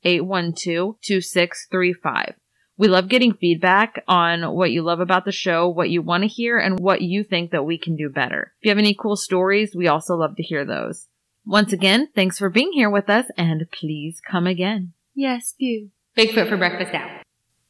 641-812-2635. 0.05 2.33
We 2.77 2.89
love 2.89 3.07
getting 3.07 3.33
feedback 3.33 4.03
on 4.09 4.53
what 4.53 4.71
you 4.71 4.81
love 4.83 4.99
about 4.99 5.23
the 5.23 5.31
show, 5.31 5.69
what 5.69 5.89
you 5.89 6.01
want 6.01 6.23
to 6.23 6.27
hear, 6.27 6.59
and 6.59 6.77
what 6.79 7.01
you 7.01 7.23
think 7.23 7.51
that 7.51 7.63
we 7.63 7.77
can 7.77 7.95
do 7.95 8.09
better. 8.09 8.51
If 8.59 8.65
you 8.65 8.71
have 8.71 8.77
any 8.77 8.93
cool 8.93 9.15
stories, 9.15 9.73
we 9.73 9.87
also 9.87 10.15
love 10.15 10.35
to 10.35 10.43
hear 10.43 10.65
those. 10.65 11.07
Once 11.45 11.71
again, 11.71 12.09
thanks 12.13 12.37
for 12.37 12.49
being 12.49 12.73
here 12.73 12.89
with 12.89 13.09
us 13.09 13.27
and 13.37 13.71
please 13.71 14.19
come 14.19 14.45
again. 14.45 14.91
Yes, 15.15 15.55
do. 15.57 15.91
Bigfoot 16.17 16.49
for 16.49 16.57
breakfast 16.57 16.93
out. 16.93 17.21